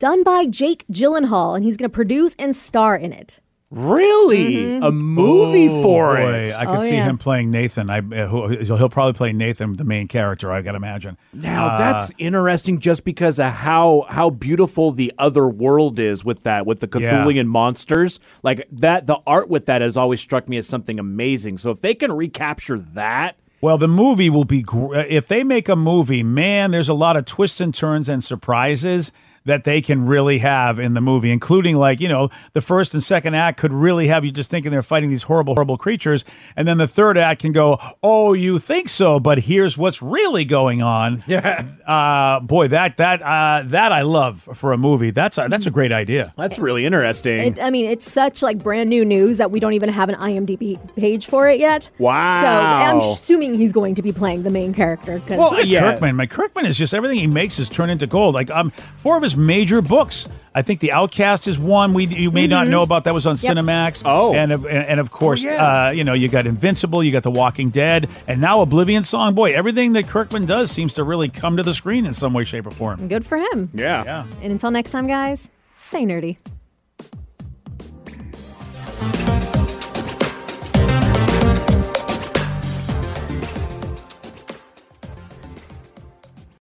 done 0.00 0.24
by 0.24 0.46
Jake 0.46 0.84
Gyllenhaal, 0.90 1.54
and 1.54 1.64
he's 1.64 1.76
going 1.76 1.88
to 1.88 1.94
produce 1.94 2.34
and 2.36 2.54
star 2.56 2.96
in 2.96 3.12
it. 3.12 3.38
Really? 3.70 4.76
A 4.76 4.90
movie 4.92 5.68
for 5.68 6.16
Boy, 6.16 6.30
it. 6.48 6.54
I 6.54 6.66
could 6.66 6.76
Oh, 6.76 6.80
see 6.80 6.92
yeah. 6.94 7.04
him 7.04 7.16
playing 7.16 7.50
Nathan. 7.50 7.88
I 7.88 8.00
uh, 8.00 8.26
who, 8.26 8.48
he'll 8.58 8.90
probably 8.90 9.14
play 9.14 9.32
Nathan, 9.32 9.72
the 9.74 9.84
main 9.84 10.08
character. 10.08 10.52
I 10.52 10.60
got 10.60 10.72
to 10.72 10.76
imagine. 10.76 11.16
Now 11.32 11.78
that's 11.78 12.12
interesting 12.18 12.80
just 12.80 13.02
because 13.02 13.38
of 13.38 13.50
how 13.52 14.04
how 14.10 14.28
beautiful 14.28 14.90
the 14.92 15.10
other 15.16 15.48
world 15.48 15.98
is 15.98 16.22
with 16.22 16.42
that 16.42 16.66
with 16.66 16.80
the 16.80 17.00
Yeah. 17.00 17.24
Cthulian 17.24 17.46
monsters. 17.46 18.20
Like 18.42 18.68
that 18.72 19.06
the 19.06 19.18
art 19.26 19.48
with 19.48 19.64
that 19.66 19.80
has 19.80 19.96
always 19.96 20.20
struck 20.20 20.50
me 20.50 20.58
as 20.58 20.66
something 20.66 20.98
amazing. 20.98 21.56
So 21.56 21.70
if 21.70 21.80
they 21.80 21.94
can 21.94 22.12
recapture 22.12 22.78
that 22.78 23.36
Well, 23.62 23.78
the 23.78 23.86
movie 23.86 24.28
will 24.28 24.44
be 24.44 24.60
gr- 24.62 24.96
if 24.96 25.28
they 25.28 25.44
make 25.44 25.68
a 25.68 25.76
movie. 25.76 26.24
Man, 26.24 26.72
there's 26.72 26.88
a 26.88 26.94
lot 26.94 27.16
of 27.16 27.26
twists 27.26 27.60
and 27.60 27.72
turns 27.72 28.08
and 28.08 28.22
surprises 28.22 29.12
that 29.44 29.64
they 29.64 29.80
can 29.82 30.06
really 30.06 30.38
have 30.38 30.78
in 30.78 30.94
the 30.94 31.00
movie, 31.00 31.30
including 31.30 31.76
like 31.76 32.00
you 32.00 32.08
know 32.08 32.28
the 32.52 32.60
first 32.60 32.94
and 32.94 33.02
second 33.02 33.34
act 33.34 33.58
could 33.58 33.72
really 33.72 34.06
have 34.08 34.24
you 34.24 34.30
just 34.30 34.50
thinking 34.50 34.70
they're 34.70 34.82
fighting 34.82 35.10
these 35.10 35.22
horrible, 35.24 35.54
horrible 35.54 35.76
creatures, 35.76 36.24
and 36.56 36.66
then 36.68 36.78
the 36.78 36.88
third 36.88 37.16
act 37.18 37.40
can 37.42 37.52
go, 37.52 37.78
oh, 38.02 38.32
you 38.32 38.58
think 38.58 38.88
so, 38.88 39.18
but 39.20 39.40
here's 39.40 39.76
what's 39.78 40.00
really 40.02 40.44
going 40.44 40.82
on. 40.82 41.22
Yeah. 41.32 41.64
Uh, 41.86 42.40
boy, 42.40 42.68
that 42.68 42.98
that 42.98 43.22
uh, 43.22 43.62
that 43.66 43.90
I 43.92 44.02
love 44.02 44.42
for 44.54 44.72
a 44.72 44.76
movie. 44.78 45.10
That's 45.10 45.38
a, 45.38 45.46
that's 45.48 45.66
a 45.66 45.70
great 45.70 45.90
idea. 45.92 46.32
That's 46.36 46.58
really 46.58 46.84
interesting. 46.84 47.40
It, 47.40 47.58
I 47.62 47.70
mean, 47.70 47.86
it's 47.86 48.10
such 48.10 48.42
like 48.42 48.62
brand 48.62 48.90
new 48.90 49.04
news 49.04 49.38
that 49.38 49.50
we 49.50 49.58
don't 49.58 49.72
even 49.72 49.88
have 49.88 50.08
an 50.08 50.16
IMDb 50.16 50.78
page 50.96 51.26
for 51.26 51.48
it 51.48 51.58
yet. 51.58 51.88
Wow. 51.98 52.40
So 52.42 52.46
I'm 52.48 52.96
assuming 53.12 53.54
he's 53.54 53.72
going 53.72 53.94
to 53.94 54.02
be 54.02 54.12
playing 54.12 54.42
the 54.42 54.50
main 54.50 54.72
character. 54.74 55.18
'cause- 55.20 55.38
Well, 55.38 55.52
Like 55.52 55.66
yeah. 55.66 55.80
Kirkman, 55.92 56.16
my 56.16 56.26
Kirkman 56.26 56.66
is 56.66 56.76
just 56.76 56.92
everything 56.92 57.18
he 57.18 57.26
makes 57.26 57.58
is 57.58 57.68
turned 57.68 57.90
into 57.90 58.06
gold. 58.06 58.34
Like 58.34 58.50
um, 58.50 58.70
four 58.96 59.16
of 59.16 59.22
his 59.22 59.31
major 59.36 59.80
books. 59.82 60.28
I 60.54 60.60
think 60.60 60.80
The 60.80 60.92
Outcast 60.92 61.48
is 61.48 61.58
one 61.58 61.94
we 61.94 62.04
you 62.06 62.30
may 62.30 62.46
not 62.46 62.68
know 62.68 62.82
about. 62.82 63.04
That 63.04 63.14
was 63.14 63.26
on 63.26 63.36
Mm-hmm. 63.36 63.56
Yep. 63.56 63.64
Cinemax. 63.64 64.02
Oh. 64.04 64.34
and 64.34 64.52
of, 64.52 64.66
and, 64.66 64.86
and 64.86 65.00
of 65.00 65.10
course, 65.10 65.42
yeah. 65.42 65.86
uh, 65.86 65.90
you 65.92 66.04
know, 66.04 66.12
you 66.12 66.28
got 66.28 66.46
Invincible, 66.46 67.02
you 67.02 67.10
got 67.10 67.22
The 67.22 67.30
Walking 67.30 67.70
Dead, 67.70 68.08
and 68.26 68.40
now 68.40 68.60
Oblivion 68.60 69.02
Song. 69.04 69.34
Boy, 69.34 69.54
everything 69.54 69.94
that 69.94 70.08
Kirkman 70.08 70.44
does 70.44 70.70
seems 70.70 70.92
to 70.94 71.04
really 71.04 71.30
come 71.30 71.56
to 71.56 71.62
the 71.62 71.72
screen 71.72 72.04
in 72.04 72.12
some 72.12 72.34
way, 72.34 72.44
shape, 72.44 72.66
or 72.66 72.70
form. 72.70 73.08
good 73.08 73.24
for 73.24 73.38
him. 73.38 73.70
yeah. 73.72 74.04
Yeah. 74.04 74.26
And 74.42 74.52
until 74.52 74.70
next 74.70 74.90
time, 74.90 75.06
guys, 75.06 75.48
stay 75.78 76.04
nerdy. 76.04 76.36